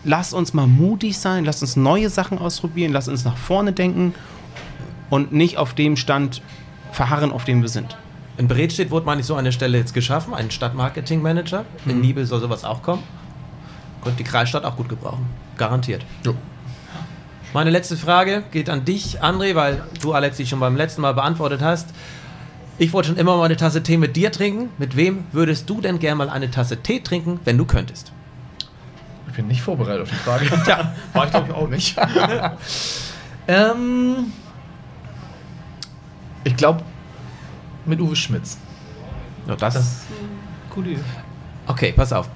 lasst 0.03 0.33
uns 0.33 0.53
mal 0.53 0.67
mutig 0.67 1.17
sein, 1.17 1.45
lasst 1.45 1.61
uns 1.61 1.75
neue 1.75 2.09
Sachen 2.09 2.37
ausprobieren, 2.37 2.91
lasst 2.91 3.09
uns 3.09 3.25
nach 3.25 3.37
vorne 3.37 3.73
denken 3.73 4.13
und 5.09 5.31
nicht 5.31 5.57
auf 5.57 5.73
dem 5.73 5.97
Stand 5.97 6.41
verharren, 6.91 7.31
auf 7.31 7.45
dem 7.45 7.61
wir 7.61 7.69
sind. 7.69 7.97
In 8.37 8.47
Bredstedt 8.47 8.89
wurde 8.89 9.05
meine 9.05 9.21
ich 9.21 9.27
so 9.27 9.35
eine 9.35 9.51
Stelle 9.51 9.77
jetzt 9.77 9.93
geschaffen, 9.93 10.33
einen 10.33 10.49
Stadtmarketing-Manager. 10.49 11.65
In 11.85 11.99
Nibel 11.99 12.25
soll 12.25 12.39
sowas 12.39 12.63
auch 12.63 12.81
kommen. 12.81 13.03
Könnte 14.01 14.19
die 14.19 14.23
Kreisstadt 14.23 14.63
auch 14.63 14.77
gut 14.77 14.87
gebrauchen. 14.87 15.25
Garantiert. 15.57 16.05
Jo. 16.25 16.35
Meine 17.53 17.69
letzte 17.69 17.97
Frage 17.97 18.43
geht 18.51 18.69
an 18.69 18.85
dich, 18.85 19.21
André, 19.21 19.55
weil 19.55 19.83
du, 20.01 20.13
Alex, 20.13 20.37
die 20.37 20.45
schon 20.45 20.59
beim 20.59 20.77
letzten 20.77 21.01
Mal 21.01 21.13
beantwortet 21.13 21.61
hast. 21.61 21.89
Ich 22.77 22.93
wollte 22.93 23.09
schon 23.09 23.17
immer 23.17 23.35
mal 23.35 23.43
eine 23.43 23.57
Tasse 23.57 23.83
Tee 23.83 23.97
mit 23.97 24.15
dir 24.15 24.31
trinken. 24.31 24.69
Mit 24.77 24.95
wem 24.95 25.25
würdest 25.33 25.69
du 25.69 25.81
denn 25.81 25.99
gerne 25.99 26.15
mal 26.15 26.29
eine 26.29 26.49
Tasse 26.49 26.77
Tee 26.77 27.01
trinken, 27.01 27.41
wenn 27.43 27.57
du 27.57 27.65
könntest? 27.65 28.13
Ich 29.27 29.35
bin 29.35 29.47
nicht 29.47 29.61
vorbereitet 29.61 30.03
auf 30.03 30.09
die 30.09 30.15
Frage. 30.15 30.45
Tja, 30.63 30.95
war 31.11 31.25
ich 31.25 31.31
glaube 31.31 31.47
ich 31.49 31.53
auch 31.53 31.67
nicht. 31.67 31.97
ähm, 33.47 34.31
ich 36.43 36.55
glaube, 36.55 36.81
mit 37.85 37.99
Uwe 38.01 38.15
Schmitz. 38.15 38.57
Ja, 39.47 39.55
das, 39.55 40.03
Coole 40.69 40.91
Idee. 40.91 41.01
Okay, 41.67 41.93
pass 41.95 42.13
auf. 42.13 42.29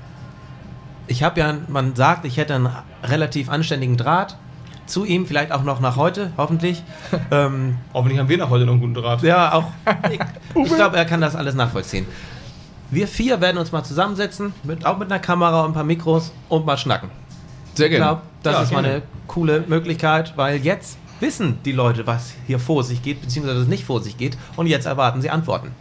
Ich 1.08 1.22
habe 1.24 1.40
ja, 1.40 1.54
man 1.68 1.96
sagt, 1.96 2.26
ich 2.26 2.38
hätte 2.38 2.56
einen 2.56 2.70
relativ 3.04 3.50
anständigen 3.50 3.98
Draht 3.98 4.38
zu 4.86 5.06
ihm, 5.06 5.26
vielleicht 5.26 5.52
auch 5.52 5.64
noch 5.64 5.80
nach 5.80 5.96
heute, 5.96 6.32
hoffentlich. 6.38 6.84
ähm, 7.32 7.78
Hoffentlich 7.94 8.20
haben 8.20 8.30
wir 8.30 8.38
nach 8.38 8.50
heute 8.50 8.66
noch 8.66 8.74
einen 8.74 8.82
guten 8.82 8.94
Draht. 8.96 9.22
ja, 9.22 9.54
auch. 9.54 9.66
Ich, 10.12 10.20
ich 10.66 10.76
glaube, 10.76 10.98
er 10.98 11.06
kann 11.06 11.22
das 11.22 11.36
alles 11.36 11.56
nachvollziehen. 11.56 12.06
Wir 12.90 13.08
vier 13.08 13.42
werden 13.42 13.58
uns 13.58 13.72
mal 13.72 13.84
zusammensetzen, 13.84 14.54
mit, 14.64 14.86
auch 14.86 14.98
mit 14.98 15.12
einer 15.12 15.20
Kamera 15.20 15.62
und 15.62 15.72
ein 15.72 15.74
paar 15.74 15.84
Mikros 15.84 16.32
und 16.50 16.66
mal 16.66 16.78
schnacken. 16.78 17.10
Sehr 17.74 17.90
Ich 17.90 17.96
glaube, 17.96 18.22
das 18.44 18.54
Ja, 18.54 18.62
ist 18.64 18.72
mal 18.72 18.82
gerne. 18.84 18.96
eine 18.98 19.04
coole 19.28 19.64
Möglichkeit, 19.68 20.34
weil 20.36 20.58
jetzt 20.58 20.98
wissen 21.24 21.58
die 21.66 21.72
Leute, 21.72 22.06
was 22.06 22.34
hier 22.46 22.60
vor 22.60 22.84
sich 22.84 23.02
geht, 23.02 23.22
beziehungsweise 23.22 23.62
was 23.62 23.68
nicht 23.68 23.86
vor 23.86 24.04
sich 24.04 24.18
geht, 24.18 24.38
und 24.58 24.68
jetzt 24.68 24.86
erwarten 24.86 25.22
sie 25.22 25.32
Antworten. 25.32 25.72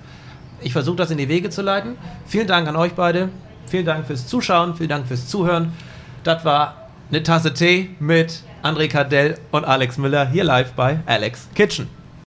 Ich 0.63 0.73
versuche 0.73 0.97
das 0.97 1.11
in 1.11 1.19
die 1.19 1.29
Wege 1.29 1.51
zu 1.51 1.61
leiten. 1.61 1.97
Vielen 2.25 2.47
Dank 2.47 2.67
an 2.69 2.77
euch 2.77 2.95
beide. 2.95 3.29
Vielen 3.67 3.85
Dank 3.85 4.07
fürs 4.07 4.27
Zuschauen, 4.27 4.77
vielen 4.77 4.89
Dank 4.89 5.07
fürs 5.07 5.27
Zuhören. 5.29 5.73
Das 6.23 6.45
war 6.45 6.89
eine 7.11 7.23
Tasse 7.23 7.53
Tee 7.53 7.91
mit 7.99 8.43
André 8.63 8.89
Kardell 8.89 9.39
und 9.51 9.65
Alex 9.65 9.99
Müller 9.99 10.29
hier 10.29 10.45
live 10.45 10.73
bei 10.73 11.01
Alex 11.07 11.49
Kitchen. 11.55 12.02